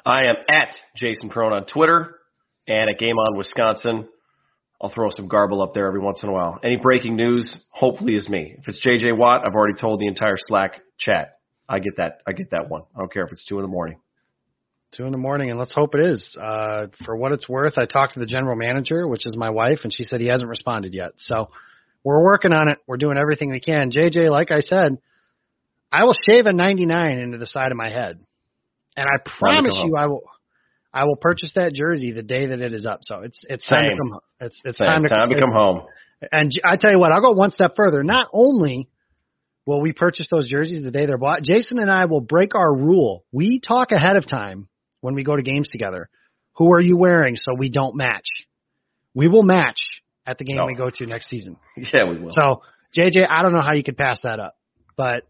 I 0.06 0.28
am 0.28 0.36
at 0.48 0.74
Jason 0.96 1.28
Crone 1.28 1.52
on 1.52 1.66
Twitter 1.66 2.18
and 2.66 2.90
at 2.90 2.98
Game 2.98 3.18
On 3.18 3.36
Wisconsin. 3.36 4.08
I'll 4.80 4.90
throw 4.90 5.10
some 5.10 5.28
garble 5.28 5.62
up 5.62 5.74
there 5.74 5.86
every 5.86 6.00
once 6.00 6.22
in 6.22 6.28
a 6.28 6.32
while. 6.32 6.58
Any 6.64 6.76
breaking 6.76 7.14
news, 7.14 7.54
hopefully, 7.70 8.16
is 8.16 8.28
me. 8.28 8.56
If 8.58 8.66
it's 8.66 8.84
JJ 8.84 9.16
Watt, 9.16 9.42
I've 9.46 9.54
already 9.54 9.78
told 9.78 10.00
the 10.00 10.08
entire 10.08 10.36
Slack 10.48 10.80
chat. 10.98 11.38
I 11.68 11.78
get 11.78 11.98
that. 11.98 12.18
I 12.26 12.32
get 12.32 12.50
that 12.50 12.68
one. 12.68 12.82
I 12.96 12.98
don't 12.98 13.12
care 13.12 13.24
if 13.24 13.32
it's 13.32 13.44
two 13.46 13.58
in 13.58 13.62
the 13.62 13.68
morning. 13.68 14.00
Two 14.96 15.04
in 15.04 15.12
the 15.12 15.18
morning, 15.18 15.50
and 15.50 15.58
let's 15.58 15.72
hope 15.72 15.94
it 15.94 16.00
is. 16.00 16.36
Uh, 16.38 16.88
for 17.04 17.16
what 17.16 17.32
it's 17.32 17.48
worth, 17.48 17.78
I 17.78 17.86
talked 17.86 18.14
to 18.14 18.20
the 18.20 18.26
general 18.26 18.56
manager, 18.56 19.06
which 19.06 19.24
is 19.24 19.36
my 19.36 19.50
wife, 19.50 19.80
and 19.84 19.92
she 19.92 20.02
said 20.02 20.20
he 20.20 20.26
hasn't 20.26 20.50
responded 20.50 20.92
yet. 20.92 21.12
So 21.16 21.48
we're 22.04 22.22
working 22.22 22.52
on 22.52 22.68
it. 22.68 22.78
We're 22.86 22.98
doing 22.98 23.16
everything 23.16 23.50
we 23.50 23.60
can. 23.60 23.90
JJ, 23.90 24.30
like 24.30 24.50
I 24.50 24.60
said, 24.60 24.98
I 25.92 26.04
will 26.04 26.14
shave 26.28 26.46
a 26.46 26.52
99 26.52 27.18
into 27.18 27.38
the 27.38 27.46
side 27.46 27.70
of 27.70 27.76
my 27.76 27.90
head, 27.90 28.18
and 28.96 29.06
I 29.06 29.18
promise 29.38 29.80
you, 29.84 29.96
I 29.96 30.06
will. 30.06 30.22
I 30.94 31.04
will 31.04 31.16
purchase 31.16 31.52
that 31.54 31.72
jersey 31.72 32.12
the 32.12 32.22
day 32.22 32.46
that 32.46 32.60
it 32.60 32.74
is 32.74 32.84
up. 32.84 33.00
So 33.02 33.20
it's 33.20 33.38
it's 33.48 33.66
time 33.66 33.84
to 33.84 33.96
come. 33.96 34.20
It's 34.40 34.60
it's 34.64 34.78
Same. 34.78 34.86
time 34.86 35.02
to 35.04 35.08
time 35.08 35.30
to 35.30 35.40
come 35.40 35.52
home. 35.52 35.82
And 36.30 36.52
I 36.64 36.76
tell 36.76 36.90
you 36.90 36.98
what, 36.98 37.12
I'll 37.12 37.22
go 37.22 37.32
one 37.32 37.50
step 37.50 37.72
further. 37.76 38.02
Not 38.04 38.28
only 38.32 38.88
will 39.64 39.80
we 39.80 39.92
purchase 39.92 40.28
those 40.30 40.48
jerseys 40.50 40.82
the 40.82 40.90
day 40.90 41.06
they're 41.06 41.16
bought, 41.18 41.42
Jason 41.42 41.78
and 41.78 41.90
I 41.90 42.04
will 42.04 42.20
break 42.20 42.54
our 42.54 42.72
rule. 42.74 43.24
We 43.32 43.58
talk 43.58 43.90
ahead 43.90 44.16
of 44.16 44.28
time 44.28 44.68
when 45.00 45.14
we 45.14 45.24
go 45.24 45.34
to 45.34 45.42
games 45.42 45.68
together. 45.68 46.10
Who 46.56 46.72
are 46.74 46.80
you 46.80 46.98
wearing 46.98 47.36
so 47.36 47.54
we 47.54 47.70
don't 47.70 47.96
match? 47.96 48.26
We 49.14 49.28
will 49.28 49.42
match 49.42 49.80
at 50.26 50.38
the 50.38 50.44
game 50.44 50.56
No. 50.56 50.66
we 50.66 50.74
go 50.74 50.90
to 50.90 51.06
next 51.06 51.28
season. 51.28 51.56
Yeah, 51.76 52.08
we 52.08 52.18
will. 52.18 52.30
So, 52.32 52.62
JJ, 52.96 53.26
I 53.28 53.42
don't 53.42 53.52
know 53.52 53.62
how 53.62 53.72
you 53.72 53.82
could 53.82 53.96
pass 53.96 54.20
that 54.22 54.38
up. 54.38 54.54
But 54.96 55.24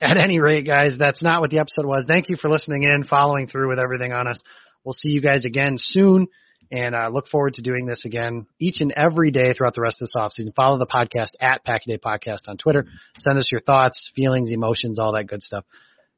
at 0.00 0.16
any 0.16 0.40
rate, 0.40 0.66
guys, 0.66 0.94
that's 0.98 1.22
not 1.22 1.40
what 1.40 1.50
the 1.50 1.58
episode 1.58 1.86
was. 1.86 2.04
Thank 2.06 2.28
you 2.28 2.36
for 2.36 2.48
listening 2.48 2.84
in, 2.84 3.04
following 3.04 3.46
through 3.46 3.68
with 3.68 3.78
everything 3.78 4.12
on 4.12 4.26
us. 4.26 4.40
We'll 4.84 4.94
see 4.94 5.10
you 5.10 5.20
guys 5.20 5.44
again 5.44 5.76
soon. 5.76 6.28
And 6.72 6.94
uh, 6.94 7.08
look 7.12 7.26
forward 7.26 7.54
to 7.54 7.62
doing 7.62 7.84
this 7.84 8.04
again 8.04 8.46
each 8.60 8.76
and 8.80 8.92
every 8.92 9.32
day 9.32 9.52
throughout 9.52 9.74
the 9.74 9.80
rest 9.80 10.00
of 10.00 10.06
this 10.06 10.14
offseason. 10.16 10.54
Follow 10.54 10.78
the 10.78 10.86
podcast 10.86 11.30
at 11.40 11.64
Packaday 11.64 11.98
Podcast 11.98 12.42
on 12.46 12.58
Twitter. 12.58 12.86
Send 13.16 13.38
us 13.38 13.50
your 13.50 13.60
thoughts, 13.60 14.10
feelings, 14.14 14.52
emotions, 14.52 14.98
all 14.98 15.12
that 15.14 15.26
good 15.26 15.42
stuff. 15.42 15.64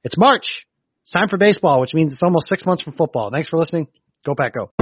It's 0.04 0.18
March. 0.18 0.66
It's 1.04 1.10
time 1.10 1.28
for 1.28 1.38
baseball, 1.38 1.80
which 1.80 1.94
means 1.94 2.12
it's 2.12 2.22
almost 2.22 2.48
six 2.48 2.66
months 2.66 2.82
from 2.82 2.92
football. 2.92 3.30
Thanks 3.30 3.48
for 3.48 3.56
listening. 3.56 3.88
Go 4.26 4.34
Pack 4.34 4.54
Go. 4.54 4.81